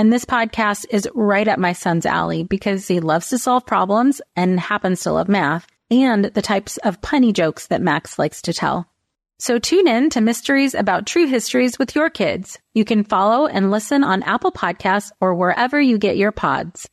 And 0.00 0.10
this 0.10 0.24
podcast 0.24 0.86
is 0.88 1.06
right 1.14 1.46
up 1.46 1.58
my 1.58 1.74
son's 1.74 2.06
alley 2.06 2.42
because 2.42 2.88
he 2.88 3.00
loves 3.00 3.28
to 3.28 3.38
solve 3.38 3.66
problems 3.66 4.22
and 4.34 4.58
happens 4.58 5.02
to 5.02 5.12
love 5.12 5.28
math 5.28 5.66
and 5.90 6.24
the 6.24 6.40
types 6.40 6.78
of 6.78 7.02
punny 7.02 7.34
jokes 7.34 7.66
that 7.66 7.82
Max 7.82 8.18
likes 8.18 8.40
to 8.40 8.54
tell. 8.54 8.86
So 9.40 9.58
tune 9.58 9.86
in 9.86 10.08
to 10.08 10.22
Mysteries 10.22 10.74
About 10.74 11.06
True 11.06 11.26
Histories 11.26 11.78
with 11.78 11.94
your 11.94 12.08
kids. 12.08 12.58
You 12.72 12.82
can 12.82 13.04
follow 13.04 13.46
and 13.46 13.70
listen 13.70 14.02
on 14.02 14.22
Apple 14.22 14.52
Podcasts 14.52 15.12
or 15.20 15.34
wherever 15.34 15.78
you 15.78 15.98
get 15.98 16.16
your 16.16 16.32
pods. 16.32 16.88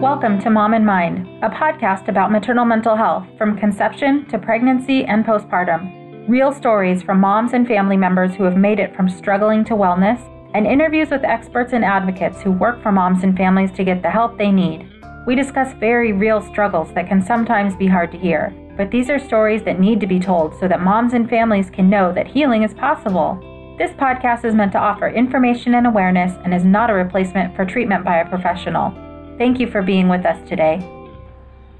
Welcome 0.00 0.40
to 0.42 0.50
Mom 0.50 0.74
and 0.74 0.86
Mind, 0.86 1.26
a 1.42 1.48
podcast 1.48 2.06
about 2.06 2.30
maternal 2.30 2.66
mental 2.66 2.94
health 2.94 3.26
from 3.36 3.58
conception 3.58 4.28
to 4.28 4.38
pregnancy 4.38 5.04
and 5.04 5.24
postpartum. 5.24 6.28
Real 6.28 6.52
stories 6.52 7.02
from 7.02 7.18
moms 7.18 7.52
and 7.52 7.66
family 7.66 7.96
members 7.96 8.32
who 8.36 8.44
have 8.44 8.56
made 8.56 8.78
it 8.78 8.94
from 8.94 9.08
struggling 9.08 9.64
to 9.64 9.74
wellness 9.74 10.24
and 10.58 10.66
interviews 10.66 11.10
with 11.10 11.22
experts 11.22 11.72
and 11.72 11.84
advocates 11.84 12.42
who 12.42 12.50
work 12.50 12.82
for 12.82 12.90
moms 12.90 13.22
and 13.22 13.36
families 13.36 13.70
to 13.70 13.84
get 13.84 14.02
the 14.02 14.10
help 14.10 14.36
they 14.36 14.50
need. 14.50 14.90
We 15.24 15.36
discuss 15.36 15.72
very 15.74 16.12
real 16.12 16.42
struggles 16.42 16.92
that 16.94 17.06
can 17.06 17.22
sometimes 17.24 17.76
be 17.76 17.86
hard 17.86 18.10
to 18.10 18.18
hear, 18.18 18.52
but 18.76 18.90
these 18.90 19.08
are 19.08 19.20
stories 19.20 19.62
that 19.62 19.78
need 19.78 20.00
to 20.00 20.08
be 20.08 20.18
told 20.18 20.58
so 20.58 20.66
that 20.66 20.82
moms 20.82 21.12
and 21.14 21.30
families 21.30 21.70
can 21.70 21.88
know 21.88 22.12
that 22.12 22.26
healing 22.26 22.64
is 22.64 22.74
possible. 22.74 23.38
This 23.78 23.92
podcast 23.92 24.44
is 24.44 24.56
meant 24.56 24.72
to 24.72 24.78
offer 24.78 25.06
information 25.08 25.76
and 25.76 25.86
awareness 25.86 26.32
and 26.42 26.52
is 26.52 26.64
not 26.64 26.90
a 26.90 26.94
replacement 26.94 27.54
for 27.54 27.64
treatment 27.64 28.04
by 28.04 28.16
a 28.16 28.28
professional. 28.28 28.90
Thank 29.38 29.60
you 29.60 29.70
for 29.70 29.80
being 29.80 30.08
with 30.08 30.26
us 30.26 30.48
today. 30.48 30.80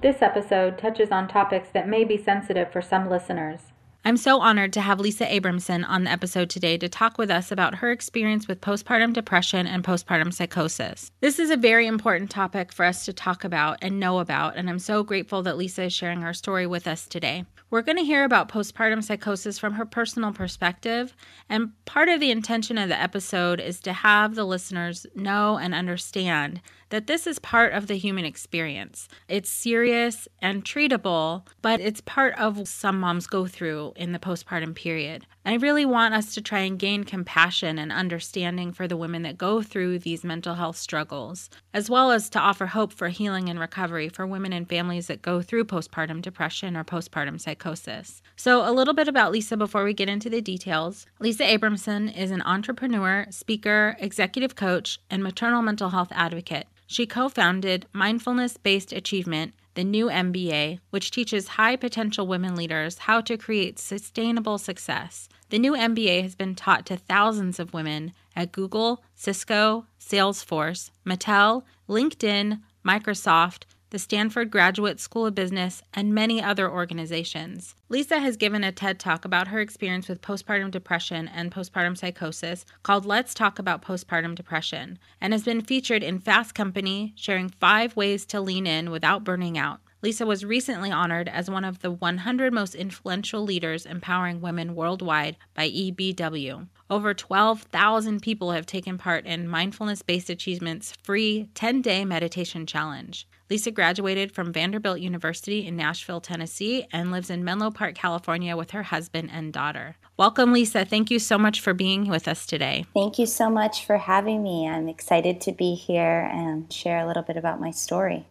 This 0.02 0.22
episode 0.22 0.78
touches 0.78 1.10
on 1.10 1.26
topics 1.26 1.70
that 1.74 1.88
may 1.88 2.04
be 2.04 2.16
sensitive 2.16 2.70
for 2.70 2.80
some 2.80 3.10
listeners. 3.10 3.72
I'm 4.04 4.16
so 4.16 4.40
honored 4.40 4.72
to 4.74 4.80
have 4.80 5.00
Lisa 5.00 5.26
Abramson 5.26 5.84
on 5.86 6.04
the 6.04 6.10
episode 6.10 6.48
today 6.48 6.78
to 6.78 6.88
talk 6.88 7.18
with 7.18 7.30
us 7.30 7.50
about 7.50 7.74
her 7.76 7.90
experience 7.90 8.46
with 8.46 8.60
postpartum 8.60 9.12
depression 9.12 9.66
and 9.66 9.82
postpartum 9.84 10.32
psychosis. 10.32 11.10
This 11.20 11.38
is 11.38 11.50
a 11.50 11.56
very 11.56 11.86
important 11.86 12.30
topic 12.30 12.72
for 12.72 12.84
us 12.84 13.04
to 13.04 13.12
talk 13.12 13.44
about 13.44 13.78
and 13.82 14.00
know 14.00 14.20
about, 14.20 14.56
and 14.56 14.70
I'm 14.70 14.78
so 14.78 15.02
grateful 15.02 15.42
that 15.42 15.58
Lisa 15.58 15.84
is 15.84 15.92
sharing 15.92 16.22
her 16.22 16.32
story 16.32 16.66
with 16.66 16.86
us 16.86 17.06
today. 17.06 17.44
We're 17.70 17.82
going 17.82 17.98
to 17.98 18.04
hear 18.04 18.24
about 18.24 18.48
postpartum 18.48 19.04
psychosis 19.04 19.58
from 19.58 19.74
her 19.74 19.84
personal 19.84 20.32
perspective, 20.32 21.14
and 21.50 21.72
part 21.84 22.08
of 22.08 22.20
the 22.20 22.30
intention 22.30 22.78
of 22.78 22.88
the 22.88 22.98
episode 22.98 23.60
is 23.60 23.80
to 23.80 23.92
have 23.92 24.36
the 24.36 24.44
listeners 24.44 25.06
know 25.14 25.58
and 25.58 25.74
understand 25.74 26.62
that 26.90 27.06
this 27.06 27.26
is 27.26 27.38
part 27.38 27.72
of 27.72 27.86
the 27.86 27.96
human 27.96 28.24
experience. 28.24 29.08
It's 29.28 29.50
serious 29.50 30.28
and 30.40 30.64
treatable, 30.64 31.46
but 31.62 31.80
it's 31.80 32.00
part 32.00 32.38
of 32.38 32.66
some 32.68 33.00
moms 33.00 33.26
go 33.26 33.46
through 33.46 33.92
in 33.96 34.12
the 34.12 34.18
postpartum 34.18 34.74
period. 34.74 35.26
I 35.48 35.54
really 35.54 35.86
want 35.86 36.12
us 36.12 36.34
to 36.34 36.42
try 36.42 36.58
and 36.58 36.78
gain 36.78 37.04
compassion 37.04 37.78
and 37.78 37.90
understanding 37.90 38.70
for 38.70 38.86
the 38.86 38.98
women 38.98 39.22
that 39.22 39.38
go 39.38 39.62
through 39.62 40.00
these 40.00 40.22
mental 40.22 40.56
health 40.56 40.76
struggles, 40.76 41.48
as 41.72 41.88
well 41.88 42.10
as 42.10 42.28
to 42.28 42.38
offer 42.38 42.66
hope 42.66 42.92
for 42.92 43.08
healing 43.08 43.48
and 43.48 43.58
recovery 43.58 44.10
for 44.10 44.26
women 44.26 44.52
and 44.52 44.68
families 44.68 45.06
that 45.06 45.22
go 45.22 45.40
through 45.40 45.64
postpartum 45.64 46.20
depression 46.20 46.76
or 46.76 46.84
postpartum 46.84 47.40
psychosis. 47.40 48.20
So, 48.36 48.60
a 48.60 48.72
little 48.72 48.92
bit 48.92 49.08
about 49.08 49.32
Lisa 49.32 49.56
before 49.56 49.84
we 49.84 49.94
get 49.94 50.10
into 50.10 50.28
the 50.28 50.42
details. 50.42 51.06
Lisa 51.18 51.44
Abramson 51.44 52.14
is 52.14 52.30
an 52.30 52.42
entrepreneur, 52.42 53.24
speaker, 53.30 53.96
executive 54.00 54.54
coach, 54.54 55.00
and 55.08 55.22
maternal 55.22 55.62
mental 55.62 55.88
health 55.88 56.12
advocate. 56.12 56.66
She 56.86 57.06
co 57.06 57.30
founded 57.30 57.86
Mindfulness 57.94 58.58
Based 58.58 58.92
Achievement, 58.92 59.54
the 59.78 59.84
new 59.84 60.08
MBA, 60.08 60.80
which 60.90 61.10
teaches 61.10 61.48
high 61.48 61.76
potential 61.76 62.26
women 62.26 62.56
leaders 62.56 62.98
how 62.98 63.20
to 63.20 63.36
create 63.38 63.78
sustainable 63.78 64.58
success. 64.58 65.28
The 65.50 65.58
new 65.58 65.72
MBA 65.72 66.22
has 66.22 66.34
been 66.34 66.54
taught 66.54 66.84
to 66.86 66.98
thousands 66.98 67.58
of 67.58 67.72
women 67.72 68.12
at 68.36 68.52
Google, 68.52 69.02
Cisco, 69.14 69.86
Salesforce, 69.98 70.90
Mattel, 71.06 71.62
LinkedIn, 71.88 72.60
Microsoft, 72.86 73.62
the 73.88 73.98
Stanford 73.98 74.50
Graduate 74.50 75.00
School 75.00 75.24
of 75.24 75.34
Business, 75.34 75.82
and 75.94 76.14
many 76.14 76.42
other 76.42 76.70
organizations. 76.70 77.74
Lisa 77.88 78.20
has 78.20 78.36
given 78.36 78.62
a 78.62 78.70
TED 78.70 79.00
talk 79.00 79.24
about 79.24 79.48
her 79.48 79.60
experience 79.60 80.06
with 80.06 80.20
postpartum 80.20 80.70
depression 80.70 81.26
and 81.28 81.50
postpartum 81.50 81.96
psychosis 81.96 82.66
called 82.82 83.06
Let's 83.06 83.32
Talk 83.32 83.58
About 83.58 83.80
Postpartum 83.80 84.34
Depression, 84.34 84.98
and 85.18 85.32
has 85.32 85.44
been 85.44 85.62
featured 85.62 86.02
in 86.02 86.18
Fast 86.18 86.54
Company, 86.54 87.14
sharing 87.16 87.48
five 87.48 87.96
ways 87.96 88.26
to 88.26 88.42
lean 88.42 88.66
in 88.66 88.90
without 88.90 89.24
burning 89.24 89.56
out. 89.56 89.80
Lisa 90.00 90.24
was 90.24 90.44
recently 90.44 90.92
honored 90.92 91.28
as 91.28 91.50
one 91.50 91.64
of 91.64 91.80
the 91.80 91.90
100 91.90 92.52
most 92.52 92.76
influential 92.76 93.42
leaders 93.42 93.84
empowering 93.84 94.40
women 94.40 94.76
worldwide 94.76 95.36
by 95.54 95.68
EBW. 95.68 96.68
Over 96.88 97.14
12,000 97.14 98.22
people 98.22 98.52
have 98.52 98.64
taken 98.64 98.96
part 98.96 99.26
in 99.26 99.48
Mindfulness 99.48 100.02
Based 100.02 100.30
Achievements 100.30 100.92
free 101.02 101.48
10 101.54 101.82
day 101.82 102.04
meditation 102.04 102.64
challenge. 102.64 103.26
Lisa 103.50 103.72
graduated 103.72 104.30
from 104.30 104.52
Vanderbilt 104.52 105.00
University 105.00 105.66
in 105.66 105.74
Nashville, 105.74 106.20
Tennessee, 106.20 106.86
and 106.92 107.10
lives 107.10 107.28
in 107.28 107.42
Menlo 107.42 107.72
Park, 107.72 107.96
California 107.96 108.56
with 108.56 108.70
her 108.70 108.84
husband 108.84 109.30
and 109.32 109.52
daughter. 109.52 109.96
Welcome, 110.16 110.52
Lisa. 110.52 110.84
Thank 110.84 111.10
you 111.10 111.18
so 111.18 111.38
much 111.38 111.60
for 111.60 111.74
being 111.74 112.08
with 112.08 112.28
us 112.28 112.46
today. 112.46 112.84
Thank 112.94 113.18
you 113.18 113.26
so 113.26 113.50
much 113.50 113.84
for 113.84 113.98
having 113.98 114.44
me. 114.44 114.68
I'm 114.68 114.88
excited 114.88 115.40
to 115.42 115.52
be 115.52 115.74
here 115.74 116.30
and 116.32 116.72
share 116.72 116.98
a 117.00 117.06
little 117.06 117.24
bit 117.24 117.36
about 117.36 117.60
my 117.60 117.72
story. 117.72 118.26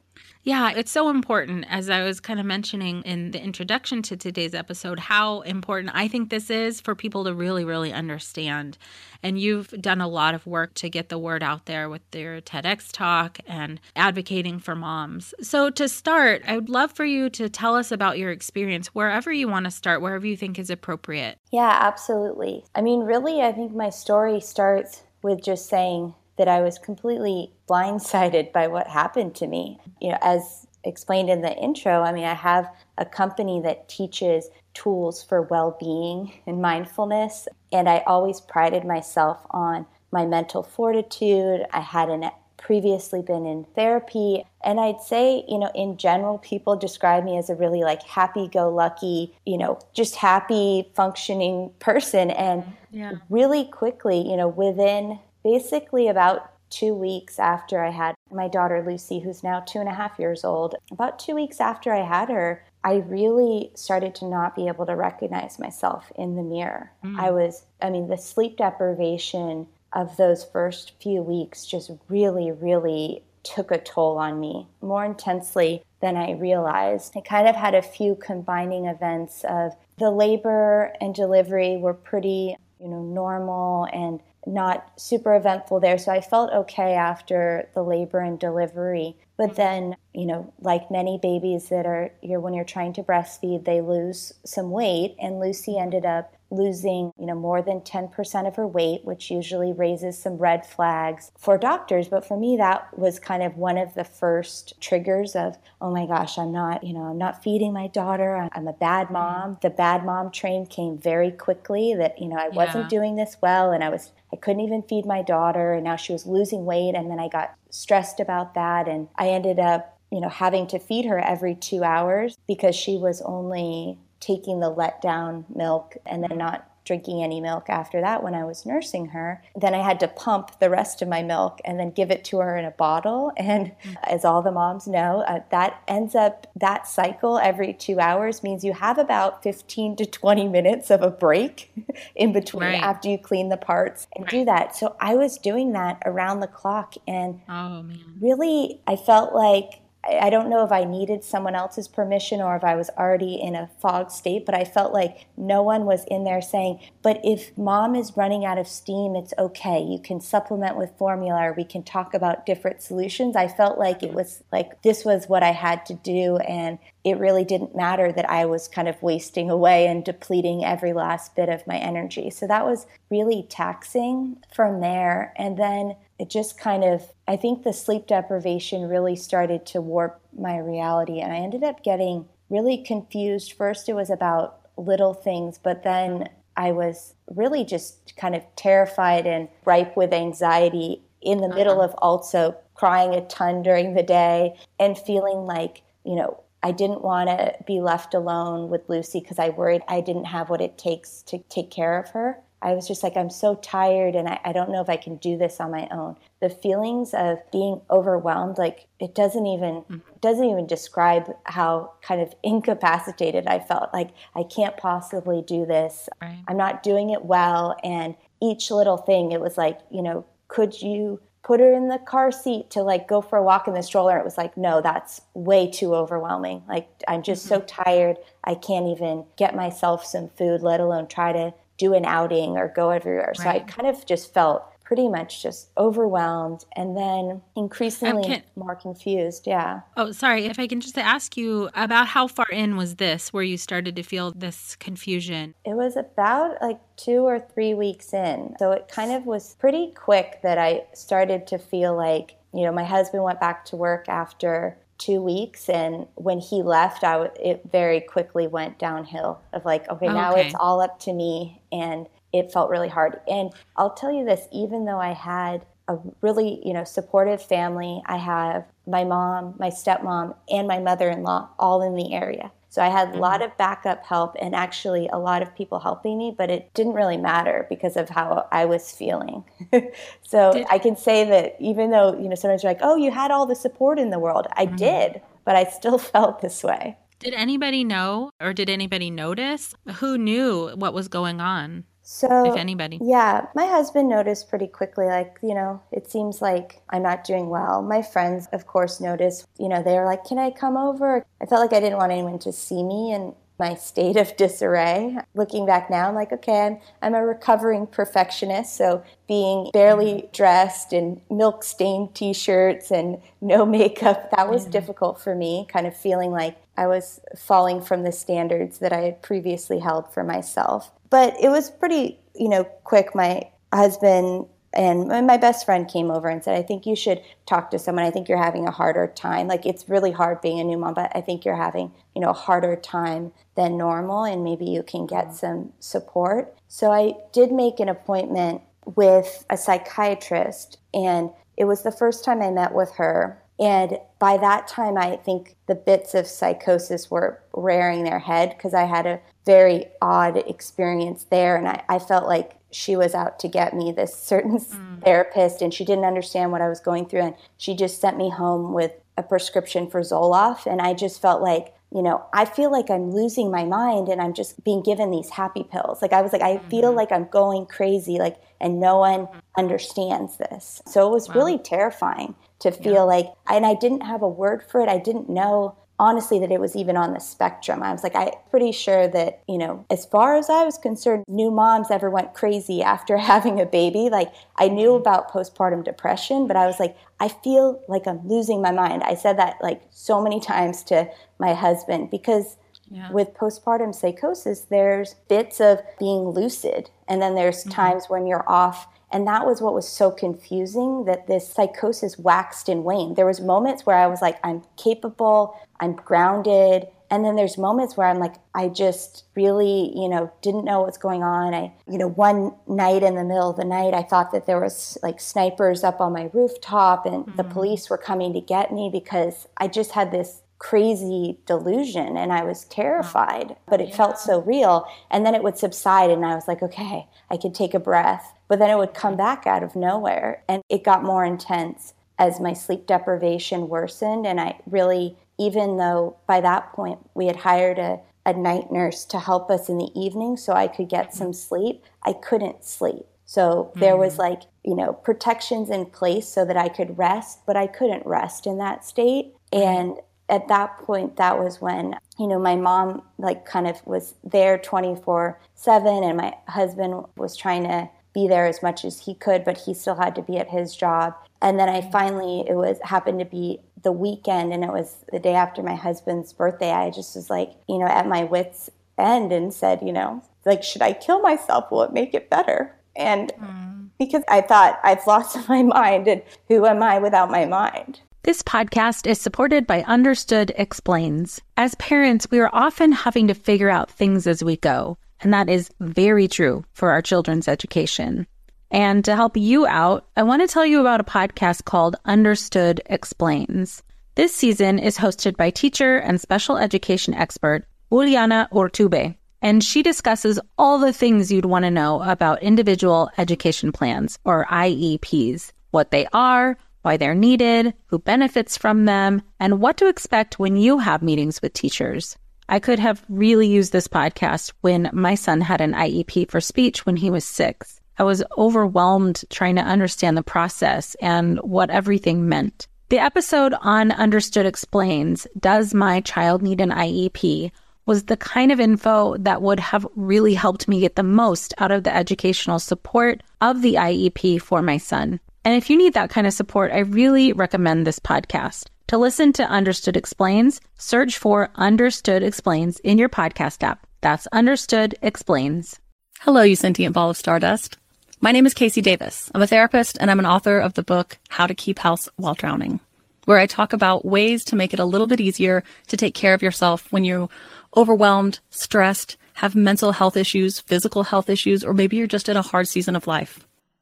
Yeah, 0.48 0.72
it's 0.74 0.92
so 0.92 1.10
important, 1.10 1.66
as 1.70 1.90
I 1.90 2.04
was 2.04 2.22
kind 2.22 2.40
of 2.40 2.46
mentioning 2.46 3.02
in 3.02 3.32
the 3.32 3.44
introduction 3.44 4.02
to 4.04 4.16
today's 4.16 4.56
episode, 4.56 4.98
how 4.98 5.42
important 5.42 5.94
I 5.94 6.08
think 6.08 6.30
this 6.30 6.50
is 6.50 6.80
for 6.80 6.96
people 6.96 7.26
to 7.26 7.34
really, 7.34 7.66
really 7.66 7.92
understand. 7.92 8.78
And 9.22 9.38
you've 9.38 9.68
done 9.82 10.00
a 10.00 10.08
lot 10.08 10.36
of 10.36 10.48
work 10.48 10.74
to 10.76 10.90
get 10.90 11.10
the 11.10 11.18
word 11.18 11.44
out 11.44 11.66
there 11.66 11.90
with 11.90 12.02
your 12.16 12.40
TEDx 12.40 12.94
talk 12.94 13.40
and 13.46 13.82
advocating 13.98 14.58
for 14.60 14.74
moms. 14.74 15.34
So, 15.42 15.70
to 15.72 15.90
start, 15.90 16.44
I 16.48 16.56
would 16.56 16.70
love 16.70 16.94
for 16.94 17.04
you 17.04 17.30
to 17.32 17.50
tell 17.50 17.76
us 17.76 17.92
about 17.92 18.18
your 18.18 18.32
experience 18.32 18.88
wherever 18.96 19.34
you 19.34 19.50
want 19.50 19.66
to 19.66 19.72
start, 19.72 20.02
wherever 20.02 20.26
you 20.26 20.38
think 20.38 20.58
is 20.58 20.70
appropriate. 20.70 21.40
Yeah, 21.52 21.78
absolutely. 21.78 22.64
I 22.74 22.80
mean, 22.80 23.02
really, 23.02 23.42
I 23.42 23.52
think 23.52 23.76
my 23.76 23.90
story 23.90 24.40
starts 24.40 25.04
with 25.22 25.44
just 25.44 25.68
saying, 25.68 26.14
that 26.38 26.48
I 26.48 26.62
was 26.62 26.78
completely 26.78 27.52
blindsided 27.68 28.52
by 28.52 28.68
what 28.68 28.88
happened 28.88 29.36
to 29.36 29.48
me. 29.48 29.80
You 30.02 30.12
know, 30.12 30.18
as 30.22 30.68
explained 30.84 31.30
in 31.30 31.42
the 31.42 31.56
intro, 31.56 32.02
I 32.02 32.12
mean, 32.12 32.26
I 32.26 32.34
have 32.34 32.70
a 32.98 33.06
company 33.06 33.62
that 33.62 33.90
teaches 33.90 34.50
tools 34.74 35.24
for 35.24 35.42
well 35.42 35.76
being 35.80 36.34
and 36.46 36.62
mindfulness, 36.62 37.48
and 37.72 37.90
I 37.90 38.04
always 38.08 38.40
prided 38.40 38.86
myself 38.86 39.46
on 39.52 39.86
my 40.12 40.26
mental 40.26 40.64
fortitude. 40.64 41.66
I 41.74 41.82
hadn't 41.82 42.26
previously 42.58 43.22
been 43.22 43.46
in 43.46 43.64
therapy 43.76 44.44
and 44.64 44.80
i'd 44.80 45.00
say 45.00 45.44
you 45.48 45.60
know 45.60 45.72
in 45.76 45.96
general 45.96 46.40
people 46.40 46.76
describe 46.76 47.24
me 47.24 47.38
as 47.38 47.50
a 47.50 47.56
really 47.56 47.82
like 47.82 48.02
happy 48.04 48.48
go 48.48 48.68
lucky 48.68 49.34
you 49.46 49.58
know 49.58 49.80
just 49.94 50.16
happy 50.16 50.90
functioning 50.96 51.72
person 51.80 52.32
and 52.32 52.66
yeah. 52.92 53.14
really 53.30 53.66
quickly 53.66 54.28
you 54.28 54.36
know 54.36 54.48
within 54.48 55.20
basically 55.48 56.10
about 56.10 56.52
two 56.70 56.94
weeks 56.94 57.40
after 57.40 57.82
I 57.82 57.90
had 57.90 58.16
my 58.30 58.50
daughter 58.50 58.84
Lucy, 58.86 59.20
who's 59.20 59.44
now 59.44 59.62
two 59.62 59.80
and 59.80 59.88
a 59.88 59.94
half 59.94 60.20
years 60.20 60.44
old, 60.44 60.76
about 60.92 61.20
two 61.20 61.36
weeks 61.36 61.62
after 61.62 61.94
I 61.94 62.04
had 62.04 62.28
her, 62.28 62.66
I 62.84 62.96
really 62.96 63.72
started 63.74 64.14
to 64.16 64.26
not 64.28 64.58
be 64.58 64.68
able 64.68 64.86
to 64.86 64.96
recognize 64.96 65.58
myself 65.58 66.12
in 66.16 66.36
the 66.36 66.44
mirror. 66.44 66.92
Mm. 67.04 67.18
I 67.18 67.32
was, 67.32 67.64
I 67.82 67.90
mean, 67.90 68.10
the 68.10 68.18
sleep 68.18 68.58
deprivation 68.58 69.68
of 69.94 70.18
those 70.18 70.44
first 70.44 70.92
few 71.02 71.22
weeks 71.22 71.66
just 71.66 71.92
really, 72.10 72.52
really 72.52 73.24
took 73.44 73.72
a 73.72 73.78
toll 73.78 74.18
on 74.18 74.38
me 74.42 74.68
more 74.82 75.06
intensely 75.06 75.82
than 76.02 76.18
I 76.18 76.32
realized. 76.34 77.16
I 77.16 77.22
kind 77.22 77.48
of 77.48 77.56
had 77.56 77.74
a 77.74 77.82
few 77.82 78.16
combining 78.16 78.86
events 78.86 79.46
of 79.48 79.72
the 79.98 80.12
labor 80.12 80.94
and 81.00 81.16
delivery 81.16 81.78
were 81.78 81.94
pretty, 81.94 82.58
you 82.82 82.90
know, 82.90 83.02
normal 83.02 83.88
and 83.94 84.20
not 84.48 84.92
super 85.00 85.36
eventful 85.36 85.80
there. 85.80 85.98
So 85.98 86.12
I 86.12 86.22
felt 86.22 86.52
okay 86.52 86.94
after 86.94 87.70
the 87.74 87.84
labor 87.84 88.20
and 88.20 88.40
delivery. 88.40 89.18
But 89.38 89.50
mm-hmm. 89.50 89.56
then, 89.56 89.96
you 90.14 90.26
know, 90.26 90.54
like 90.60 90.90
many 90.90 91.20
babies 91.22 91.70
that 91.70 91.86
are, 91.86 92.12
you're, 92.22 92.40
when 92.40 92.54
you're 92.54 92.64
trying 92.64 92.94
to 92.94 93.04
breastfeed, 93.04 93.66
they 93.66 93.82
lose 93.82 94.34
some 94.46 94.72
weight. 94.72 95.16
And 95.20 95.40
Lucy 95.40 95.78
ended 95.78 96.06
up 96.06 96.37
losing, 96.50 97.12
you 97.20 97.26
know, 97.26 97.36
more 97.36 97.62
than 97.62 97.82
10% 97.82 98.48
of 98.48 98.56
her 98.56 98.68
weight, 98.68 99.04
which 99.04 99.30
usually 99.30 99.74
raises 99.74 100.18
some 100.18 100.38
red 100.38 100.66
flags 100.66 101.32
for 101.38 101.58
doctors. 101.58 102.08
But 102.08 102.26
for 102.26 102.38
me, 102.38 102.58
that 102.58 102.98
was 102.98 103.20
kind 103.20 103.44
of 103.44 103.58
one 103.58 103.78
of 103.78 103.94
the 103.96 104.04
first 104.04 104.80
triggers 104.80 105.36
of, 105.36 105.58
oh 105.82 105.92
my 105.92 106.06
gosh, 106.06 106.38
I'm 106.38 106.52
not, 106.52 106.84
you 106.84 106.94
know, 106.94 107.04
I'm 107.04 107.18
not 107.18 107.44
feeding 107.44 107.74
my 107.74 107.88
daughter. 107.88 108.50
I'm 108.52 108.68
a 108.68 108.74
bad 108.74 109.06
mm-hmm. 109.06 109.14
mom. 109.14 109.58
The 109.62 109.70
bad 109.70 110.06
mom 110.06 110.32
train 110.32 110.66
came 110.66 110.98
very 110.98 111.32
quickly 111.32 111.96
that, 111.96 112.20
you 112.22 112.28
know, 112.28 112.38
I 112.38 112.50
wasn't 112.50 112.86
yeah. 112.86 113.00
doing 113.00 113.16
this 113.16 113.38
well 113.42 113.72
and 113.72 113.84
I 113.84 113.90
was, 113.90 114.12
I 114.32 114.36
couldn't 114.36 114.62
even 114.62 114.84
feed 114.84 115.06
my 115.06 115.22
daughter 115.22 115.74
and 115.74 115.84
now 115.84 115.96
she 115.96 116.14
was 116.14 116.26
losing 116.26 116.66
weight. 116.66 116.96
And 116.96 117.10
then 117.10 117.20
I 117.20 117.28
got 117.28 117.56
stressed 117.70 118.20
about 118.20 118.54
that. 118.56 118.88
And 118.88 119.08
I 119.18 119.30
ended 119.30 119.60
up 119.60 119.98
you 120.12 120.22
know, 120.22 120.30
having 120.30 120.68
to 120.68 120.80
feed 120.80 121.06
her 121.06 121.20
every 121.20 121.54
two 121.54 121.84
hours 121.84 122.38
because 122.48 122.76
she 122.76 122.98
was 122.98 123.22
only 123.24 124.00
taking 124.20 124.60
the 124.60 124.70
let 124.70 125.02
down 125.02 125.46
milk 125.54 125.98
and 126.06 126.24
then 126.24 126.38
not 126.38 126.70
drinking 126.88 127.22
any 127.22 127.42
milk 127.42 127.70
after 127.70 128.00
that 128.00 128.24
when 128.24 128.34
I 128.34 128.46
was 128.46 128.66
nursing 128.66 129.08
her. 129.08 129.44
Then 129.56 129.76
I 129.76 129.84
had 129.84 130.00
to 130.00 130.08
pump 130.08 130.60
the 130.60 130.70
rest 130.70 131.02
of 131.02 131.10
my 131.10 131.22
milk 131.22 131.60
and 131.66 131.78
then 131.78 131.92
give 131.92 132.10
it 132.10 132.24
to 132.26 132.38
her 132.38 132.58
in 132.58 132.66
a 132.66 132.72
bottle. 132.72 133.32
And 133.48 133.68
mm. 133.84 133.96
as 134.04 134.26
all 134.26 134.42
the 134.42 134.52
moms 134.52 134.88
know, 134.88 135.24
uh, 135.28 135.40
that 135.52 135.82
ends 135.88 136.16
up, 136.16 136.48
that 136.56 136.88
cycle 136.88 137.38
every 137.38 137.74
two 137.74 138.00
hours 138.00 138.44
means 138.44 138.64
you 138.64 138.74
have 138.74 138.98
about 138.98 139.42
15 139.44 139.96
to 139.98 140.06
20 140.06 140.48
minutes 140.48 140.90
of 140.90 141.02
a 141.02 141.10
break 141.10 141.72
in 142.16 142.34
between 142.34 142.64
right. 142.64 142.82
after 142.82 143.10
you 143.10 143.18
clean 143.18 143.50
the 143.50 143.58
parts 143.58 144.08
and 144.16 144.26
right. 144.26 144.32
do 144.32 144.46
that. 144.46 144.76
So 144.76 144.96
I 145.00 145.16
was 145.16 145.38
doing 145.38 145.74
that 145.74 146.02
around 146.06 146.40
the 146.40 146.48
clock. 146.48 146.96
And 147.08 147.42
oh, 147.48 147.86
really, 148.20 148.82
I 148.88 148.96
felt 148.96 149.34
like 149.34 149.82
I 150.08 150.30
don't 150.30 150.50
know 150.50 150.64
if 150.64 150.72
I 150.72 150.86
needed 150.86 151.24
someone 151.24 151.56
else's 151.56 151.88
permission 151.88 152.42
or 152.42 152.56
if 152.56 152.64
I 152.64 152.76
was 152.76 152.90
already 152.98 153.36
in 153.36 153.56
a 153.56 153.70
fog 153.80 154.10
state, 154.10 154.46
but 154.46 154.56
I 154.56 154.64
felt 154.64 154.94
like 154.94 155.28
no 155.36 155.62
one 155.62 155.86
was 155.86 156.06
in 156.06 156.24
there 156.24 156.42
saying, 156.42 156.80
but 157.02 157.20
if 157.24 157.58
mom 157.58 157.96
is 157.96 158.16
running 158.16 158.46
out 158.46 158.58
of 158.58 158.68
steam, 158.68 159.16
it's 159.16 159.34
okay. 159.38 159.82
You 159.82 160.00
can 160.00 160.22
supplement 160.22 160.78
with 160.78 160.98
formula 160.98 161.50
or 161.50 161.54
we 161.54 161.66
can 161.66 161.84
talk 161.84 162.14
about 162.14 162.46
different 162.46 162.82
solutions. 162.82 163.36
I 163.36 163.48
felt 163.48 163.78
like 163.78 164.02
it 164.02 164.14
was 164.14 164.44
like 164.52 164.82
this 164.82 165.04
was 165.04 165.28
what 165.28 165.44
I 165.44 165.52
had 165.52 165.86
to 165.88 165.94
do. 165.96 166.38
And 166.38 166.80
it 167.04 167.20
really 167.20 167.44
didn't 167.44 167.76
matter 167.76 168.12
that 168.12 168.30
I 168.30 168.46
was 168.46 168.68
kind 168.68 168.88
of 168.88 169.02
wasting 169.02 169.50
away 169.50 169.88
and 169.88 170.04
depleting 170.04 170.64
every 170.64 170.94
last 170.94 171.36
bit 171.36 171.50
of 171.50 171.66
my 171.68 171.78
energy. 171.78 172.30
So 172.30 172.48
that 172.48 172.66
was 172.66 172.86
really 173.10 173.46
taxing 173.50 174.38
from 174.54 174.82
there. 174.82 175.34
And 175.38 175.58
then 175.58 175.96
it 176.20 176.30
just 176.30 176.60
kind 176.60 176.84
of, 176.84 177.04
I 177.28 177.36
think 177.36 177.64
the 177.64 177.74
sleep 177.74 178.08
deprivation 178.08 178.90
really 178.90 179.16
started 179.16 179.66
to 179.68 179.82
warp 179.82 180.20
my 180.38 180.58
reality. 180.58 181.20
And 181.20 181.32
I 181.32 181.38
ended 181.38 181.64
up 181.64 181.84
getting 181.84 182.26
really 182.50 182.78
confused. 182.78 183.54
First, 183.54 183.88
it 183.88 183.94
was 183.94 184.10
about 184.10 184.62
little 184.78 185.14
things, 185.14 185.58
but 185.58 185.84
then 185.84 186.30
I 186.56 186.72
was 186.72 187.14
really 187.28 187.64
just 187.64 188.16
kind 188.18 188.36
of 188.36 188.44
terrified 188.56 189.28
and 189.28 189.48
ripe 189.66 189.96
with 189.96 190.14
anxiety 190.14 191.04
in 191.22 191.42
the 191.42 191.50
middle 191.50 191.82
uh-huh. 191.82 191.94
of 191.94 191.96
also 192.00 192.56
crying 192.74 193.14
a 193.14 193.26
ton 193.28 193.62
during 193.62 193.94
the 193.94 194.04
day 194.04 194.58
and 194.80 194.98
feeling 194.98 195.46
like, 195.46 195.84
you 196.04 196.16
know, 196.16 196.44
I 196.64 196.72
didn't 196.72 197.04
want 197.04 197.30
to 197.30 197.56
be 197.66 197.80
left 197.80 198.14
alone 198.14 198.70
with 198.70 198.90
Lucy 198.90 199.20
because 199.20 199.40
I 199.40 199.50
worried 199.50 199.84
I 199.88 200.02
didn't 200.02 200.26
have 200.26 200.50
what 200.50 200.62
it 200.62 200.78
takes 200.78 201.22
to 201.24 201.40
take 201.50 201.70
care 201.70 202.00
of 202.00 202.10
her. 202.10 202.40
I 202.62 202.74
was 202.74 202.88
just 202.88 203.04
like, 203.04 203.16
I'm 203.16 203.30
so 203.30 203.56
tired 203.56 204.16
and 204.16 204.28
I, 204.28 204.40
I, 204.44 204.52
don't 204.52 204.72
know 204.72 204.82
if 204.82 204.90
I 204.90 204.98
can 204.98 205.18
do 205.18 205.38
this 205.38 205.60
on 205.60 205.70
my 205.70 205.88
own. 205.92 206.16
The 206.42 206.50
feelings 206.50 207.14
of 207.14 207.40
being 207.52 207.82
overwhelmed, 207.92 208.58
like 208.58 208.88
it 209.00 209.14
doesn't 209.14 209.46
even 209.46 209.76
mm-hmm. 209.82 209.98
doesn't 210.22 210.44
even 210.44 210.66
describe 210.66 211.32
how 211.44 211.94
kind 212.02 212.20
of 212.22 212.34
incapacitated 212.44 213.46
I 213.46 213.60
felt. 213.60 213.94
Like 213.94 214.10
I 214.36 214.44
can't 214.44 214.76
possibly 214.76 215.44
do 215.44 215.66
this. 215.66 216.10
Right. 216.22 216.44
I'm 216.48 216.58
not 216.58 216.82
doing 216.82 217.12
it 217.12 217.26
well. 217.26 217.78
And 217.84 218.16
each 218.42 218.72
little 218.72 218.98
thing, 218.98 219.32
it 219.32 219.42
was 219.42 219.58
like, 219.58 219.80
you 219.92 220.02
know, 220.02 220.26
could 220.48 220.82
you 220.82 221.20
put 221.44 221.60
her 221.60 221.72
in 221.72 221.88
the 221.88 222.00
car 222.00 222.32
seat 222.32 222.70
to 222.72 222.82
like 222.82 223.08
go 223.08 223.22
for 223.22 223.38
a 223.38 223.44
walk 223.44 223.68
in 223.68 223.76
the 223.76 223.84
stroller? 223.84 224.18
It 224.18 224.26
was 224.26 224.38
like, 224.38 224.58
no, 224.58 224.82
that's 224.82 225.22
way 225.36 225.70
too 225.70 225.94
overwhelming. 225.94 226.64
Like 226.68 226.90
I'm 227.08 227.22
just 227.22 227.46
mm-hmm. 227.46 227.62
so 227.62 227.84
tired. 227.84 228.18
I 228.44 228.56
can't 228.56 228.88
even 228.88 229.26
get 229.38 229.56
myself 229.56 230.06
some 230.06 230.30
food, 230.30 230.64
let 230.64 230.80
alone 230.80 231.08
try 231.08 231.34
to 231.34 231.54
do 231.78 231.94
an 231.94 232.06
outing 232.06 232.58
or 232.58 232.72
go 232.76 232.90
everywhere. 232.90 233.34
Right. 233.40 233.44
So 233.44 233.50
I 233.50 233.60
kind 233.60 233.88
of 233.88 234.06
just 234.06 234.34
felt 234.34 234.64
pretty 234.84 235.10
much 235.10 235.44
just 235.44 235.68
overwhelmed 235.78 236.64
and 236.78 236.96
then 236.96 237.42
increasingly 237.58 238.24
can, 238.24 238.44
more 238.56 238.74
confused. 238.74 239.46
Yeah. 239.46 239.82
Oh, 239.98 240.14
sorry. 240.14 240.46
If 240.46 240.60
I 240.60 240.68
can 240.68 240.80
just 240.80 240.98
ask 240.98 241.36
you 241.36 241.70
about 241.76 242.08
how 242.08 242.28
far 242.28 242.48
in 242.50 242.78
was 242.78 242.96
this 242.96 243.34
where 243.34 243.44
you 243.44 243.58
started 243.58 243.98
to 243.98 244.04
feel 244.04 244.32
this 244.32 244.78
confusion? 244.78 245.56
It 245.66 245.74
was 245.74 245.98
about 245.98 246.62
like 246.62 246.80
two 246.96 247.26
or 247.26 247.38
three 247.38 247.74
weeks 247.74 248.14
in. 248.14 248.56
So 248.60 248.72
it 248.72 248.88
kind 248.88 249.12
of 249.12 249.26
was 249.26 249.56
pretty 249.60 249.92
quick 249.94 250.40
that 250.44 250.58
I 250.58 250.84
started 250.94 251.48
to 251.48 251.58
feel 251.58 251.94
like, 251.94 252.36
you 252.54 252.64
know, 252.64 252.72
my 252.72 252.86
husband 252.86 253.24
went 253.24 253.42
back 253.42 253.66
to 253.66 253.76
work 253.76 254.08
after 254.08 254.78
two 254.98 255.22
weeks 255.22 255.70
and 255.70 256.08
when 256.16 256.40
he 256.40 256.64
left 256.64 257.04
I 257.04 257.14
w- 257.14 257.32
it 257.40 257.62
very 257.72 258.02
quickly 258.02 258.48
went 258.48 258.80
downhill 258.80 259.42
of 259.54 259.66
like 259.66 259.88
okay 259.90 260.08
oh, 260.08 260.14
now 260.14 260.34
okay. 260.34 260.46
it's 260.46 260.56
all 260.60 260.82
up 260.82 261.00
to 261.02 261.14
me 261.14 261.62
and 261.72 262.08
it 262.34 262.52
felt 262.52 262.70
really 262.70 262.90
hard 262.90 263.20
and 263.28 263.52
i'll 263.76 263.94
tell 263.94 264.12
you 264.12 264.26
this 264.26 264.48
even 264.52 264.86
though 264.86 265.00
i 265.00 265.14
had 265.14 265.66
a 265.88 265.98
really 266.22 266.62
you 266.66 266.74
know 266.74 266.84
supportive 266.84 267.42
family 267.42 268.02
i 268.06 268.18
have 268.18 268.66
my 268.86 269.04
mom 269.04 269.56
my 269.60 269.70
stepmom 269.70 270.36
and 270.50 270.68
my 270.68 270.80
mother-in-law 270.80 271.48
all 271.60 271.82
in 271.82 271.96
the 271.96 272.14
area 272.14 272.52
so 272.70 272.82
I 272.82 272.90
had 272.90 273.16
a 273.16 273.18
lot 273.18 273.42
mm-hmm. 273.42 273.52
of 273.52 273.58
backup 273.58 274.06
help 274.06 274.36
and 274.40 274.54
actually 274.54 275.08
a 275.08 275.18
lot 275.18 275.42
of 275.42 275.56
people 275.56 275.80
helping 275.80 276.18
me, 276.18 276.36
but 276.38 276.52
it 276.52 276.74
didn't 276.74 276.94
really 276.94 277.18
matter 277.18 277.66
because 277.70 277.96
of 277.96 278.10
how 278.10 278.48
I 278.52 278.66
was 278.66 278.92
feeling. 278.92 279.46
so 280.22 280.52
did- 280.52 280.68
I 280.70 280.78
can 280.78 280.98
say 280.98 281.24
that 281.30 281.56
even 281.60 281.92
though, 281.92 282.18
you 282.20 282.28
know, 282.28 282.36
sometimes 282.36 282.64
you're 282.64 282.72
like, 282.72 282.82
oh, 282.82 282.96
you 282.96 283.12
had 283.12 283.32
all 283.32 283.46
the 283.46 283.56
support 283.56 284.00
in 284.00 284.10
the 284.10 284.20
world. 284.20 284.48
I 284.54 284.66
mm-hmm. 284.66 284.76
did, 284.76 285.22
but 285.46 285.56
I 285.56 285.64
still 285.64 285.98
felt 286.14 286.42
this 286.42 286.64
way. 286.64 286.98
Did 287.20 287.34
anybody 287.34 287.84
know 287.84 288.32
or 288.40 288.54
did 288.54 288.70
anybody 288.70 289.10
notice? 289.10 289.74
Who 289.96 290.18
knew 290.18 290.70
what 290.76 290.94
was 290.94 291.08
going 291.08 291.42
on? 291.42 291.86
So, 292.10 292.54
if 292.54 292.58
anybody. 292.58 293.00
Yeah, 293.04 293.48
my 293.54 293.66
husband 293.66 294.08
noticed 294.08 294.50
pretty 294.50 294.68
quickly, 294.68 295.08
like, 295.08 295.38
you 295.44 295.54
know, 295.54 295.82
it 295.92 296.10
seems 296.10 296.42
like 296.42 296.80
I'm 296.90 297.04
not 297.04 297.26
doing 297.26 297.50
well. 297.50 297.82
My 297.82 298.02
friends, 298.02 298.48
of 298.54 298.66
course, 298.66 299.02
noticed, 299.02 299.46
you 299.60 299.68
know, 299.68 299.84
they 299.84 299.96
were 299.96 300.06
like, 300.06 300.24
can 300.24 300.40
I 300.40 300.52
come 300.52 300.78
over? 300.78 301.26
I 301.42 301.46
felt 301.46 301.60
like 301.60 301.74
I 301.74 301.82
didn't 301.82 301.98
want 301.98 302.14
anyone 302.14 302.40
to 302.40 302.54
see 302.54 302.82
me 302.82 303.12
in 303.12 303.36
my 303.60 303.76
state 303.90 304.16
of 304.16 304.38
disarray. 304.38 305.18
Looking 305.36 305.66
back 305.66 305.90
now, 305.90 306.08
I'm 306.08 306.16
like, 306.16 306.32
okay, 306.32 306.68
I'm, 306.68 306.80
I'm 307.02 307.14
a 307.14 307.26
recovering 307.26 307.88
perfectionist. 307.88 308.78
So 308.78 309.04
being 309.28 309.70
barely 309.74 310.14
mm-hmm. 310.14 310.32
dressed 310.32 310.94
in 310.94 311.20
milk 311.30 311.62
stained 311.66 312.16
t 312.16 312.32
shirts 312.32 312.90
and 312.90 313.18
no 313.42 313.66
makeup, 313.80 314.32
that 314.32 314.50
was 314.50 314.64
difficult 314.64 315.20
for 315.20 315.36
me, 315.36 315.68
kind 315.68 315.86
of 315.86 315.94
feeling 315.94 316.32
like 316.32 316.56
I 316.78 316.88
was 316.88 317.20
falling 317.36 317.82
from 317.82 318.04
the 318.04 318.12
standards 318.14 318.78
that 318.78 318.94
I 318.94 319.02
had 319.02 319.22
previously 319.22 319.80
held 319.80 320.14
for 320.14 320.24
myself 320.24 320.92
but 321.10 321.36
it 321.42 321.50
was 321.50 321.70
pretty, 321.70 322.20
you 322.36 322.50
know, 322.50 322.64
quick. 322.84 323.16
My 323.16 323.50
husband 323.74 324.48
and 324.74 325.08
my 325.08 325.38
best 325.38 325.66
friend 325.66 325.88
came 325.88 326.12
over 326.12 326.28
and 326.28 326.44
said, 326.44 326.56
I 326.56 326.62
think 326.62 326.86
you 326.86 326.96
should 326.96 327.22
talk 327.46 327.72
to 327.72 327.80
someone. 327.80 328.06
I 328.06 328.12
think 328.12 328.30
you're 328.30 328.38
having 328.42 328.68
a 328.68 328.72
harder 328.72 329.08
time. 329.08 329.48
Like 329.48 329.66
it's 329.66 329.90
really 329.90 330.12
hard 330.12 330.42
being 330.42 330.60
a 330.60 330.64
new 330.64 330.78
mom, 330.78 330.94
but 330.94 331.12
I 331.16 331.22
think 331.22 331.46
you're 331.46 331.56
having, 331.56 331.92
you 332.14 332.22
know, 332.22 332.30
a 332.30 332.34
harder 332.34 332.76
time 332.76 333.32
than 333.56 333.78
normal 333.78 334.24
and 334.24 334.44
maybe 334.44 334.66
you 334.66 334.84
can 334.84 335.08
get 335.08 335.28
mm-hmm. 335.28 335.36
some 335.36 335.74
support. 335.80 336.56
So 336.68 336.92
I 336.92 337.14
did 337.34 337.52
make 337.52 337.80
an 337.80 337.90
appointment 337.90 338.62
with 338.96 339.46
a 339.50 339.58
psychiatrist 339.58 340.78
and 340.94 341.32
it 341.58 341.66
was 341.66 341.82
the 341.82 341.92
first 341.92 342.24
time 342.24 342.42
I 342.42 342.52
met 342.52 342.74
with 342.74 342.92
her. 342.96 343.42
And 343.60 343.98
by 344.20 344.38
that 344.38 344.68
time, 344.68 344.98
I 344.98 345.16
think 345.16 345.56
the 345.66 345.74
bits 345.74 346.14
of 346.14 346.28
psychosis 346.28 347.10
were 347.10 347.42
rearing 347.54 348.04
their 348.04 348.20
head 348.20 348.54
because 348.56 348.76
I 348.76 348.84
had 348.84 349.08
a 349.08 349.20
very 349.48 349.86
odd 350.02 350.38
experience 350.38 351.24
there. 351.32 351.56
And 351.56 351.68
I, 351.68 351.84
I, 351.88 352.00
felt 352.00 352.28
like 352.28 352.58
she 352.70 352.98
was 352.98 353.16
out 353.16 353.40
to 353.40 353.48
get 353.48 353.74
me, 353.74 353.94
this 353.94 354.14
certain 354.14 354.60
mm. 354.60 355.04
therapist, 355.04 355.62
and 355.62 355.74
she 355.74 355.86
didn't 355.86 356.04
understand 356.04 356.52
what 356.52 356.62
I 356.62 356.68
was 356.68 356.82
going 356.82 357.08
through. 357.08 357.22
And 357.22 357.36
she 357.56 357.74
just 357.74 358.02
sent 358.02 358.18
me 358.18 358.30
home 358.30 358.74
with 358.74 358.92
a 359.18 359.24
prescription 359.24 359.90
for 359.90 360.02
Zoloft. 360.02 360.70
And 360.70 360.82
I 360.82 360.94
just 360.94 361.22
felt 361.22 361.42
like, 361.42 361.74
you 361.94 362.02
know, 362.02 362.26
I 362.34 362.44
feel 362.44 362.70
like 362.70 362.90
I'm 362.90 363.12
losing 363.12 363.50
my 363.50 363.64
mind 363.64 364.10
and 364.10 364.22
I'm 364.22 364.34
just 364.34 364.62
being 364.66 364.84
given 364.84 365.10
these 365.10 365.30
happy 365.30 365.64
pills. 365.64 366.02
Like 366.02 366.12
I 366.12 366.22
was 366.22 366.34
like, 366.34 366.42
I 366.42 366.58
mm-hmm. 366.58 366.70
feel 366.70 366.92
like 366.92 367.14
I'm 367.14 367.30
going 367.30 367.68
crazy, 367.68 368.20
like, 368.20 368.36
and 368.60 368.82
no 368.82 368.98
one 368.98 369.30
understands 369.58 370.36
this. 370.38 370.82
So 370.86 371.08
it 371.08 371.12
was 371.12 371.30
wow. 371.30 371.36
really 371.36 371.58
terrifying 371.58 372.36
to 372.60 372.72
feel 372.72 372.94
yeah. 372.94 373.02
like, 373.04 373.28
and 373.50 373.66
I 373.66 373.76
didn't 373.76 374.02
have 374.02 374.22
a 374.22 374.28
word 374.28 374.62
for 374.62 374.82
it. 374.82 374.90
I 374.90 374.98
didn't 374.98 375.30
know 375.30 375.78
honestly 376.00 376.40
that 376.40 376.52
it 376.52 376.60
was 376.60 376.76
even 376.76 376.96
on 376.96 377.14
the 377.14 377.20
spectrum. 377.20 377.82
I 377.82 377.92
was 377.92 378.04
like, 378.04 378.16
I'm 378.16 378.30
pretty 378.50 378.72
sure 378.72 379.08
that, 379.08 379.42
you 379.48 379.58
know, 379.58 379.86
as 379.90 380.06
far 380.06 380.36
as 380.36 380.50
I 380.50 380.64
was 380.64 380.78
concerned, 380.78 381.24
new 381.28 381.50
moms 381.50 381.90
ever 381.90 382.10
went 382.10 382.34
crazy 382.34 382.84
after 382.84 383.18
having 383.32 383.60
a 383.60 383.66
baby. 383.66 384.10
Like, 384.10 384.32
I 384.58 384.68
knew 384.68 384.90
mm-hmm. 384.92 385.02
about 385.02 385.32
postpartum 385.32 385.84
depression, 385.84 386.48
but 386.48 386.56
I 386.56 386.68
was 386.68 386.80
like, 386.80 386.96
I 387.20 387.30
feel 387.30 387.82
like 387.88 388.08
I'm 388.08 388.28
losing 388.28 388.62
my 388.62 388.72
mind. 388.72 389.04
I 389.04 389.16
said 389.16 389.40
that 389.40 389.56
like 389.62 389.82
so 389.90 390.22
many 390.22 390.40
times 390.54 390.84
to 390.86 391.10
my 391.40 391.54
husband 391.54 392.12
because. 392.12 392.58
Yeah. 392.90 393.12
With 393.12 393.34
postpartum 393.34 393.94
psychosis, 393.94 394.62
there's 394.62 395.16
bits 395.28 395.60
of 395.60 395.80
being 396.00 396.30
lucid, 396.30 396.90
and 397.10 397.22
then 397.22 397.36
there's 397.36 397.60
mm-hmm. 397.60 397.72
times 397.72 398.06
when 398.08 398.26
you're 398.26 398.50
off 398.50 398.88
and 399.12 399.26
that 399.28 399.46
was 399.46 399.62
what 399.62 399.74
was 399.74 399.88
so 399.88 400.12
confusing 400.12 401.06
that 401.06 401.28
this 401.28 401.48
psychosis 401.48 402.18
waxed 402.18 402.68
and 402.68 402.84
waned. 402.84 403.16
There 403.16 403.26
was 403.26 403.40
moments 403.40 403.86
where 403.86 403.96
I 403.96 404.08
was 404.08 404.22
like, 404.22 404.38
I'm 404.44 404.64
capable, 404.76 405.58
I'm 405.80 405.94
grounded. 405.94 406.88
And 407.10 407.24
then 407.24 407.38
there's 407.38 407.58
moments 407.58 407.96
where 407.96 408.08
I'm 408.08 408.20
like, 408.20 408.36
I 408.54 408.68
just 408.68 409.24
really, 409.34 409.94
you 409.96 410.10
know, 410.10 410.30
didn't 410.42 410.66
know 410.66 410.82
what's 410.82 410.98
going 410.98 411.24
on. 411.24 411.54
I, 411.54 411.72
you 411.90 411.98
know, 411.98 412.10
one 412.10 412.54
night 412.68 413.02
in 413.02 413.16
the 413.16 413.24
middle 413.24 413.50
of 413.50 413.56
the 413.56 413.64
night, 413.64 413.94
I 413.94 414.04
thought 414.04 414.34
that 414.34 414.46
there 414.46 414.60
was 414.60 414.98
like 415.02 415.22
snipers 415.22 415.86
up 415.86 416.02
on 416.02 416.12
my 416.12 416.30
rooftop 416.34 417.06
and 417.06 417.26
mm-hmm. 417.26 417.38
the 417.38 417.46
police 417.46 417.90
were 417.90 417.98
coming 417.98 418.34
to 418.34 418.42
get 418.42 418.74
me 418.74 418.90
because 418.92 419.48
I 419.56 419.70
just 419.70 419.92
had 419.92 420.12
this 420.12 420.42
crazy 420.60 421.40
delusion 421.46 422.18
and 422.18 422.34
I 422.34 422.44
was 422.44 422.66
terrified, 422.66 423.56
but 423.68 423.80
it 423.80 423.90
yeah. 423.90 423.96
felt 423.96 424.20
so 424.20 424.42
real. 424.42 424.86
And 425.10 425.26
then 425.26 425.36
it 425.36 425.44
would 425.44 425.58
subside 425.58 426.10
and 426.10 426.26
I 426.26 426.36
was 426.36 426.48
like, 426.48 426.62
okay, 426.62 427.08
I 427.30 427.38
could 427.38 427.56
take 427.56 427.74
a 427.74 427.80
breath. 427.80 428.34
But 428.48 428.60
then 428.60 428.70
it 428.70 428.78
would 428.78 428.94
come 428.94 429.18
back 429.18 429.46
out 429.46 429.64
of 429.64 429.76
nowhere 429.76 430.44
and 430.48 430.62
it 430.70 430.84
got 430.84 431.04
more 431.04 431.26
intense 431.26 431.94
as 432.20 432.40
my 432.40 432.54
sleep 432.54 432.88
deprivation 432.88 433.68
worsened. 433.68 434.26
And 434.26 434.40
I 434.40 434.60
really, 434.66 435.18
even 435.38 435.78
though 435.78 436.18
by 436.28 436.42
that 436.42 436.72
point 436.74 437.00
we 437.14 437.28
had 437.28 437.36
hired 437.36 437.78
a, 437.78 438.00
a 438.26 438.34
night 438.34 438.72
nurse 438.72 439.06
to 439.06 439.20
help 439.20 439.52
us 439.52 439.70
in 439.70 439.78
the 439.78 439.92
evening 439.96 440.38
so 440.38 440.54
I 440.54 440.68
could 440.68 440.90
get 440.90 441.14
some 441.14 441.34
sleep, 441.34 441.84
I 442.04 442.14
couldn't 442.14 442.64
sleep. 442.64 443.06
So 443.26 443.74
there 443.76 443.98
was 443.98 444.16
mm. 444.16 444.20
like, 444.20 444.42
you 444.64 444.74
know, 444.74 444.94
protections 444.94 445.70
in 445.70 445.86
place 445.88 446.30
so 446.30 446.46
that 446.46 446.56
I 446.56 446.70
could 446.70 446.98
rest, 446.98 447.40
but 447.46 447.58
I 447.58 447.68
couldn't 447.68 448.06
rest 448.06 448.48
in 448.48 448.58
that 448.60 448.86
state. 448.86 449.34
And 449.52 449.98
at 450.30 450.48
that 450.48 450.78
point 450.80 451.16
that 451.18 451.40
was 451.40 451.62
when 451.62 451.96
you 452.20 452.28
know 452.28 452.40
my 452.40 452.56
mom 452.56 453.02
like 453.18 453.46
kind 453.46 453.68
of 453.68 453.86
was 453.86 454.16
there 454.24 454.58
24 454.58 455.40
7 455.56 456.04
and 456.04 456.18
my 456.18 456.34
husband 456.48 457.06
was 457.16 457.36
trying 457.36 457.64
to 457.64 457.90
be 458.18 458.28
there 458.28 458.48
as 458.48 458.64
much 458.64 458.84
as 458.84 459.02
he 459.02 459.14
could 459.14 459.46
but 459.46 459.60
he 459.60 459.76
still 459.76 459.96
had 459.96 460.16
to 460.16 460.24
be 460.24 460.38
at 460.38 460.50
his 460.50 460.76
job. 460.76 461.14
And 461.40 461.60
then 461.60 461.70
i 461.70 461.82
finally 461.92 462.44
it 462.50 462.56
was 462.56 462.80
happened 462.84 463.20
to 463.20 463.26
be 463.26 463.60
the 463.84 463.92
weekend 463.92 464.54
and 464.54 464.64
it 464.64 464.72
was 464.72 464.96
the 465.12 465.20
day 465.20 465.36
after 465.36 465.62
my 465.62 465.76
husband's 465.76 466.34
birthday. 466.34 466.72
I 466.72 466.90
just 466.90 467.16
was 467.16 467.30
like 467.30 467.52
you 467.70 467.78
know 467.78 467.86
at 467.86 468.08
my 468.08 468.24
wits 468.24 468.72
end 468.98 469.32
and 469.32 469.54
said 469.54 469.84
you 469.84 469.94
know 469.94 470.24
like 470.46 470.64
should 470.64 470.82
i 470.82 470.94
kill 470.94 471.22
myself? 471.22 471.70
Will 471.70 471.84
it 471.84 471.94
make 471.94 472.16
it 472.16 472.32
better? 472.32 472.76
And 472.96 473.32
mm. 473.40 473.90
because 474.00 474.24
i 474.28 474.42
thought 474.42 474.80
i've 474.84 475.06
lost 475.06 475.48
my 475.54 475.62
mind 475.62 476.08
and 476.08 476.24
who 476.48 476.66
am 476.66 476.82
i 476.82 476.98
without 476.98 477.30
my 477.30 477.46
mind? 477.46 478.02
This 478.24 478.42
podcast 478.42 479.08
is 479.08 479.22
supported 479.22 479.66
by 479.66 479.84
Understood 479.84 480.52
Explains. 480.58 481.40
As 481.56 481.76
parents, 481.76 482.28
we 482.30 482.40
are 482.40 482.50
often 482.52 482.92
having 482.92 483.28
to 483.28 483.34
figure 483.34 483.70
out 483.70 483.90
things 483.90 484.28
as 484.28 484.44
we 484.44 484.58
go, 484.58 484.98
and 485.22 485.34
that 485.34 485.50
is 485.50 485.70
very 485.80 486.28
true 486.28 486.64
for 486.74 486.92
our 486.92 487.02
children's 487.02 487.48
education. 487.48 488.28
And 488.70 489.06
to 489.06 489.16
help 489.16 489.38
you 489.38 489.66
out, 489.66 490.08
I 490.18 490.24
want 490.24 490.42
to 490.42 490.48
tell 490.48 490.66
you 490.66 490.82
about 490.82 491.00
a 491.00 491.06
podcast 491.06 491.66
called 491.66 491.96
Understood 492.06 492.82
Explains. 492.88 493.82
This 494.16 494.36
season 494.36 494.80
is 494.80 494.98
hosted 494.98 495.38
by 495.38 495.52
teacher 495.52 495.98
and 495.98 496.20
special 496.20 496.58
education 496.58 497.14
expert 497.14 497.66
Juliana 497.90 498.50
Urtubey, 498.52 499.16
and 499.42 499.64
she 499.64 499.82
discusses 499.84 500.40
all 500.58 500.80
the 500.80 500.92
things 500.92 501.32
you'd 501.32 501.46
want 501.46 501.64
to 501.64 501.72
know 501.72 502.02
about 502.02 502.44
individual 502.44 503.10
education 503.18 503.72
plans, 503.72 504.20
or 504.26 504.46
IEPs, 504.50 505.54
what 505.72 505.92
they 505.92 506.08
are, 506.12 506.58
why 506.82 506.98
they're 506.98 507.16
needed, 507.16 507.74
who 507.86 508.00
benefits 508.00 508.58
from 508.58 508.86
them, 508.86 509.22
and 509.40 509.62
what 509.62 509.78
to 509.78 509.88
expect 509.88 510.40
when 510.40 510.58
you 510.58 510.80
have 510.80 511.02
meetings 511.02 511.42
with 511.42 511.54
teachers. 511.54 512.18
I 512.50 512.60
could 512.60 512.80
have 512.80 513.04
really 513.10 513.48
used 513.48 513.74
this 513.74 513.88
podcast 513.88 514.54
when 514.62 514.90
my 514.94 515.16
son 515.16 515.42
had 515.42 515.60
an 515.60 515.74
IEP 515.74 516.32
for 516.32 516.40
speech 516.40 516.86
when 516.86 516.96
he 516.96 517.10
was 517.10 517.26
six. 517.26 517.82
I 517.98 518.04
was 518.04 518.24
overwhelmed 518.38 519.24
trying 519.30 519.56
to 519.56 519.62
understand 519.62 520.16
the 520.16 520.24
process 520.24 520.96
and 521.02 521.40
what 521.40 521.70
everything 521.70 522.30
meant. 522.30 522.68
The 522.90 523.00
episode 523.00 523.54
on 523.62 523.92
Understood 523.92 524.46
Explains 524.46 525.28
Does 525.38 525.74
My 525.74 526.00
Child 526.02 526.42
Need 526.42 526.62
an 526.62 526.72
IEP? 526.72 527.52
was 527.86 528.04
the 528.04 528.18
kind 528.18 528.52
of 528.52 528.60
info 528.60 529.16
that 529.18 529.42
would 529.42 529.60
have 529.60 529.88
really 529.96 530.34
helped 530.34 530.68
me 530.68 530.82
get 530.82 530.96
the 530.96 531.04
most 531.04 531.54
out 531.58 531.72
of 531.72 531.84
the 531.84 531.96
educational 531.96 532.60
support 532.60 533.24
of 533.40 533.62
the 533.62 533.76
IEP 533.76 534.42
for 534.42 534.62
my 534.62 534.78
son. 534.78 535.20
And 535.46 535.56
if 535.56 535.70
you 535.70 535.78
need 535.78 535.94
that 535.94 536.10
kind 536.10 536.28
of 536.28 536.34
support, 536.34 536.72
I 536.74 536.80
really 536.80 537.32
recommend 537.32 537.88
this 537.88 538.00
podcast. 538.00 538.66
To 538.88 538.98
listen 538.98 539.34
to 539.34 539.44
Understood 539.44 539.98
Explains, 539.98 540.62
search 540.78 541.18
for 541.18 541.50
Understood 541.56 542.24
Explains 542.24 542.80
in 542.80 542.98
your 542.98 543.10
podcast 543.10 543.62
app. 543.62 543.86
That's 544.00 544.28
Understood 544.28 544.96
Explains. 545.02 545.78
Hello, 546.22 546.42
you 546.42 546.56
sentient 546.56 546.96
ball 546.96 547.10
of 547.10 547.18
stardust. 547.18 547.78
My 548.22 548.32
name 548.32 548.46
is 548.46 548.54
KC 548.54 548.82
Davis. 548.82 549.30
I'm 549.36 549.42
a 549.42 549.48
therapist 549.48 549.98
and 550.00 550.10
I'm 550.10 550.20
an 550.20 550.26
author 550.26 550.58
of 550.58 550.76
the 550.76 550.84
book 550.84 551.18
How 551.28 551.48
to 551.48 551.54
Keep 551.54 551.80
House 551.80 552.08
While 552.16 552.36
Drowning, 552.36 552.80
where 553.26 553.38
I 553.38 553.46
talk 553.46 553.74
about 553.74 554.06
ways 554.06 554.46
to 554.46 554.56
make 554.56 554.74
it 554.74 554.80
a 554.80 554.86
little 554.86 555.08
bit 555.08 555.20
easier 555.20 555.66
to 555.88 555.98
take 555.98 556.16
care 556.16 556.34
of 556.34 556.42
yourself 556.42 556.90
when 556.90 557.04
you're 557.04 557.28
overwhelmed, 557.76 558.40
stressed, 558.52 559.18
have 559.34 559.54
mental 559.54 559.92
health 559.92 560.16
issues, 560.16 560.62
physical 560.62 561.04
health 561.04 561.30
issues, 561.30 561.62
or 561.62 561.74
maybe 561.74 561.98
you're 561.98 562.08
just 562.08 562.30
in 562.30 562.38
a 562.38 562.42
hard 562.42 562.70
season 562.70 562.96
of 562.96 563.06
life. 563.06 563.46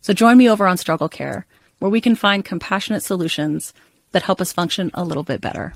So 0.00 0.14
join 0.14 0.38
me 0.38 0.48
over 0.48 0.66
on 0.66 0.76
Struggle 0.76 1.08
Care, 1.08 1.46
where 1.78 1.90
we 1.90 2.00
can 2.00 2.14
find 2.14 2.44
compassionate 2.44 3.02
solutions 3.02 3.74
that 4.12 4.22
help 4.22 4.40
us 4.40 4.52
function 4.52 4.90
a 4.94 5.04
little 5.04 5.22
bit 5.22 5.40
better. 5.40 5.74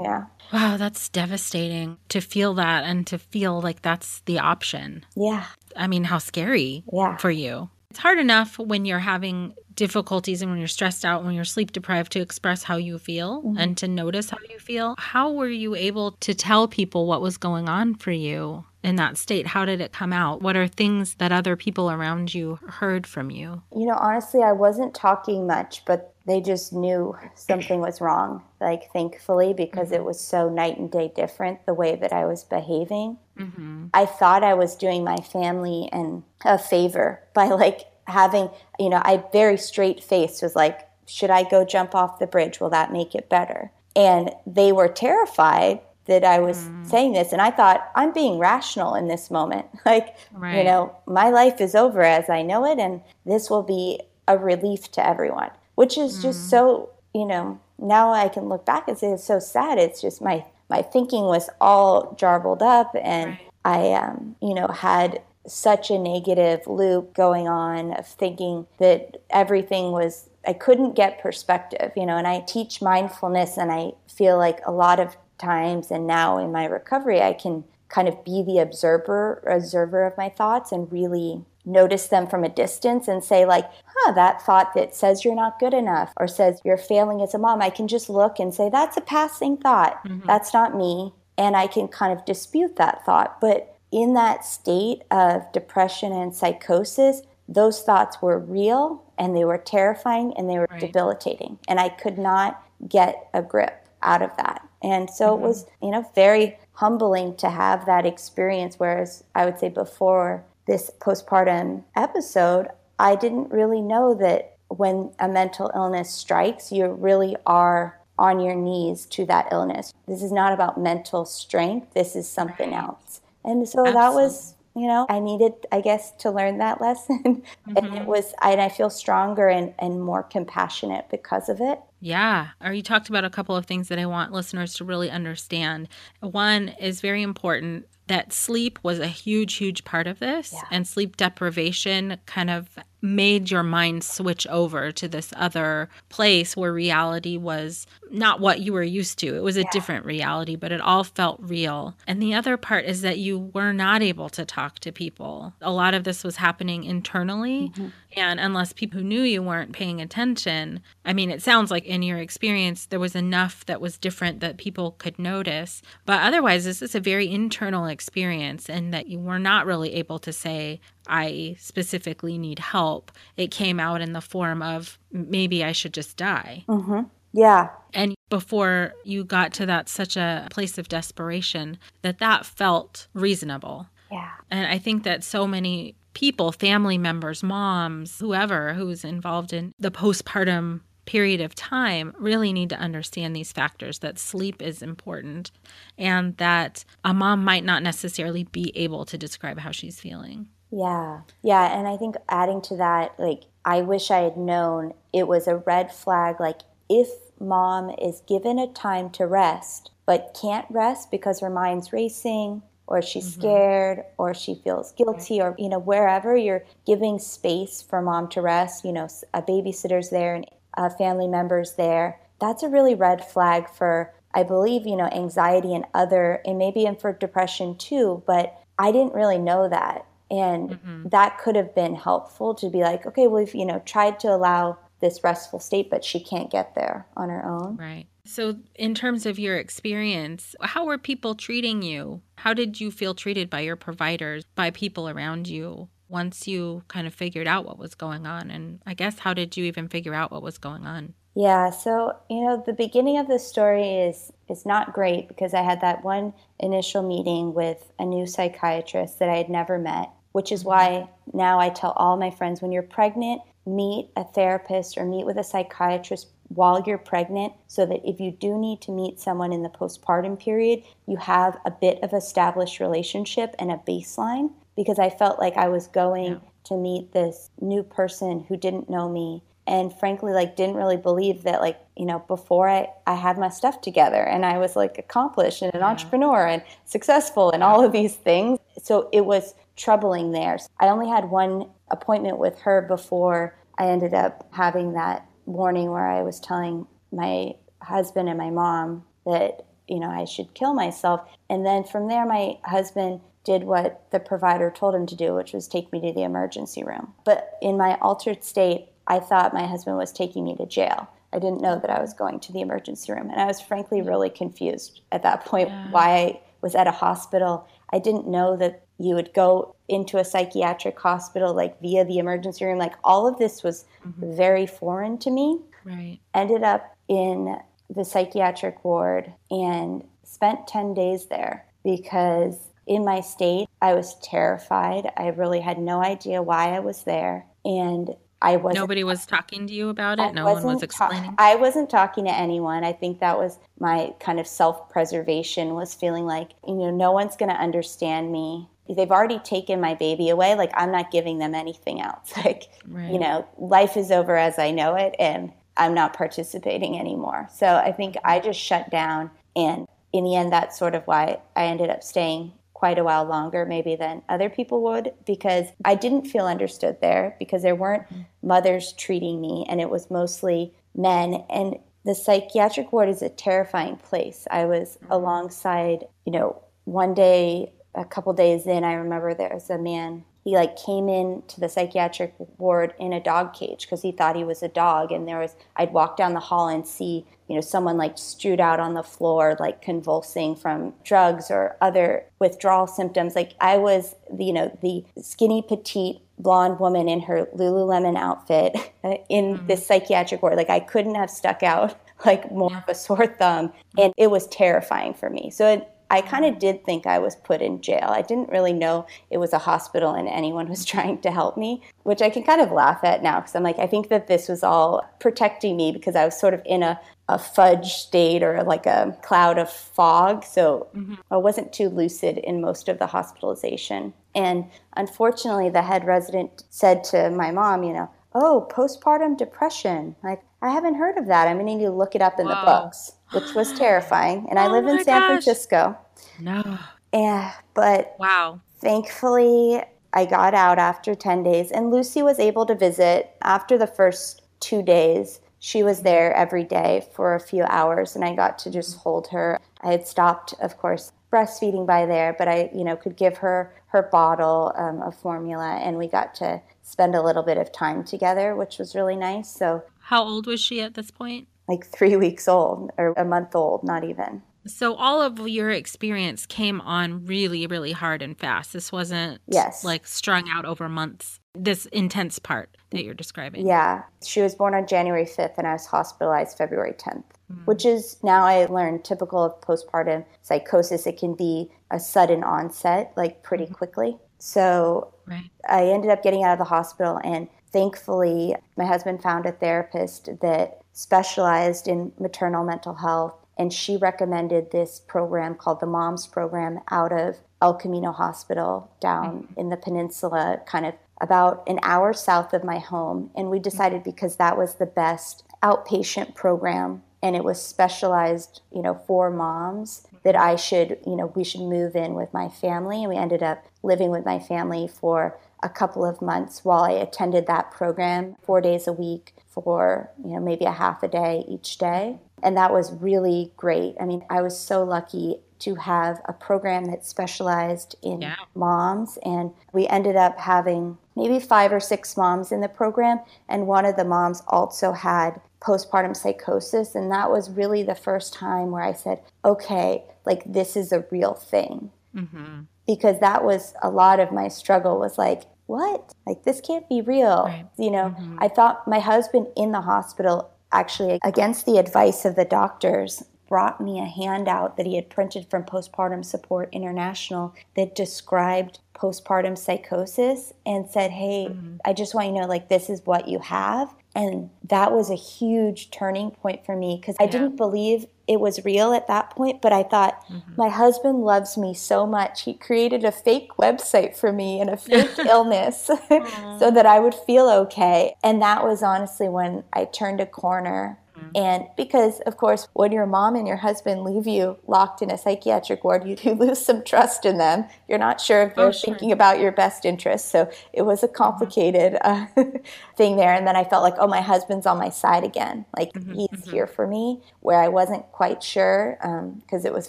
Yeah. 0.00 0.24
Wow, 0.52 0.76
that's 0.76 1.08
devastating 1.08 1.96
to 2.08 2.20
feel 2.20 2.54
that 2.54 2.84
and 2.84 3.06
to 3.08 3.18
feel 3.18 3.60
like 3.60 3.82
that's 3.82 4.20
the 4.22 4.40
option. 4.40 5.04
Yeah. 5.14 5.44
I 5.76 5.86
mean, 5.86 6.04
how 6.04 6.18
scary 6.18 6.82
yeah. 6.92 7.16
for 7.18 7.30
you. 7.30 7.70
It's 7.90 7.98
hard 7.98 8.18
enough 8.18 8.58
when 8.58 8.84
you're 8.84 8.98
having 8.98 9.54
difficulties 9.74 10.42
and 10.42 10.50
when 10.50 10.58
you're 10.58 10.68
stressed 10.68 11.04
out, 11.04 11.18
and 11.18 11.26
when 11.26 11.34
you're 11.34 11.44
sleep 11.44 11.72
deprived, 11.72 12.12
to 12.12 12.20
express 12.20 12.62
how 12.62 12.76
you 12.76 12.98
feel 12.98 13.42
mm-hmm. 13.42 13.58
and 13.58 13.76
to 13.78 13.88
notice 13.88 14.30
how 14.30 14.38
you 14.48 14.58
feel. 14.58 14.94
How 14.98 15.32
were 15.32 15.48
you 15.48 15.74
able 15.74 16.12
to 16.12 16.34
tell 16.34 16.68
people 16.68 17.06
what 17.06 17.22
was 17.22 17.36
going 17.36 17.68
on 17.68 17.94
for 17.94 18.12
you 18.12 18.64
in 18.82 18.96
that 18.96 19.16
state? 19.16 19.48
How 19.48 19.64
did 19.64 19.80
it 19.80 19.92
come 19.92 20.12
out? 20.12 20.42
What 20.42 20.56
are 20.56 20.66
things 20.66 21.14
that 21.14 21.32
other 21.32 21.56
people 21.56 21.90
around 21.90 22.34
you 22.34 22.58
heard 22.66 23.06
from 23.06 23.30
you? 23.30 23.62
You 23.74 23.86
know, 23.86 23.96
honestly, 23.98 24.42
I 24.42 24.52
wasn't 24.52 24.94
talking 24.94 25.46
much, 25.46 25.84
but 25.84 26.14
they 26.26 26.40
just 26.40 26.72
knew 26.72 27.16
something 27.34 27.80
was 27.80 28.00
wrong, 28.00 28.42
like 28.60 28.92
thankfully, 28.92 29.52
because 29.52 29.88
mm-hmm. 29.88 29.96
it 29.96 30.04
was 30.04 30.20
so 30.20 30.48
night 30.48 30.78
and 30.78 30.90
day 30.90 31.12
different 31.14 31.64
the 31.66 31.74
way 31.74 31.96
that 31.96 32.12
I 32.12 32.24
was 32.26 32.44
behaving. 32.44 33.18
Mm-hmm. 33.38 33.86
I 33.92 34.06
thought 34.06 34.44
I 34.44 34.54
was 34.54 34.76
doing 34.76 35.02
my 35.02 35.16
family 35.16 35.88
and 35.92 36.22
a 36.44 36.58
favor 36.58 37.20
by 37.34 37.48
like 37.48 37.86
having, 38.06 38.50
you 38.78 38.88
know, 38.88 39.00
I 39.04 39.24
very 39.32 39.56
straight 39.56 40.02
face 40.02 40.42
was 40.42 40.54
like, 40.54 40.88
should 41.06 41.30
I 41.30 41.48
go 41.48 41.64
jump 41.64 41.94
off 41.94 42.18
the 42.18 42.26
bridge? 42.26 42.60
Will 42.60 42.70
that 42.70 42.92
make 42.92 43.14
it 43.14 43.28
better? 43.28 43.72
And 43.96 44.30
they 44.46 44.70
were 44.72 44.88
terrified 44.88 45.80
that 46.10 46.24
I 46.24 46.40
was 46.40 46.58
mm. 46.58 46.86
saying 46.86 47.12
this. 47.12 47.32
And 47.32 47.40
I 47.40 47.50
thought, 47.50 47.88
I'm 47.94 48.12
being 48.12 48.38
rational 48.38 48.94
in 48.94 49.08
this 49.08 49.30
moment. 49.30 49.66
Like, 49.86 50.14
right. 50.32 50.58
you 50.58 50.64
know, 50.64 50.94
my 51.06 51.30
life 51.30 51.60
is 51.60 51.74
over 51.74 52.02
as 52.02 52.28
I 52.28 52.42
know 52.42 52.64
it, 52.64 52.78
and 52.78 53.00
this 53.24 53.50
will 53.50 53.62
be 53.62 54.00
a 54.28 54.38
relief 54.38 54.92
to 54.92 55.04
everyone, 55.04 55.50
which 55.74 55.98
is 55.98 56.18
mm. 56.18 56.22
just 56.22 56.50
so, 56.50 56.90
you 57.12 57.24
know, 57.24 57.58
now 57.78 58.12
I 58.12 58.28
can 58.28 58.44
look 58.44 58.64
back 58.66 58.86
and 58.86 58.96
say 58.96 59.10
it's 59.10 59.24
so 59.24 59.40
sad. 59.40 59.78
It's 59.78 60.00
just 60.00 60.20
my, 60.20 60.44
my 60.68 60.82
thinking 60.82 61.24
was 61.24 61.48
all 61.60 62.14
jarbled 62.14 62.62
up, 62.62 62.94
and 63.02 63.30
right. 63.30 63.40
I, 63.64 63.92
um, 63.94 64.36
you 64.40 64.54
know, 64.54 64.68
had 64.68 65.22
such 65.46 65.90
a 65.90 65.98
negative 65.98 66.66
loop 66.66 67.14
going 67.14 67.48
on 67.48 67.92
of 67.94 68.06
thinking 68.06 68.66
that 68.78 69.16
everything 69.30 69.90
was 69.90 70.28
I 70.46 70.52
couldn't 70.52 70.94
get 70.94 71.20
perspective, 71.20 71.92
you 71.96 72.06
know, 72.06 72.16
and 72.16 72.26
I 72.26 72.40
teach 72.40 72.80
mindfulness 72.80 73.58
and 73.58 73.70
I 73.70 73.92
feel 74.08 74.38
like 74.38 74.60
a 74.64 74.72
lot 74.72 74.98
of 74.98 75.16
times 75.40 75.90
and 75.90 76.06
now 76.06 76.38
in 76.38 76.52
my 76.52 76.66
recovery, 76.66 77.20
I 77.20 77.32
can 77.32 77.64
kind 77.90 78.08
of 78.08 78.24
be 78.24 78.42
the 78.42 78.58
observer 78.58 79.42
observer 79.46 80.04
of 80.04 80.16
my 80.16 80.28
thoughts 80.28 80.72
and 80.72 80.90
really 80.90 81.44
notice 81.64 82.06
them 82.06 82.26
from 82.26 82.42
a 82.42 82.48
distance 82.48 83.06
and 83.06 83.22
say 83.22 83.44
like 83.44 83.68
huh 83.84 84.12
that 84.12 84.40
thought 84.40 84.72
that 84.74 84.94
says 84.94 85.24
you're 85.24 85.34
not 85.34 85.58
good 85.58 85.74
enough 85.74 86.12
or 86.16 86.26
says 86.26 86.60
you're 86.64 86.78
failing 86.78 87.20
as 87.20 87.34
a 87.34 87.38
mom 87.38 87.60
i 87.60 87.68
can 87.68 87.86
just 87.86 88.08
look 88.08 88.38
and 88.38 88.54
say 88.54 88.70
that's 88.70 88.96
a 88.96 89.02
passing 89.02 89.56
thought 89.56 90.02
mm-hmm. 90.04 90.26
that's 90.26 90.54
not 90.54 90.74
me 90.74 91.12
and 91.36 91.56
i 91.56 91.66
can 91.66 91.86
kind 91.86 92.16
of 92.16 92.24
dispute 92.24 92.76
that 92.76 93.04
thought 93.04 93.38
but 93.40 93.76
in 93.92 94.14
that 94.14 94.44
state 94.44 95.02
of 95.10 95.50
depression 95.52 96.12
and 96.12 96.34
psychosis 96.34 97.22
those 97.46 97.82
thoughts 97.82 98.22
were 98.22 98.38
real 98.38 99.04
and 99.18 99.36
they 99.36 99.44
were 99.44 99.58
terrifying 99.58 100.32
and 100.38 100.48
they 100.48 100.58
were 100.58 100.68
right. 100.70 100.80
debilitating 100.80 101.58
and 101.68 101.78
i 101.78 101.88
could 101.88 102.16
not 102.16 102.64
get 102.88 103.28
a 103.34 103.42
grip 103.42 103.86
out 104.02 104.22
of 104.22 104.34
that 104.38 104.66
and 104.82 105.10
so 105.10 105.34
mm-hmm. 105.34 105.44
it 105.44 105.48
was 105.48 105.66
you 105.82 105.90
know 105.90 106.04
very 106.14 106.58
humbling 106.72 107.36
to 107.36 107.50
have 107.50 107.86
that 107.86 108.06
experience. 108.06 108.76
Whereas 108.78 109.24
I 109.34 109.44
would 109.44 109.58
say 109.58 109.68
before 109.68 110.44
this 110.66 110.90
postpartum 111.00 111.84
episode, 111.96 112.68
I 112.98 113.16
didn't 113.16 113.50
really 113.50 113.82
know 113.82 114.14
that 114.14 114.56
when 114.68 115.10
a 115.18 115.28
mental 115.28 115.70
illness 115.74 116.10
strikes, 116.10 116.70
you 116.70 116.86
really 116.86 117.36
are 117.46 117.98
on 118.18 118.38
your 118.40 118.54
knees 118.54 119.06
to 119.06 119.26
that 119.26 119.48
illness. 119.50 119.92
This 120.06 120.22
is 120.22 120.30
not 120.30 120.52
about 120.52 120.78
mental 120.78 121.24
strength, 121.24 121.94
this 121.94 122.14
is 122.14 122.28
something 122.28 122.70
right. 122.70 122.84
else. 122.84 123.20
And 123.44 123.66
so 123.68 123.80
Absolutely. 123.80 123.92
that 123.92 124.12
was 124.14 124.54
you 124.76 124.86
know 124.86 125.04
i 125.08 125.18
needed 125.18 125.52
i 125.72 125.80
guess 125.80 126.12
to 126.12 126.30
learn 126.30 126.58
that 126.58 126.80
lesson 126.86 127.20
mm-hmm. 127.24 127.76
and 127.76 127.86
it 127.86 127.92
mm-hmm. 127.92 128.04
was 128.04 128.32
and 128.40 128.60
i 128.60 128.68
feel 128.68 128.88
stronger 128.88 129.48
and, 129.48 129.74
and 129.80 130.00
more 130.00 130.22
compassionate 130.22 131.06
because 131.10 131.48
of 131.48 131.60
it 131.60 131.80
yeah 132.00 132.48
or 132.62 132.72
you 132.72 132.82
talked 132.82 133.08
about 133.08 133.24
a 133.24 133.30
couple 133.30 133.56
of 133.56 133.66
things 133.66 133.88
that 133.88 133.98
i 133.98 134.06
want 134.06 134.32
listeners 134.32 134.74
to 134.74 134.84
really 134.84 135.10
understand 135.10 135.88
one 136.20 136.68
is 136.80 137.00
very 137.00 137.22
important 137.22 137.86
that 138.06 138.32
sleep 138.32 138.78
was 138.82 138.98
a 138.98 139.06
huge 139.06 139.54
huge 139.54 139.84
part 139.84 140.06
of 140.06 140.18
this 140.18 140.52
yeah. 140.52 140.62
and 140.70 140.86
sleep 140.86 141.16
deprivation 141.16 142.16
kind 142.26 142.50
of 142.50 142.78
made 143.02 143.50
your 143.50 143.62
mind 143.62 144.04
switch 144.04 144.46
over 144.48 144.92
to 144.92 145.08
this 145.08 145.32
other 145.36 145.88
place 146.08 146.56
where 146.56 146.72
reality 146.72 147.36
was 147.36 147.86
not 148.10 148.40
what 148.40 148.60
you 148.60 148.72
were 148.72 148.82
used 148.82 149.18
to. 149.18 149.34
It 149.34 149.42
was 149.42 149.56
a 149.56 149.60
yeah. 149.60 149.70
different 149.72 150.04
reality, 150.04 150.56
but 150.56 150.72
it 150.72 150.80
all 150.80 151.04
felt 151.04 151.40
real. 151.40 151.94
And 152.06 152.20
the 152.20 152.34
other 152.34 152.56
part 152.56 152.84
is 152.84 153.02
that 153.02 153.18
you 153.18 153.38
were 153.38 153.72
not 153.72 154.02
able 154.02 154.28
to 154.30 154.44
talk 154.44 154.78
to 154.80 154.92
people. 154.92 155.54
A 155.60 155.70
lot 155.70 155.94
of 155.94 156.04
this 156.04 156.24
was 156.24 156.36
happening 156.36 156.84
internally. 156.84 157.70
Mm-hmm. 157.70 157.88
And 158.16 158.40
unless 158.40 158.72
people 158.72 159.00
who 159.00 159.06
knew 159.06 159.22
you 159.22 159.42
weren't 159.42 159.72
paying 159.72 160.00
attention, 160.00 160.80
I 161.04 161.12
mean, 161.12 161.30
it 161.30 161.42
sounds 161.42 161.70
like 161.70 161.84
in 161.84 162.02
your 162.02 162.18
experience, 162.18 162.86
there 162.86 162.98
was 162.98 163.14
enough 163.14 163.64
that 163.66 163.80
was 163.80 163.98
different 163.98 164.40
that 164.40 164.58
people 164.58 164.92
could 164.92 165.18
notice. 165.18 165.80
But 166.06 166.22
otherwise, 166.22 166.64
this 166.64 166.82
is 166.82 166.94
a 166.94 167.00
very 167.00 167.30
internal 167.30 167.86
experience, 167.86 168.68
and 168.68 168.92
that 168.92 169.06
you 169.06 169.20
were 169.20 169.38
not 169.38 169.66
really 169.66 169.94
able 169.94 170.18
to 170.20 170.32
say, 170.32 170.80
I 171.06 171.56
specifically 171.58 172.36
need 172.36 172.58
help. 172.58 173.12
It 173.36 173.50
came 173.50 173.78
out 173.78 174.00
in 174.00 174.12
the 174.12 174.20
form 174.20 174.62
of 174.62 174.98
maybe 175.12 175.62
I 175.62 175.72
should 175.72 175.94
just 175.94 176.16
die. 176.16 176.64
Mm-hmm. 176.68 177.02
Yeah. 177.32 177.68
And 177.94 178.14
before 178.28 178.94
you 179.04 179.24
got 179.24 179.52
to 179.54 179.66
that 179.66 179.88
such 179.88 180.16
a 180.16 180.48
place 180.50 180.78
of 180.78 180.88
desperation, 180.88 181.78
that 182.02 182.18
that 182.18 182.44
felt 182.44 183.06
reasonable. 183.14 183.86
Yeah. 184.10 184.30
And 184.50 184.66
I 184.66 184.78
think 184.78 185.04
that 185.04 185.22
so 185.22 185.46
many 185.46 185.94
people, 186.20 186.52
family 186.52 186.98
members, 186.98 187.42
moms, 187.42 188.18
whoever 188.18 188.74
who's 188.74 189.04
involved 189.04 189.54
in 189.54 189.72
the 189.78 189.90
postpartum 189.90 190.80
period 191.06 191.40
of 191.40 191.54
time 191.54 192.12
really 192.18 192.52
need 192.52 192.68
to 192.68 192.76
understand 192.76 193.34
these 193.34 193.52
factors 193.52 194.00
that 194.00 194.18
sleep 194.18 194.60
is 194.60 194.82
important 194.82 195.50
and 195.96 196.36
that 196.36 196.84
a 197.06 197.14
mom 197.14 197.42
might 197.42 197.64
not 197.64 197.82
necessarily 197.82 198.44
be 198.44 198.70
able 198.74 199.06
to 199.06 199.16
describe 199.16 199.58
how 199.58 199.70
she's 199.70 199.98
feeling. 199.98 200.46
Yeah. 200.70 201.22
Yeah. 201.42 201.78
And 201.78 201.88
I 201.88 201.96
think 201.96 202.16
adding 202.28 202.60
to 202.62 202.76
that, 202.76 203.18
like, 203.18 203.44
I 203.64 203.80
wish 203.80 204.10
I 204.10 204.18
had 204.18 204.36
known 204.36 204.92
it 205.14 205.26
was 205.26 205.48
a 205.48 205.56
red 205.56 205.90
flag. 205.90 206.38
Like, 206.38 206.60
if 206.90 207.08
mom 207.40 207.88
is 207.90 208.20
given 208.28 208.58
a 208.58 208.70
time 208.70 209.08
to 209.12 209.26
rest, 209.26 209.90
but 210.04 210.36
can't 210.38 210.66
rest 210.68 211.10
because 211.10 211.40
her 211.40 211.48
mind's 211.48 211.94
racing, 211.94 212.60
or 212.90 213.00
she's 213.00 213.30
mm-hmm. 213.30 213.40
scared, 213.40 214.04
or 214.18 214.34
she 214.34 214.60
feels 214.62 214.92
guilty, 214.92 215.40
or, 215.40 215.54
you 215.58 215.68
know, 215.68 215.78
wherever 215.78 216.36
you're 216.36 216.64
giving 216.86 217.18
space 217.18 217.80
for 217.80 218.02
mom 218.02 218.28
to 218.28 218.42
rest, 218.42 218.84
you 218.84 218.92
know, 218.92 219.08
a 219.32 219.40
babysitter's 219.40 220.10
there 220.10 220.34
and 220.34 220.44
a 220.76 220.90
family 220.90 221.28
member's 221.28 221.74
there, 221.76 222.20
that's 222.40 222.62
a 222.62 222.68
really 222.68 222.94
red 222.94 223.24
flag 223.24 223.70
for, 223.70 224.12
I 224.34 224.42
believe, 224.42 224.86
you 224.86 224.96
know, 224.96 225.06
anxiety 225.06 225.74
and 225.74 225.86
other, 225.94 226.42
and 226.44 226.58
maybe 226.58 226.84
in 226.84 226.96
for 226.96 227.12
depression 227.12 227.76
too, 227.78 228.22
but 228.26 228.58
I 228.78 228.92
didn't 228.92 229.14
really 229.14 229.38
know 229.38 229.68
that 229.68 230.04
and 230.30 230.70
mm-hmm. 230.70 231.08
that 231.08 231.38
could 231.38 231.56
have 231.56 231.74
been 231.74 231.94
helpful 231.94 232.54
to 232.54 232.70
be 232.70 232.78
like 232.78 233.04
okay 233.04 233.26
we've 233.26 233.54
you 233.54 233.66
know 233.66 233.82
tried 233.84 234.20
to 234.20 234.28
allow 234.28 234.78
this 235.00 235.24
restful 235.24 235.58
state 235.58 235.90
but 235.90 236.04
she 236.04 236.20
can't 236.20 236.50
get 236.50 236.74
there 236.74 237.06
on 237.16 237.28
her 237.28 237.44
own 237.44 237.76
right 237.76 238.06
so 238.30 238.56
in 238.74 238.94
terms 238.94 239.26
of 239.26 239.38
your 239.38 239.56
experience 239.56 240.54
how 240.60 240.84
were 240.84 240.98
people 240.98 241.34
treating 241.34 241.82
you? 241.82 242.22
How 242.36 242.54
did 242.54 242.80
you 242.80 242.90
feel 242.90 243.14
treated 243.14 243.50
by 243.50 243.60
your 243.60 243.76
providers 243.76 244.44
by 244.54 244.70
people 244.70 245.08
around 245.08 245.48
you 245.48 245.88
once 246.08 246.48
you 246.48 246.82
kind 246.88 247.06
of 247.06 247.14
figured 247.14 247.46
out 247.46 247.64
what 247.66 247.78
was 247.78 247.94
going 247.94 248.26
on? 248.26 248.50
And 248.50 248.80
i 248.86 248.94
guess 248.94 249.20
how 249.20 249.34
did 249.34 249.56
you 249.56 249.64
even 249.64 249.88
figure 249.88 250.14
out 250.14 250.30
what 250.30 250.42
was 250.42 250.58
going 250.58 250.86
on? 250.86 251.14
Yeah, 251.34 251.70
so 251.70 252.16
you 252.28 252.42
know 252.42 252.62
the 252.64 252.72
beginning 252.72 253.18
of 253.18 253.28
the 253.28 253.38
story 253.38 253.88
is 253.88 254.32
is 254.48 254.66
not 254.66 254.92
great 254.92 255.28
because 255.28 255.54
I 255.54 255.62
had 255.62 255.80
that 255.80 256.02
one 256.04 256.32
initial 256.58 257.02
meeting 257.02 257.54
with 257.54 257.92
a 257.98 258.04
new 258.04 258.26
psychiatrist 258.26 259.18
that 259.18 259.28
I 259.28 259.36
had 259.36 259.48
never 259.48 259.78
met 259.78 260.10
which 260.32 260.52
is 260.52 260.60
mm-hmm. 260.60 260.68
why 260.68 261.08
now 261.32 261.58
I 261.58 261.70
tell 261.70 261.92
all 261.92 262.16
my 262.16 262.30
friends 262.30 262.60
when 262.60 262.72
you're 262.72 262.82
pregnant, 262.82 263.42
meet 263.66 264.10
a 264.16 264.24
therapist 264.24 264.98
or 264.98 265.04
meet 265.04 265.26
with 265.26 265.36
a 265.36 265.44
psychiatrist 265.44 266.28
while 266.50 266.82
you're 266.86 266.98
pregnant 266.98 267.52
so 267.66 267.86
that 267.86 268.00
if 268.04 268.20
you 268.20 268.30
do 268.30 268.58
need 268.58 268.80
to 268.82 268.92
meet 268.92 269.18
someone 269.18 269.52
in 269.52 269.62
the 269.62 269.68
postpartum 269.68 270.38
period, 270.38 270.82
you 271.06 271.16
have 271.16 271.58
a 271.64 271.70
bit 271.70 272.02
of 272.02 272.12
established 272.12 272.80
relationship 272.80 273.54
and 273.58 273.70
a 273.70 273.80
baseline 273.86 274.50
because 274.76 274.98
I 274.98 275.10
felt 275.10 275.38
like 275.38 275.56
I 275.56 275.68
was 275.68 275.86
going 275.86 276.32
yeah. 276.32 276.38
to 276.64 276.76
meet 276.76 277.12
this 277.12 277.50
new 277.60 277.82
person 277.82 278.44
who 278.48 278.56
didn't 278.56 278.90
know 278.90 279.08
me 279.08 279.42
and 279.66 279.92
frankly 280.00 280.32
like 280.32 280.56
didn't 280.56 280.76
really 280.76 280.96
believe 280.96 281.42
that 281.42 281.60
like 281.60 281.78
you 281.94 282.06
know 282.06 282.20
before 282.20 282.66
i 282.66 282.88
i 283.06 283.14
had 283.14 283.36
my 283.36 283.50
stuff 283.50 283.82
together 283.82 284.24
and 284.24 284.46
i 284.46 284.56
was 284.56 284.74
like 284.74 284.96
accomplished 284.96 285.60
and 285.60 285.72
an 285.74 285.80
yeah. 285.80 285.86
entrepreneur 285.86 286.46
and 286.46 286.62
successful 286.86 287.50
and 287.50 287.62
all 287.62 287.84
of 287.84 287.92
these 287.92 288.14
things 288.16 288.58
so 288.82 289.10
it 289.12 289.26
was 289.26 289.54
troubling 289.80 290.32
there. 290.32 290.58
I 290.78 290.88
only 290.88 291.08
had 291.08 291.30
one 291.30 291.70
appointment 291.90 292.38
with 292.38 292.58
her 292.60 292.82
before 292.82 293.56
I 293.78 293.86
ended 293.86 294.14
up 294.14 294.46
having 294.52 294.92
that 294.92 295.26
warning 295.52 295.90
where 295.90 296.08
I 296.08 296.22
was 296.22 296.40
telling 296.40 296.86
my 297.12 297.54
husband 297.82 298.28
and 298.28 298.38
my 298.38 298.50
mom 298.50 299.04
that, 299.26 299.66
you 299.88 299.98
know, 299.98 300.10
I 300.10 300.24
should 300.24 300.54
kill 300.54 300.74
myself. 300.74 301.20
And 301.48 301.64
then 301.64 301.84
from 301.84 302.08
there, 302.08 302.26
my 302.26 302.58
husband 302.64 303.20
did 303.44 303.64
what 303.64 304.04
the 304.10 304.20
provider 304.20 304.70
told 304.70 304.94
him 304.94 305.06
to 305.06 305.16
do, 305.16 305.34
which 305.34 305.52
was 305.52 305.66
take 305.66 305.92
me 305.92 306.00
to 306.00 306.12
the 306.12 306.22
emergency 306.22 306.84
room. 306.84 307.12
But 307.24 307.58
in 307.62 307.76
my 307.76 307.98
altered 308.00 308.44
state, 308.44 308.88
I 309.06 309.18
thought 309.18 309.54
my 309.54 309.66
husband 309.66 309.96
was 309.96 310.12
taking 310.12 310.44
me 310.44 310.56
to 310.56 310.66
jail. 310.66 311.08
I 311.32 311.38
didn't 311.38 311.62
know 311.62 311.78
that 311.78 311.90
I 311.90 312.00
was 312.00 312.12
going 312.12 312.40
to 312.40 312.52
the 312.52 312.60
emergency 312.60 313.12
room. 313.12 313.30
And 313.30 313.40
I 313.40 313.46
was 313.46 313.60
frankly 313.60 314.02
really 314.02 314.30
confused 314.30 315.00
at 315.12 315.22
that 315.22 315.44
point 315.44 315.68
yeah. 315.68 315.90
why 315.90 316.10
I 316.10 316.40
was 316.60 316.74
at 316.74 316.86
a 316.86 316.92
hospital. 316.92 317.66
I 317.92 317.98
didn't 317.98 318.28
know 318.28 318.56
that 318.56 318.82
you 318.98 319.14
would 319.14 319.32
go 319.32 319.74
into 319.90 320.18
a 320.18 320.24
psychiatric 320.24 320.98
hospital 320.98 321.52
like 321.52 321.78
via 321.82 322.04
the 322.04 322.18
emergency 322.18 322.64
room 322.64 322.78
like 322.78 322.94
all 323.02 323.26
of 323.26 323.36
this 323.38 323.62
was 323.62 323.84
mm-hmm. 324.06 324.36
very 324.36 324.66
foreign 324.66 325.18
to 325.18 325.30
me 325.30 325.58
right 325.84 326.18
ended 326.32 326.62
up 326.62 326.96
in 327.08 327.58
the 327.94 328.04
psychiatric 328.04 328.84
ward 328.84 329.32
and 329.50 330.06
spent 330.22 330.66
10 330.68 330.94
days 330.94 331.26
there 331.26 331.66
because 331.82 332.56
in 332.86 333.04
my 333.04 333.20
state 333.20 333.68
i 333.82 333.92
was 333.92 334.14
terrified 334.22 335.10
i 335.16 335.26
really 335.28 335.60
had 335.60 335.78
no 335.78 336.02
idea 336.02 336.40
why 336.40 336.74
i 336.74 336.78
was 336.78 337.02
there 337.02 337.44
and 337.64 338.14
I 338.42 338.56
was 338.56 338.74
Nobody 338.74 339.04
was 339.04 339.26
talking 339.26 339.66
to 339.66 339.74
you 339.74 339.90
about 339.90 340.18
it. 340.18 340.22
I 340.22 340.30
no 340.30 340.46
one 340.46 340.62
was 340.62 340.82
explaining. 340.82 341.36
Ta- 341.36 341.36
I 341.38 341.56
wasn't 341.56 341.90
talking 341.90 342.24
to 342.24 342.34
anyone. 342.34 342.84
I 342.84 342.92
think 342.92 343.20
that 343.20 343.36
was 343.36 343.58
my 343.78 344.14
kind 344.18 344.40
of 344.40 344.46
self-preservation 344.46 345.74
was 345.74 345.92
feeling 345.92 346.24
like, 346.24 346.52
you 346.66 346.76
know, 346.76 346.90
no 346.90 347.12
one's 347.12 347.36
going 347.36 347.50
to 347.50 347.60
understand 347.60 348.32
me 348.32 348.66
they've 348.94 349.10
already 349.10 349.38
taken 349.40 349.80
my 349.80 349.94
baby 349.94 350.28
away 350.28 350.54
like 350.54 350.70
i'm 350.74 350.90
not 350.90 351.10
giving 351.10 351.38
them 351.38 351.54
anything 351.54 352.00
else 352.00 352.32
like 352.44 352.64
right. 352.88 353.10
you 353.10 353.18
know 353.18 353.46
life 353.58 353.96
is 353.96 354.10
over 354.10 354.36
as 354.36 354.58
i 354.58 354.70
know 354.70 354.94
it 354.94 355.14
and 355.18 355.52
i'm 355.76 355.94
not 355.94 356.12
participating 356.12 356.98
anymore 356.98 357.48
so 357.52 357.76
i 357.76 357.92
think 357.92 358.16
i 358.24 358.38
just 358.38 358.60
shut 358.60 358.90
down 358.90 359.30
and 359.56 359.86
in 360.12 360.24
the 360.24 360.34
end 360.34 360.52
that's 360.52 360.78
sort 360.78 360.94
of 360.94 361.02
why 361.04 361.38
i 361.56 361.64
ended 361.64 361.90
up 361.90 362.02
staying 362.02 362.52
quite 362.74 362.98
a 362.98 363.04
while 363.04 363.24
longer 363.24 363.66
maybe 363.66 363.94
than 363.94 364.22
other 364.28 364.48
people 364.48 364.82
would 364.82 365.12
because 365.26 365.66
i 365.84 365.94
didn't 365.94 366.26
feel 366.26 366.46
understood 366.46 366.96
there 367.00 367.36
because 367.38 367.62
there 367.62 367.74
weren't 367.74 368.04
mm-hmm. 368.04 368.22
mothers 368.42 368.92
treating 368.94 369.40
me 369.40 369.66
and 369.68 369.80
it 369.80 369.90
was 369.90 370.10
mostly 370.10 370.72
men 370.94 371.44
and 371.50 371.76
the 372.04 372.14
psychiatric 372.14 372.92
ward 372.92 373.08
is 373.08 373.22
a 373.22 373.28
terrifying 373.28 373.96
place. 373.96 374.46
I 374.50 374.64
was 374.64 374.96
mm-hmm. 374.96 375.12
alongside, 375.12 376.04
you 376.24 376.32
know, 376.32 376.62
one 376.84 377.14
day, 377.14 377.72
a 377.94 378.04
couple 378.04 378.32
days 378.32 378.66
in, 378.66 378.84
I 378.84 378.94
remember 378.94 379.34
there 379.34 379.50
was 379.52 379.70
a 379.70 379.78
man 379.78 380.24
he 380.44 380.54
like 380.54 380.76
came 380.76 381.08
in 381.08 381.42
to 381.48 381.60
the 381.60 381.68
psychiatric 381.68 382.34
ward 382.58 382.94
in 382.98 383.12
a 383.12 383.20
dog 383.20 383.52
cage 383.52 383.82
because 383.82 384.02
he 384.02 384.10
thought 384.10 384.36
he 384.36 384.44
was 384.44 384.62
a 384.62 384.68
dog 384.68 385.12
and 385.12 385.28
there 385.28 385.38
was 385.38 385.54
i'd 385.76 385.92
walk 385.92 386.16
down 386.16 386.32
the 386.32 386.40
hall 386.40 386.68
and 386.68 386.86
see 386.86 387.26
you 387.50 387.54
know 387.54 387.60
someone 387.60 387.96
like 387.96 388.16
strewed 388.16 388.60
out 388.60 388.80
on 388.80 388.94
the 388.94 389.02
floor 389.02 389.56
like 389.58 389.82
convulsing 389.82 390.54
from 390.54 390.94
drugs 391.04 391.50
or 391.50 391.76
other 391.80 392.24
withdrawal 392.38 392.86
symptoms. 392.86 393.34
Like 393.34 393.54
i 393.60 393.76
was 393.76 394.14
you 394.38 394.52
know 394.52 394.76
the 394.82 395.04
skinny 395.20 395.60
petite 395.60 396.20
blonde 396.38 396.78
woman 396.78 397.08
in 397.08 397.20
her 397.20 397.46
lululemon 397.54 398.16
outfit 398.16 398.74
in 399.28 399.56
mm-hmm. 399.56 399.66
this 399.66 399.84
psychiatric 399.84 400.42
ward. 400.42 400.56
Like 400.56 400.70
i 400.70 400.80
couldn't 400.80 401.16
have 401.16 401.28
stuck 401.28 401.62
out 401.62 401.98
like 402.24 402.50
more 402.52 402.74
of 402.76 402.84
a 402.88 402.94
sore 402.94 403.26
thumb 403.26 403.72
and 403.98 404.14
it 404.16 404.30
was 404.30 404.46
terrifying 404.46 405.12
for 405.12 405.28
me. 405.28 405.50
So 405.50 405.66
it 405.66 405.88
I 406.10 406.22
kind 406.22 406.44
of 406.44 406.58
did 406.58 406.84
think 406.84 407.06
I 407.06 407.20
was 407.20 407.36
put 407.36 407.62
in 407.62 407.80
jail. 407.80 408.08
I 408.08 408.22
didn't 408.22 408.50
really 408.50 408.72
know 408.72 409.06
it 409.30 409.38
was 409.38 409.52
a 409.52 409.58
hospital 409.58 410.12
and 410.12 410.28
anyone 410.28 410.68
was 410.68 410.84
trying 410.92 411.20
to 411.20 411.30
help 411.30 411.56
me, 411.56 411.82
which 412.02 412.20
I 412.20 412.30
can 412.30 412.42
kind 412.42 412.60
of 412.60 412.72
laugh 412.72 413.04
at 413.04 413.22
now 413.22 413.40
because 413.40 413.54
I'm 413.54 413.62
like, 413.62 413.78
I 413.78 413.86
think 413.86 414.08
that 414.08 414.26
this 414.26 414.48
was 414.48 414.64
all 414.64 415.08
protecting 415.20 415.76
me 415.76 415.92
because 415.92 416.16
I 416.16 416.24
was 416.24 416.38
sort 416.38 416.52
of 416.52 416.62
in 416.66 416.82
a, 416.82 417.00
a 417.28 417.38
fudge 417.38 417.92
state 417.92 418.42
or 418.42 418.62
like 418.64 418.86
a 418.86 419.16
cloud 419.22 419.56
of 419.56 419.70
fog. 419.70 420.44
So 420.44 420.88
mm-hmm. 420.94 421.14
I 421.30 421.36
wasn't 421.36 421.72
too 421.72 421.88
lucid 421.88 422.38
in 422.38 422.60
most 422.60 422.88
of 422.88 422.98
the 422.98 423.06
hospitalization. 423.06 424.12
And 424.34 424.66
unfortunately, 424.96 425.70
the 425.70 425.82
head 425.82 426.04
resident 426.04 426.64
said 426.70 427.04
to 427.04 427.30
my 427.30 427.52
mom, 427.52 427.84
you 427.84 427.92
know, 427.92 428.10
oh, 428.34 428.68
postpartum 428.70 429.36
depression. 429.36 430.16
Like, 430.22 430.42
I 430.62 430.70
haven't 430.70 430.96
heard 430.96 431.18
of 431.18 431.26
that. 431.26 431.48
I'm 431.48 431.56
going 431.56 431.66
to 431.66 431.74
need 431.76 431.84
to 431.84 431.90
look 431.90 432.14
it 432.14 432.22
up 432.22 432.38
in 432.38 432.46
Whoa. 432.46 432.54
the 432.54 432.64
books 432.64 433.12
which 433.32 433.54
was 433.54 433.72
terrifying. 433.72 434.46
And 434.50 434.58
I 434.58 434.66
oh 434.66 434.72
live 434.72 434.86
in 434.86 435.04
San 435.04 435.20
gosh. 435.20 435.28
Francisco. 435.28 435.98
No. 436.38 436.78
Yeah, 437.12 437.52
but 437.74 438.16
wow. 438.18 438.60
Thankfully, 438.80 439.82
I 440.12 440.24
got 440.24 440.54
out 440.54 440.78
after 440.78 441.14
10 441.14 441.42
days, 441.42 441.70
and 441.70 441.90
Lucy 441.90 442.22
was 442.22 442.38
able 442.38 442.66
to 442.66 442.74
visit 442.74 443.30
after 443.42 443.78
the 443.78 443.86
first 443.86 444.42
two 444.58 444.82
days. 444.82 445.40
She 445.58 445.82
was 445.82 446.02
there 446.02 446.32
every 446.34 446.64
day 446.64 447.06
for 447.12 447.34
a 447.34 447.40
few 447.40 447.64
hours, 447.64 448.16
and 448.16 448.24
I 448.24 448.34
got 448.34 448.58
to 448.60 448.70
just 448.70 448.96
hold 448.96 449.28
her. 449.28 449.60
I 449.82 449.92
had 449.92 450.06
stopped, 450.06 450.54
of 450.60 450.78
course, 450.78 451.12
breastfeeding 451.32 451.86
by 451.86 452.06
there, 452.06 452.34
but 452.36 452.48
I, 452.48 452.70
you 452.74 452.82
know, 452.82 452.96
could 452.96 453.16
give 453.16 453.38
her 453.38 453.74
her 453.88 454.08
bottle 454.10 454.72
um, 454.76 455.02
of 455.02 455.16
formula, 455.16 455.76
and 455.82 455.98
we 455.98 456.06
got 456.08 456.34
to 456.36 456.62
spend 456.82 457.14
a 457.14 457.22
little 457.22 457.42
bit 457.42 457.58
of 457.58 457.72
time 457.72 458.04
together, 458.04 458.56
which 458.56 458.78
was 458.78 458.94
really 458.94 459.16
nice. 459.16 459.52
So, 459.52 459.82
how 460.00 460.24
old 460.24 460.46
was 460.46 460.60
she 460.60 460.80
at 460.80 460.94
this 460.94 461.10
point? 461.10 461.46
Like 461.70 461.86
three 461.86 462.16
weeks 462.24 462.48
old 462.48 462.90
or 462.98 463.14
a 463.16 463.24
month 463.24 463.54
old, 463.54 463.84
not 463.84 464.04
even. 464.04 464.42
So 464.66 464.94
all 464.94 465.22
of 465.22 465.48
your 465.48 465.70
experience 465.70 466.44
came 466.44 466.80
on 466.82 467.24
really, 467.24 467.66
really 467.66 467.92
hard 467.92 468.20
and 468.20 468.38
fast. 468.38 468.72
This 468.72 468.92
wasn't 468.92 469.40
yes. 469.46 469.84
like 469.84 470.06
strung 470.06 470.48
out 470.50 470.66
over 470.66 470.88
months. 470.88 471.40
This 471.54 471.86
intense 471.86 472.38
part 472.38 472.76
that 472.90 473.02
you're 473.04 473.14
describing. 473.14 473.66
Yeah. 473.66 474.02
She 474.24 474.42
was 474.42 474.54
born 474.54 474.74
on 474.74 474.86
January 474.86 475.24
5th 475.24 475.54
and 475.56 475.66
I 475.66 475.72
was 475.72 475.86
hospitalized 475.86 476.58
February 476.58 476.92
10th, 476.92 477.24
mm. 477.50 477.64
which 477.66 477.86
is 477.86 478.18
now 478.22 478.44
I 478.44 478.66
learned 478.66 479.04
typical 479.04 479.42
of 479.42 479.58
postpartum 479.62 480.26
psychosis. 480.42 481.06
It 481.06 481.18
can 481.18 481.34
be 481.34 481.70
a 481.90 481.98
sudden 481.98 482.44
onset, 482.44 483.12
like 483.16 483.42
pretty 483.42 483.64
mm. 483.64 483.72
quickly. 483.72 484.18
So 484.38 485.14
right. 485.26 485.50
I 485.68 485.84
ended 485.86 486.10
up 486.10 486.22
getting 486.22 486.44
out 486.44 486.52
of 486.52 486.58
the 486.58 486.64
hospital 486.64 487.18
and 487.24 487.48
thankfully 487.72 488.54
my 488.76 488.84
husband 488.84 489.22
found 489.22 489.46
a 489.46 489.52
therapist 489.52 490.28
that 490.40 490.80
specialized 490.92 491.88
in 491.88 492.12
maternal 492.18 492.64
mental 492.64 492.94
health, 492.94 493.34
and 493.56 493.72
she 493.72 493.96
recommended 493.96 494.70
this 494.70 495.00
program 495.06 495.54
called 495.54 495.80
the 495.80 495.86
MOMS 495.86 496.26
program 496.26 496.80
out 496.90 497.12
of 497.12 497.36
El 497.62 497.74
Camino 497.74 498.12
Hospital 498.12 498.90
down 499.00 499.42
mm-hmm. 499.42 499.60
in 499.60 499.68
the 499.68 499.76
peninsula, 499.76 500.60
kind 500.66 500.86
of 500.86 500.94
about 501.20 501.62
an 501.68 501.78
hour 501.82 502.12
south 502.12 502.54
of 502.54 502.64
my 502.64 502.78
home. 502.78 503.30
And 503.36 503.50
we 503.50 503.58
decided 503.58 504.02
because 504.02 504.36
that 504.36 504.56
was 504.56 504.74
the 504.74 504.86
best 504.86 505.44
outpatient 505.62 506.34
program 506.34 507.02
and 507.22 507.36
it 507.36 507.44
was 507.44 507.60
specialized, 507.60 508.62
you 508.72 508.82
know, 508.82 508.94
for 509.06 509.30
moms 509.30 510.06
that 510.22 510.36
I 510.36 510.56
should, 510.56 510.98
you 511.06 511.16
know, 511.16 511.26
we 511.34 511.44
should 511.44 511.60
move 511.60 511.94
in 511.94 512.14
with 512.14 512.32
my 512.32 512.48
family. 512.48 513.02
And 513.02 513.08
we 513.08 513.16
ended 513.16 513.42
up 513.42 513.64
living 513.82 514.10
with 514.10 514.24
my 514.24 514.38
family 514.38 514.88
for 514.88 515.38
a 515.62 515.68
couple 515.68 516.04
of 516.04 516.22
months 516.22 516.64
while 516.64 516.84
I 516.84 516.92
attended 516.92 517.46
that 517.46 517.70
program 517.70 518.36
four 518.42 518.60
days 518.60 518.86
a 518.86 518.92
week 518.92 519.34
for 519.48 520.10
you 520.24 520.34
know 520.34 520.40
maybe 520.40 520.64
a 520.64 520.72
half 520.72 521.02
a 521.02 521.08
day 521.08 521.44
each 521.48 521.78
day. 521.78 522.18
And 522.42 522.56
that 522.56 522.72
was 522.72 522.92
really 522.92 523.52
great. 523.56 523.96
I 524.00 524.04
mean 524.04 524.24
i 524.30 524.40
was 524.40 524.58
so 524.58 524.82
lucky 524.84 525.40
to 525.60 525.74
have 525.74 526.22
a 526.24 526.32
program 526.32 526.86
that 526.86 527.04
specialized 527.04 527.94
in 528.02 528.22
yeah. 528.22 528.36
moms. 528.54 529.18
And 529.24 529.52
we 529.74 529.86
ended 529.88 530.16
up 530.16 530.38
having 530.38 530.96
maybe 531.14 531.38
five 531.38 531.70
or 531.70 531.80
six 531.80 532.16
moms 532.16 532.50
in 532.50 532.62
the 532.62 532.68
program. 532.68 533.20
And 533.46 533.66
one 533.66 533.84
of 533.84 533.96
the 533.96 534.04
moms 534.04 534.42
also 534.48 534.92
had 534.92 535.38
postpartum 535.60 536.16
psychosis. 536.16 536.94
And 536.94 537.12
that 537.12 537.30
was 537.30 537.50
really 537.50 537.82
the 537.82 537.94
first 537.94 538.32
time 538.32 538.70
where 538.70 538.82
i 538.82 538.94
said 538.94 539.20
okay 539.44 540.04
like 540.24 540.42
this 540.44 540.76
is 540.76 540.92
a 540.92 541.04
real 541.10 541.34
thing. 541.34 541.90
Mm-hmm. 542.14 542.60
Because 542.94 543.20
that 543.20 543.44
was 543.44 543.72
a 543.82 543.88
lot 543.88 544.18
of 544.18 544.32
my 544.32 544.48
struggle 544.48 544.98
was 544.98 545.16
like 545.16 545.42
what? 545.70 546.12
Like, 546.26 546.42
this 546.42 546.60
can't 546.60 546.88
be 546.88 547.00
real. 547.00 547.44
Right. 547.44 547.64
You 547.78 547.92
know, 547.92 548.16
mm-hmm. 548.18 548.38
I 548.40 548.48
thought 548.48 548.88
my 548.88 548.98
husband 548.98 549.46
in 549.56 549.70
the 549.70 549.82
hospital, 549.82 550.50
actually, 550.72 551.20
against 551.22 551.64
the 551.64 551.78
advice 551.78 552.24
of 552.24 552.34
the 552.34 552.44
doctors, 552.44 553.22
brought 553.48 553.80
me 553.80 554.00
a 554.00 554.04
handout 554.04 554.76
that 554.76 554.86
he 554.86 554.96
had 554.96 555.08
printed 555.08 555.48
from 555.48 555.62
Postpartum 555.62 556.24
Support 556.24 556.70
International 556.72 557.54
that 557.76 557.94
described 557.94 558.80
postpartum 559.00 559.56
psychosis 559.56 560.52
and 560.66 560.88
said, 560.88 561.10
Hey, 561.10 561.48
mm-hmm. 561.50 561.76
I 561.84 561.92
just 561.92 562.14
want 562.14 562.28
you 562.28 562.34
to 562.34 562.40
know, 562.40 562.46
like, 562.46 562.68
this 562.68 562.90
is 562.90 563.04
what 563.04 563.28
you 563.28 563.38
have. 563.38 563.94
And 564.14 564.50
that 564.64 564.92
was 564.92 565.08
a 565.08 565.14
huge 565.14 565.90
turning 565.90 566.32
point 566.32 566.66
for 566.66 566.76
me 566.76 566.98
because 567.00 567.16
yeah. 567.18 567.26
I 567.26 567.28
didn't 567.28 567.56
believe 567.56 568.06
it 568.26 568.40
was 568.40 568.64
real 568.64 568.92
at 568.92 569.06
that 569.06 569.30
point, 569.30 569.62
but 569.62 569.72
I 569.72 569.82
thought, 569.82 570.24
mm-hmm. 570.28 570.52
my 570.56 570.68
husband 570.68 571.22
loves 571.22 571.56
me 571.56 571.74
so 571.74 572.06
much. 572.06 572.42
He 572.42 572.54
created 572.54 573.04
a 573.04 573.12
fake 573.12 573.50
website 573.58 574.16
for 574.16 574.32
me 574.32 574.60
and 574.60 574.68
a 574.68 574.76
fake 574.76 575.18
illness 575.26 575.84
so 576.08 576.70
that 576.70 576.86
I 576.86 576.98
would 576.98 577.14
feel 577.14 577.48
okay. 577.48 578.14
And 578.22 578.42
that 578.42 578.64
was 578.64 578.82
honestly 578.82 579.28
when 579.28 579.64
I 579.72 579.84
turned 579.84 580.20
a 580.20 580.26
corner. 580.26 580.98
And 581.34 581.66
because, 581.76 582.20
of 582.20 582.36
course, 582.36 582.68
when 582.72 582.92
your 582.92 583.06
mom 583.06 583.36
and 583.36 583.46
your 583.46 583.56
husband 583.56 584.04
leave 584.04 584.26
you 584.26 584.58
locked 584.66 585.02
in 585.02 585.10
a 585.10 585.18
psychiatric 585.18 585.84
ward, 585.84 586.06
you 586.06 586.16
do 586.16 586.34
lose 586.34 586.64
some 586.64 586.84
trust 586.84 587.24
in 587.24 587.38
them. 587.38 587.66
You're 587.88 587.98
not 587.98 588.20
sure 588.20 588.42
if 588.42 588.54
they're 588.54 588.66
oh, 588.66 588.72
sure. 588.72 588.92
thinking 588.94 589.12
about 589.12 589.40
your 589.40 589.52
best 589.52 589.84
interests. 589.84 590.30
So 590.30 590.50
it 590.72 590.82
was 590.82 591.02
a 591.02 591.06
mm-hmm. 591.06 591.16
complicated 591.16 591.98
uh, 592.02 592.26
thing 592.96 593.16
there. 593.16 593.34
And 593.34 593.46
then 593.46 593.56
I 593.56 593.64
felt 593.64 593.82
like, 593.82 593.96
oh, 593.98 594.06
my 594.06 594.20
husband's 594.20 594.66
on 594.66 594.78
my 594.78 594.90
side 594.90 595.24
again. 595.24 595.66
Like 595.76 595.92
mm-hmm, 595.92 596.12
he's 596.14 596.28
mm-hmm. 596.28 596.50
here 596.50 596.66
for 596.66 596.86
me, 596.86 597.20
where 597.40 597.60
I 597.60 597.68
wasn't 597.68 598.10
quite 598.12 598.42
sure 598.42 598.96
because 599.00 599.64
um, 599.64 599.66
it 599.66 599.72
was 599.72 599.88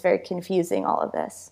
very 0.00 0.18
confusing, 0.18 0.84
all 0.84 1.00
of 1.00 1.12
this. 1.12 1.51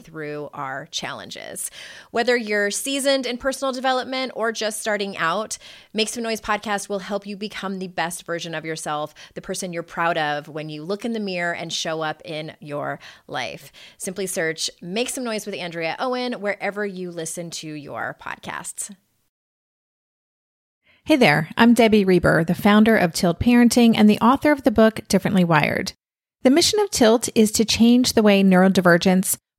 through 0.01 0.49
our 0.53 0.87
challenges. 0.91 1.71
Whether 2.11 2.35
you're 2.35 2.71
seasoned 2.71 3.25
in 3.25 3.37
personal 3.37 3.71
development 3.71 4.31
or 4.35 4.51
just 4.51 4.81
starting 4.81 5.15
out, 5.17 5.57
Make 5.93 6.09
Some 6.09 6.23
Noise 6.23 6.41
podcast 6.41 6.89
will 6.89 6.99
help 6.99 7.25
you 7.25 7.37
become 7.37 7.79
the 7.79 7.87
best 7.87 8.25
version 8.25 8.53
of 8.53 8.65
yourself, 8.65 9.13
the 9.35 9.41
person 9.41 9.73
you're 9.73 9.83
proud 9.83 10.17
of 10.17 10.47
when 10.47 10.69
you 10.69 10.83
look 10.83 11.05
in 11.05 11.13
the 11.13 11.19
mirror 11.19 11.53
and 11.53 11.71
show 11.71 12.01
up 12.01 12.21
in 12.25 12.55
your 12.59 12.99
life. 13.27 13.71
Simply 13.97 14.27
search 14.27 14.69
Make 14.81 15.09
Some 15.09 15.23
Noise 15.23 15.45
with 15.45 15.55
Andrea 15.55 15.95
Owen 15.99 16.33
wherever 16.33 16.85
you 16.85 17.11
listen 17.11 17.49
to 17.51 17.71
your 17.71 18.17
podcasts. 18.21 18.93
Hey 21.05 21.15
there, 21.15 21.49
I'm 21.57 21.73
Debbie 21.73 22.05
Reber, 22.05 22.43
the 22.43 22.53
founder 22.53 22.95
of 22.95 23.11
Tilt 23.11 23.39
Parenting 23.39 23.95
and 23.97 24.07
the 24.07 24.19
author 24.19 24.51
of 24.51 24.61
the 24.61 24.69
book 24.69 25.01
Differently 25.07 25.43
Wired. 25.43 25.93
The 26.43 26.51
mission 26.51 26.79
of 26.79 26.91
Tilt 26.91 27.27
is 27.33 27.51
to 27.53 27.65
change 27.65 28.13
the 28.13 28.21
way 28.21 28.43
neurodivergence, 28.43 29.35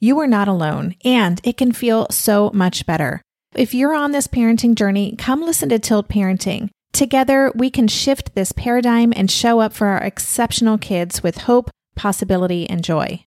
you 0.00 0.18
are 0.18 0.26
not 0.26 0.48
alone, 0.48 0.96
and 1.04 1.40
it 1.44 1.56
can 1.56 1.72
feel 1.72 2.06
so 2.10 2.50
much 2.52 2.86
better. 2.86 3.22
If 3.54 3.74
you're 3.74 3.94
on 3.94 4.12
this 4.12 4.26
parenting 4.26 4.74
journey, 4.74 5.14
come 5.16 5.42
listen 5.42 5.68
to 5.68 5.78
Tilt 5.78 6.08
Parenting. 6.08 6.70
Together, 6.92 7.52
we 7.54 7.70
can 7.70 7.86
shift 7.86 8.34
this 8.34 8.52
paradigm 8.52 9.12
and 9.14 9.30
show 9.30 9.60
up 9.60 9.72
for 9.72 9.88
our 9.88 10.02
exceptional 10.02 10.78
kids 10.78 11.22
with 11.22 11.38
hope, 11.38 11.70
possibility, 11.94 12.68
and 12.68 12.82
joy. 12.82 13.24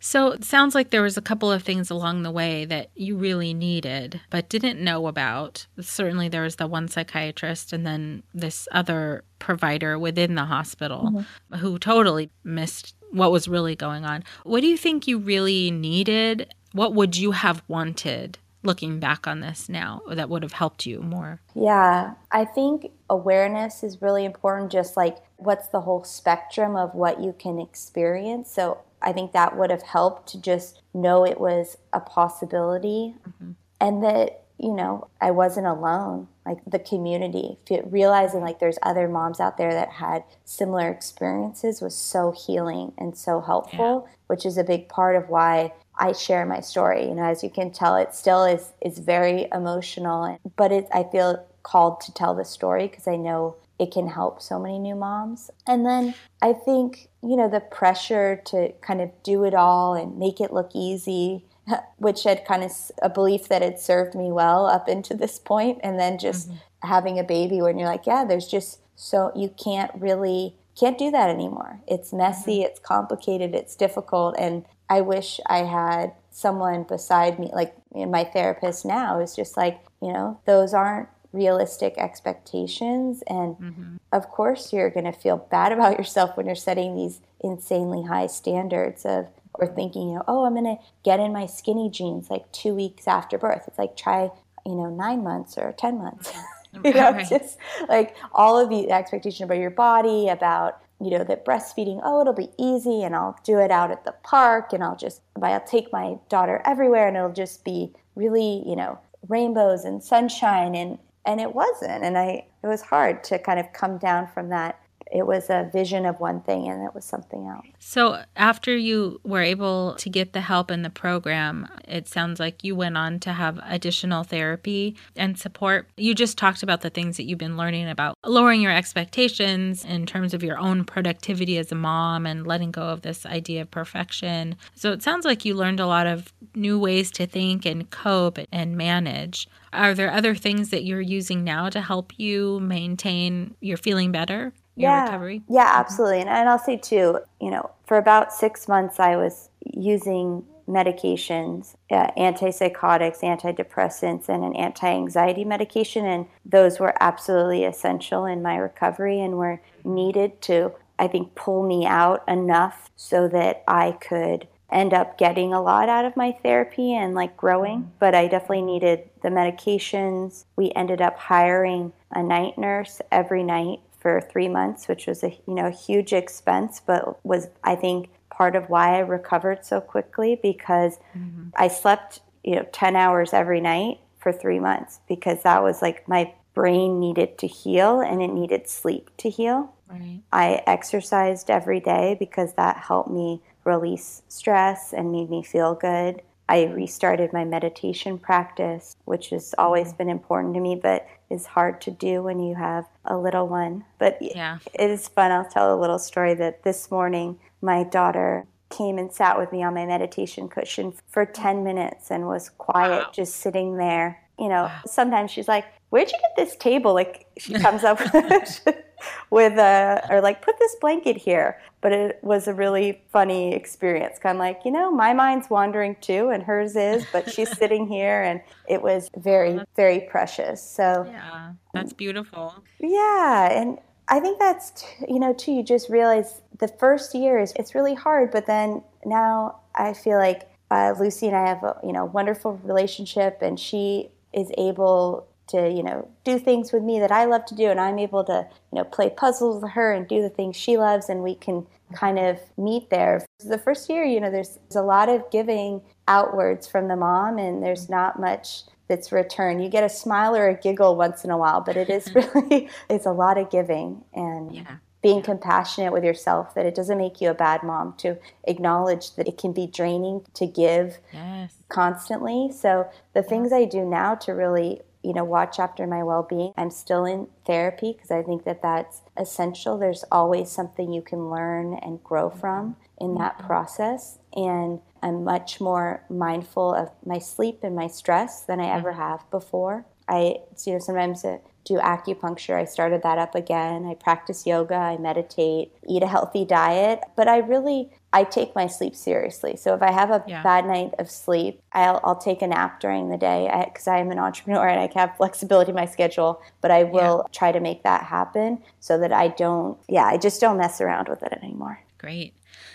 So 0.00 0.28
it 0.28 0.44
sounds 0.44 0.74
like 0.74 0.90
there 0.90 1.02
was 1.02 1.16
a 1.16 1.22
couple 1.22 1.50
of 1.50 1.62
things 1.62 1.90
along 1.90 2.22
the 2.22 2.30
way 2.30 2.64
that 2.64 2.90
you 2.94 3.16
really 3.16 3.52
needed 3.52 4.20
but 4.30 4.48
didn't 4.48 4.82
know 4.82 5.08
about. 5.08 5.66
Certainly 5.80 6.28
there 6.28 6.42
was 6.42 6.56
the 6.56 6.68
one 6.68 6.88
psychiatrist 6.88 7.72
and 7.72 7.84
then 7.84 8.22
this 8.32 8.68
other 8.70 9.24
provider 9.38 9.98
within 9.98 10.36
the 10.36 10.44
hospital 10.44 11.10
mm-hmm. 11.12 11.56
who 11.56 11.78
totally 11.78 12.30
missed 12.44 12.94
what 13.10 13.32
was 13.32 13.48
really 13.48 13.76
going 13.76 14.04
on. 14.04 14.24
What 14.44 14.60
do 14.60 14.66
you 14.66 14.76
think 14.76 15.06
you 15.06 15.18
really 15.18 15.70
needed? 15.70 16.54
What 16.72 16.94
would 16.94 17.16
you 17.16 17.32
have 17.32 17.62
wanted 17.68 18.38
looking 18.62 18.98
back 18.98 19.26
on 19.26 19.40
this 19.40 19.68
now 19.68 20.02
that 20.10 20.28
would 20.28 20.42
have 20.42 20.52
helped 20.52 20.84
you 20.84 21.00
more? 21.00 21.40
Yeah, 21.54 22.14
I 22.30 22.44
think 22.44 22.90
awareness 23.08 23.82
is 23.82 24.02
really 24.02 24.24
important, 24.24 24.72
just 24.72 24.96
like 24.96 25.18
what's 25.36 25.68
the 25.68 25.80
whole 25.80 26.04
spectrum 26.04 26.76
of 26.76 26.94
what 26.94 27.22
you 27.22 27.34
can 27.38 27.60
experience. 27.60 28.52
So 28.52 28.78
I 29.00 29.12
think 29.12 29.32
that 29.32 29.56
would 29.56 29.70
have 29.70 29.82
helped 29.82 30.28
to 30.30 30.40
just 30.40 30.82
know 30.92 31.24
it 31.24 31.40
was 31.40 31.78
a 31.92 32.00
possibility 32.00 33.14
mm-hmm. 33.28 33.52
and 33.80 34.02
that, 34.02 34.42
you 34.58 34.74
know, 34.74 35.08
I 35.20 35.30
wasn't 35.30 35.66
alone. 35.66 36.28
Like 36.44 36.58
the 36.66 36.78
community, 36.78 37.58
realizing 37.84 38.40
like 38.40 38.58
there's 38.58 38.78
other 38.82 39.06
moms 39.06 39.38
out 39.38 39.58
there 39.58 39.72
that 39.72 39.90
had 39.90 40.24
similar 40.44 40.90
experiences 40.90 41.82
was 41.82 41.94
so 41.94 42.32
healing 42.32 42.92
and 42.96 43.16
so 43.16 43.40
helpful, 43.40 44.06
yeah. 44.06 44.14
which 44.28 44.46
is 44.46 44.56
a 44.56 44.64
big 44.64 44.88
part 44.88 45.14
of 45.14 45.28
why 45.28 45.74
I 45.98 46.12
share 46.12 46.46
my 46.46 46.60
story. 46.60 47.06
You 47.06 47.14
know, 47.14 47.24
as 47.24 47.42
you 47.42 47.50
can 47.50 47.70
tell, 47.70 47.96
it 47.96 48.14
still 48.14 48.44
is 48.44 48.72
is 48.80 48.98
very 48.98 49.46
emotional, 49.52 50.38
but 50.56 50.72
it 50.72 50.88
I 50.92 51.04
feel 51.04 51.46
called 51.62 52.00
to 52.00 52.14
tell 52.14 52.34
the 52.34 52.44
story 52.44 52.88
because 52.88 53.06
I 53.06 53.16
know 53.16 53.56
it 53.78 53.92
can 53.92 54.08
help 54.08 54.42
so 54.42 54.58
many 54.58 54.78
new 54.78 54.94
moms. 54.94 55.50
And 55.66 55.86
then 55.86 56.14
I 56.42 56.52
think, 56.52 57.08
you 57.22 57.36
know, 57.36 57.48
the 57.48 57.60
pressure 57.60 58.42
to 58.46 58.72
kind 58.80 59.00
of 59.00 59.10
do 59.22 59.44
it 59.44 59.54
all 59.54 59.94
and 59.94 60.18
make 60.18 60.40
it 60.40 60.52
look 60.52 60.70
easy, 60.74 61.44
which 61.96 62.24
had 62.24 62.44
kind 62.44 62.64
of 62.64 62.72
a 63.02 63.08
belief 63.08 63.48
that 63.48 63.62
had 63.62 63.78
served 63.78 64.14
me 64.14 64.32
well 64.32 64.66
up 64.66 64.88
into 64.88 65.14
this 65.14 65.38
point, 65.38 65.78
and 65.82 65.98
then 65.98 66.18
just 66.18 66.48
mm-hmm. 66.48 66.88
having 66.88 67.18
a 67.18 67.24
baby 67.24 67.60
when 67.60 67.78
you're 67.78 67.88
like, 67.88 68.06
yeah, 68.06 68.24
there's 68.24 68.46
just 68.46 68.80
so 68.96 69.30
you 69.34 69.54
can't 69.62 69.90
really 69.94 70.54
can't 70.78 70.98
do 70.98 71.10
that 71.10 71.28
anymore. 71.30 71.80
It's 71.86 72.12
messy, 72.12 72.58
mm-hmm. 72.58 72.66
it's 72.66 72.78
complicated, 72.80 73.54
it's 73.54 73.74
difficult, 73.74 74.36
and 74.38 74.64
I 74.88 75.00
wish 75.02 75.40
I 75.46 75.58
had 75.58 76.12
someone 76.30 76.84
beside 76.84 77.38
me, 77.38 77.50
like 77.52 77.74
my 77.92 78.24
therapist 78.24 78.84
now, 78.84 79.20
is 79.20 79.36
just 79.36 79.56
like, 79.56 79.80
you 80.00 80.12
know, 80.12 80.40
those 80.46 80.72
aren't 80.72 81.08
realistic 81.32 81.94
expectations. 81.98 83.22
And 83.26 83.56
mm-hmm. 83.56 83.96
of 84.12 84.30
course, 84.30 84.72
you're 84.72 84.90
going 84.90 85.04
to 85.04 85.12
feel 85.12 85.36
bad 85.36 85.72
about 85.76 85.98
yourself 85.98 86.36
when 86.36 86.46
you're 86.46 86.54
setting 86.54 86.94
these 86.94 87.20
insanely 87.40 88.04
high 88.04 88.26
standards 88.26 89.04
of, 89.04 89.26
or 89.58 89.66
thinking, 89.66 90.08
you 90.08 90.14
know, 90.16 90.24
oh, 90.28 90.44
I'm 90.44 90.54
going 90.54 90.64
to 90.64 90.82
get 91.04 91.20
in 91.20 91.32
my 91.32 91.46
skinny 91.46 91.90
jeans 91.90 92.30
like 92.30 92.50
two 92.52 92.74
weeks 92.74 93.06
after 93.06 93.38
birth. 93.38 93.64
It's 93.66 93.78
like 93.78 93.96
try, 93.96 94.30
you 94.64 94.74
know, 94.74 94.88
nine 94.88 95.22
months 95.22 95.58
or 95.58 95.74
10 95.76 95.98
months. 95.98 96.30
Mm-hmm. 96.30 96.44
you 96.86 96.94
know, 96.94 97.12
right. 97.12 97.28
just 97.28 97.58
like 97.88 98.14
all 98.32 98.58
of 98.58 98.68
the 98.68 98.90
expectation 98.90 99.44
about 99.44 99.58
your 99.58 99.70
body, 99.70 100.28
about 100.28 100.82
you 101.00 101.10
know 101.10 101.24
that 101.24 101.44
breastfeeding 101.44 102.00
oh 102.02 102.20
it'll 102.20 102.32
be 102.32 102.50
easy 102.58 103.02
and 103.02 103.14
i'll 103.14 103.38
do 103.44 103.58
it 103.58 103.70
out 103.70 103.90
at 103.90 104.04
the 104.04 104.12
park 104.24 104.72
and 104.72 104.82
i'll 104.82 104.96
just 104.96 105.20
i'll 105.40 105.60
take 105.60 105.92
my 105.92 106.16
daughter 106.28 106.60
everywhere 106.64 107.06
and 107.06 107.16
it'll 107.16 107.32
just 107.32 107.64
be 107.64 107.92
really 108.16 108.62
you 108.66 108.74
know 108.74 108.98
rainbows 109.28 109.84
and 109.84 110.02
sunshine 110.02 110.74
and 110.74 110.98
and 111.24 111.40
it 111.40 111.54
wasn't 111.54 112.02
and 112.02 112.18
i 112.18 112.44
it 112.62 112.66
was 112.66 112.82
hard 112.82 113.22
to 113.22 113.38
kind 113.38 113.60
of 113.60 113.72
come 113.72 113.98
down 113.98 114.26
from 114.26 114.48
that 114.48 114.80
it 115.10 115.26
was 115.26 115.48
a 115.50 115.68
vision 115.72 116.06
of 116.06 116.20
one 116.20 116.40
thing 116.40 116.68
and 116.68 116.84
it 116.84 116.94
was 116.94 117.04
something 117.04 117.46
else. 117.46 117.66
So, 117.78 118.22
after 118.36 118.76
you 118.76 119.20
were 119.24 119.42
able 119.42 119.94
to 119.96 120.10
get 120.10 120.32
the 120.32 120.40
help 120.40 120.70
in 120.70 120.82
the 120.82 120.90
program, 120.90 121.68
it 121.86 122.08
sounds 122.08 122.40
like 122.40 122.64
you 122.64 122.74
went 122.76 122.96
on 122.96 123.20
to 123.20 123.32
have 123.32 123.60
additional 123.64 124.24
therapy 124.24 124.96
and 125.16 125.38
support. 125.38 125.88
You 125.96 126.14
just 126.14 126.36
talked 126.36 126.62
about 126.62 126.82
the 126.82 126.90
things 126.90 127.16
that 127.16 127.24
you've 127.24 127.38
been 127.38 127.56
learning 127.56 127.88
about 127.88 128.16
lowering 128.24 128.60
your 128.60 128.72
expectations 128.72 129.84
in 129.84 130.06
terms 130.06 130.34
of 130.34 130.42
your 130.42 130.58
own 130.58 130.84
productivity 130.84 131.58
as 131.58 131.72
a 131.72 131.74
mom 131.74 132.26
and 132.26 132.46
letting 132.46 132.70
go 132.70 132.82
of 132.82 133.02
this 133.02 133.24
idea 133.24 133.62
of 133.62 133.70
perfection. 133.70 134.56
So, 134.74 134.92
it 134.92 135.02
sounds 135.02 135.24
like 135.24 135.44
you 135.44 135.54
learned 135.54 135.80
a 135.80 135.86
lot 135.86 136.06
of 136.06 136.32
new 136.54 136.78
ways 136.78 137.10
to 137.12 137.26
think 137.26 137.64
and 137.64 137.88
cope 137.90 138.38
and 138.52 138.76
manage. 138.76 139.48
Are 139.72 139.94
there 139.94 140.10
other 140.10 140.34
things 140.34 140.70
that 140.70 140.84
you're 140.84 141.00
using 141.00 141.44
now 141.44 141.68
to 141.70 141.80
help 141.80 142.18
you 142.18 142.58
maintain 142.60 143.54
your 143.60 143.76
feeling 143.76 144.12
better? 144.12 144.52
Yeah. 144.80 145.04
recovery? 145.04 145.42
Yeah, 145.48 145.66
mm-hmm. 145.66 145.80
absolutely. 145.80 146.20
And, 146.20 146.28
and 146.28 146.48
I'll 146.48 146.58
say 146.58 146.76
too, 146.76 147.20
you 147.40 147.50
know, 147.50 147.70
for 147.86 147.96
about 147.96 148.32
six 148.32 148.68
months, 148.68 149.00
I 149.00 149.16
was 149.16 149.50
using 149.64 150.44
medications, 150.68 151.74
uh, 151.90 152.10
antipsychotics, 152.16 153.20
antidepressants, 153.20 154.28
and 154.28 154.44
an 154.44 154.54
anti 154.54 154.88
anxiety 154.88 155.44
medication. 155.44 156.04
And 156.04 156.26
those 156.44 156.78
were 156.78 156.94
absolutely 157.00 157.64
essential 157.64 158.26
in 158.26 158.42
my 158.42 158.56
recovery 158.56 159.20
and 159.20 159.38
were 159.38 159.62
needed 159.84 160.40
to, 160.42 160.72
I 160.98 161.08
think, 161.08 161.34
pull 161.34 161.66
me 161.66 161.86
out 161.86 162.22
enough 162.28 162.90
so 162.96 163.28
that 163.28 163.64
I 163.66 163.92
could 163.92 164.46
end 164.70 164.92
up 164.92 165.16
getting 165.16 165.54
a 165.54 165.62
lot 165.62 165.88
out 165.88 166.04
of 166.04 166.14
my 166.14 166.32
therapy 166.42 166.94
and 166.94 167.14
like 167.14 167.36
growing. 167.36 167.80
Mm-hmm. 167.80 167.90
But 167.98 168.14
I 168.14 168.28
definitely 168.28 168.62
needed 168.62 169.08
the 169.22 169.30
medications. 169.30 170.44
We 170.56 170.72
ended 170.76 171.00
up 171.00 171.18
hiring 171.18 171.92
a 172.10 172.22
night 172.22 172.58
nurse 172.58 173.00
every 173.10 173.42
night 173.42 173.80
for 174.08 174.20
three 174.20 174.48
months, 174.48 174.88
which 174.88 175.06
was 175.06 175.22
a 175.22 175.28
you 175.46 175.54
know 175.54 175.66
a 175.66 175.70
huge 175.70 176.12
expense, 176.12 176.80
but 176.84 177.24
was 177.24 177.48
I 177.64 177.74
think 177.74 178.08
part 178.30 178.56
of 178.56 178.70
why 178.70 178.96
I 178.96 179.00
recovered 179.00 179.64
so 179.64 179.80
quickly 179.80 180.38
because 180.40 180.98
mm-hmm. 181.16 181.48
I 181.56 181.68
slept 181.68 182.20
you 182.44 182.56
know 182.56 182.66
ten 182.72 182.96
hours 182.96 183.32
every 183.32 183.60
night 183.60 183.98
for 184.18 184.32
three 184.32 184.60
months 184.60 185.00
because 185.08 185.42
that 185.42 185.62
was 185.62 185.82
like 185.82 186.08
my 186.08 186.32
brain 186.54 186.98
needed 186.98 187.38
to 187.38 187.46
heal 187.46 188.00
and 188.00 188.22
it 188.22 188.28
needed 188.28 188.68
sleep 188.68 189.10
to 189.18 189.30
heal. 189.30 189.74
Right. 189.88 190.20
I 190.32 190.62
exercised 190.66 191.50
every 191.50 191.80
day 191.80 192.16
because 192.18 192.54
that 192.54 192.76
helped 192.76 193.10
me 193.10 193.42
release 193.64 194.22
stress 194.28 194.92
and 194.92 195.12
made 195.12 195.30
me 195.30 195.42
feel 195.42 195.74
good. 195.74 196.22
I 196.48 196.64
restarted 196.64 197.32
my 197.32 197.44
meditation 197.44 198.18
practice, 198.18 198.96
which 199.04 199.30
has 199.30 199.54
always 199.58 199.88
mm-hmm. 199.88 199.96
been 199.98 200.08
important 200.08 200.54
to 200.54 200.60
me, 200.60 200.76
but 200.76 201.06
is 201.30 201.46
hard 201.46 201.80
to 201.82 201.90
do 201.90 202.22
when 202.22 202.40
you 202.40 202.54
have 202.54 202.86
a 203.04 203.16
little 203.18 203.46
one. 203.46 203.84
But 203.98 204.18
yeah. 204.20 204.58
it 204.72 204.90
is 204.90 205.08
fun. 205.08 205.30
I'll 205.30 205.48
tell 205.48 205.74
a 205.74 205.80
little 205.80 205.98
story 205.98 206.34
that 206.34 206.62
this 206.62 206.90
morning 206.90 207.38
my 207.60 207.84
daughter 207.84 208.46
came 208.70 208.98
and 208.98 209.12
sat 209.12 209.38
with 209.38 209.52
me 209.52 209.62
on 209.62 209.74
my 209.74 209.86
meditation 209.86 210.48
cushion 210.48 210.92
for 211.08 211.24
10 211.24 211.64
minutes 211.64 212.10
and 212.10 212.26
was 212.26 212.50
quiet, 212.50 213.04
wow. 213.04 213.10
just 213.12 213.36
sitting 213.36 213.76
there. 213.76 214.22
You 214.38 214.48
know, 214.48 214.64
wow. 214.64 214.80
sometimes 214.86 215.30
she's 215.30 215.48
like, 215.48 215.64
Where'd 215.90 216.10
you 216.10 216.18
get 216.20 216.36
this 216.36 216.54
table? 216.56 216.92
Like 216.92 217.26
she 217.38 217.54
comes 217.54 217.82
up 217.82 217.98
with 219.30 219.58
a 219.58 220.06
or 220.10 220.20
like 220.20 220.42
put 220.42 220.58
this 220.58 220.74
blanket 220.80 221.16
here. 221.16 221.60
But 221.80 221.92
it 221.92 222.18
was 222.22 222.48
a 222.48 222.54
really 222.54 223.02
funny 223.12 223.54
experience. 223.54 224.18
Kind 224.18 224.36
of 224.36 224.40
like 224.40 224.60
you 224.64 224.70
know 224.70 224.90
my 224.90 225.12
mind's 225.12 225.48
wandering 225.50 225.96
too 226.00 226.30
and 226.30 226.42
hers 226.42 226.76
is 226.76 227.06
but 227.12 227.30
she's 227.30 227.56
sitting 227.58 227.86
here 227.86 228.22
and 228.22 228.40
it 228.68 228.82
was 228.82 229.10
very 229.16 229.60
very 229.76 230.00
precious. 230.00 230.62
So 230.62 231.06
yeah 231.08 231.52
that's 231.72 231.92
beautiful. 231.92 232.54
Yeah 232.80 233.50
and 233.50 233.78
i 234.08 234.18
think 234.18 234.38
that's 234.38 234.70
t- 234.70 234.86
you 235.06 235.18
know 235.18 235.32
too 235.32 235.52
you 235.52 235.62
just 235.62 235.88
realize 235.88 236.40
the 236.58 236.68
first 236.68 237.14
year 237.14 237.38
is 237.38 237.52
it's 237.56 237.74
really 237.74 237.94
hard 237.94 238.30
but 238.30 238.46
then 238.46 238.82
now 239.04 239.60
i 239.74 239.92
feel 239.92 240.18
like 240.18 240.48
uh, 240.70 240.94
lucy 240.98 241.26
and 241.26 241.36
i 241.36 241.46
have 241.46 241.62
a 241.62 241.78
you 241.84 241.92
know 241.92 242.04
wonderful 242.06 242.58
relationship 242.64 243.38
and 243.42 243.60
she 243.60 244.10
is 244.32 244.50
able 244.58 245.27
to 245.48 245.70
you 245.70 245.82
know 245.82 246.08
do 246.24 246.38
things 246.38 246.72
with 246.72 246.82
me 246.82 246.98
that 247.00 247.12
I 247.12 247.24
love 247.24 247.44
to 247.46 247.54
do, 247.54 247.68
and 247.68 247.80
I'm 247.80 247.98
able 247.98 248.24
to 248.24 248.46
you 248.72 248.76
know 248.76 248.84
play 248.84 249.10
puzzles 249.10 249.62
with 249.62 249.72
her 249.72 249.92
and 249.92 250.06
do 250.06 250.22
the 250.22 250.28
things 250.28 250.56
she 250.56 250.78
loves, 250.78 251.08
and 251.08 251.22
we 251.22 251.34
can 251.34 251.66
kind 251.94 252.18
of 252.18 252.38
meet 252.56 252.90
there. 252.90 253.24
The 253.44 253.58
first 253.58 253.88
year, 253.88 254.04
you 254.04 254.20
know, 254.20 254.30
there's, 254.30 254.58
there's 254.68 254.76
a 254.76 254.82
lot 254.82 255.08
of 255.08 255.30
giving 255.30 255.80
outwards 256.06 256.66
from 256.66 256.88
the 256.88 256.96
mom, 256.96 257.38
and 257.38 257.62
there's 257.62 257.88
not 257.88 258.20
much 258.20 258.62
that's 258.88 259.12
returned. 259.12 259.62
You 259.62 259.68
get 259.68 259.84
a 259.84 259.88
smile 259.88 260.34
or 260.34 260.48
a 260.48 260.54
giggle 260.54 260.96
once 260.96 261.24
in 261.24 261.30
a 261.30 261.38
while, 261.38 261.60
but 261.60 261.76
it 261.76 261.90
is 261.90 262.14
really 262.14 262.68
it's 262.88 263.06
a 263.06 263.12
lot 263.12 263.38
of 263.38 263.50
giving 263.50 264.02
and. 264.14 264.54
Yeah 264.54 264.76
being 265.02 265.22
compassionate 265.22 265.92
with 265.92 266.02
yourself 266.02 266.54
that 266.54 266.66
it 266.66 266.74
doesn't 266.74 266.98
make 266.98 267.20
you 267.20 267.30
a 267.30 267.34
bad 267.34 267.62
mom 267.62 267.94
to 267.98 268.18
acknowledge 268.44 269.14
that 269.14 269.28
it 269.28 269.38
can 269.38 269.52
be 269.52 269.66
draining 269.66 270.24
to 270.34 270.46
give 270.46 270.98
yes. 271.12 271.54
constantly 271.68 272.50
so 272.52 272.88
the 273.14 273.22
things 273.22 273.52
i 273.52 273.64
do 273.64 273.84
now 273.84 274.14
to 274.14 274.32
really 274.32 274.80
you 275.02 275.12
know, 275.12 275.24
watch 275.24 275.58
after 275.58 275.86
my 275.86 276.02
well 276.02 276.26
being. 276.28 276.52
I'm 276.56 276.70
still 276.70 277.04
in 277.04 277.28
therapy 277.46 277.92
because 277.92 278.10
I 278.10 278.22
think 278.22 278.44
that 278.44 278.62
that's 278.62 279.02
essential. 279.16 279.78
There's 279.78 280.04
always 280.10 280.50
something 280.50 280.92
you 280.92 281.02
can 281.02 281.30
learn 281.30 281.74
and 281.74 282.02
grow 282.02 282.28
mm-hmm. 282.28 282.40
from 282.40 282.76
in 282.98 283.14
that 283.14 283.38
mm-hmm. 283.38 283.46
process. 283.46 284.18
And 284.34 284.80
I'm 285.02 285.24
much 285.24 285.60
more 285.60 286.04
mindful 286.10 286.74
of 286.74 286.90
my 287.04 287.18
sleep 287.18 287.60
and 287.62 287.76
my 287.76 287.86
stress 287.86 288.42
than 288.42 288.60
I 288.60 288.66
ever 288.66 288.90
mm-hmm. 288.90 289.00
have 289.00 289.30
before. 289.30 289.86
I, 290.08 290.36
you 290.64 290.72
know, 290.72 290.78
sometimes 290.78 291.24
uh, 291.24 291.38
do 291.68 291.74
acupuncture. 291.74 292.58
I 292.58 292.64
started 292.64 293.02
that 293.02 293.18
up 293.18 293.34
again. 293.34 293.86
I 293.86 293.94
practice 293.94 294.46
yoga, 294.46 294.74
I 294.74 294.96
meditate, 294.96 295.72
eat 295.86 296.02
a 296.02 296.06
healthy 296.06 296.44
diet, 296.44 297.00
but 297.16 297.28
I 297.28 297.38
really 297.38 297.90
I 298.12 298.24
take 298.24 298.54
my 298.54 298.66
sleep 298.66 298.96
seriously. 298.96 299.56
So 299.56 299.74
if 299.74 299.82
I 299.82 299.92
have 299.92 300.10
a 300.10 300.24
yeah. 300.26 300.42
bad 300.42 300.64
night 300.64 300.94
of 300.98 301.10
sleep, 301.10 301.60
I'll, 301.72 302.00
I'll 302.02 302.16
take 302.16 302.40
a 302.40 302.46
nap 302.46 302.80
during 302.80 303.10
the 303.10 303.18
day 303.18 303.50
because 303.66 303.86
I, 303.86 303.98
am 303.98 304.10
an 304.10 304.18
entrepreneur 304.28 304.66
and 304.66 304.80
I 304.80 304.90
have 304.98 305.16
flexibility 305.16 305.70
in 305.70 305.74
my 305.74 305.84
schedule. 305.84 306.40
But 306.62 306.70
I 306.70 306.84
will 306.84 307.24
yeah. 307.26 307.38
try 307.38 307.52
to 307.52 307.60
make 307.60 307.82
that 307.82 308.04
happen 308.04 308.62
so 308.80 308.98
that 308.98 309.12
I 309.12 309.28
don't, 309.28 309.78
yeah, 309.88 310.04
I 310.04 310.16
just 310.16 310.40
don't 310.40 310.56
mess 310.56 310.80
around 310.80 311.08
with 311.08 311.22
it 311.22 311.34
anymore. 311.34 311.80
Great. 311.98 312.32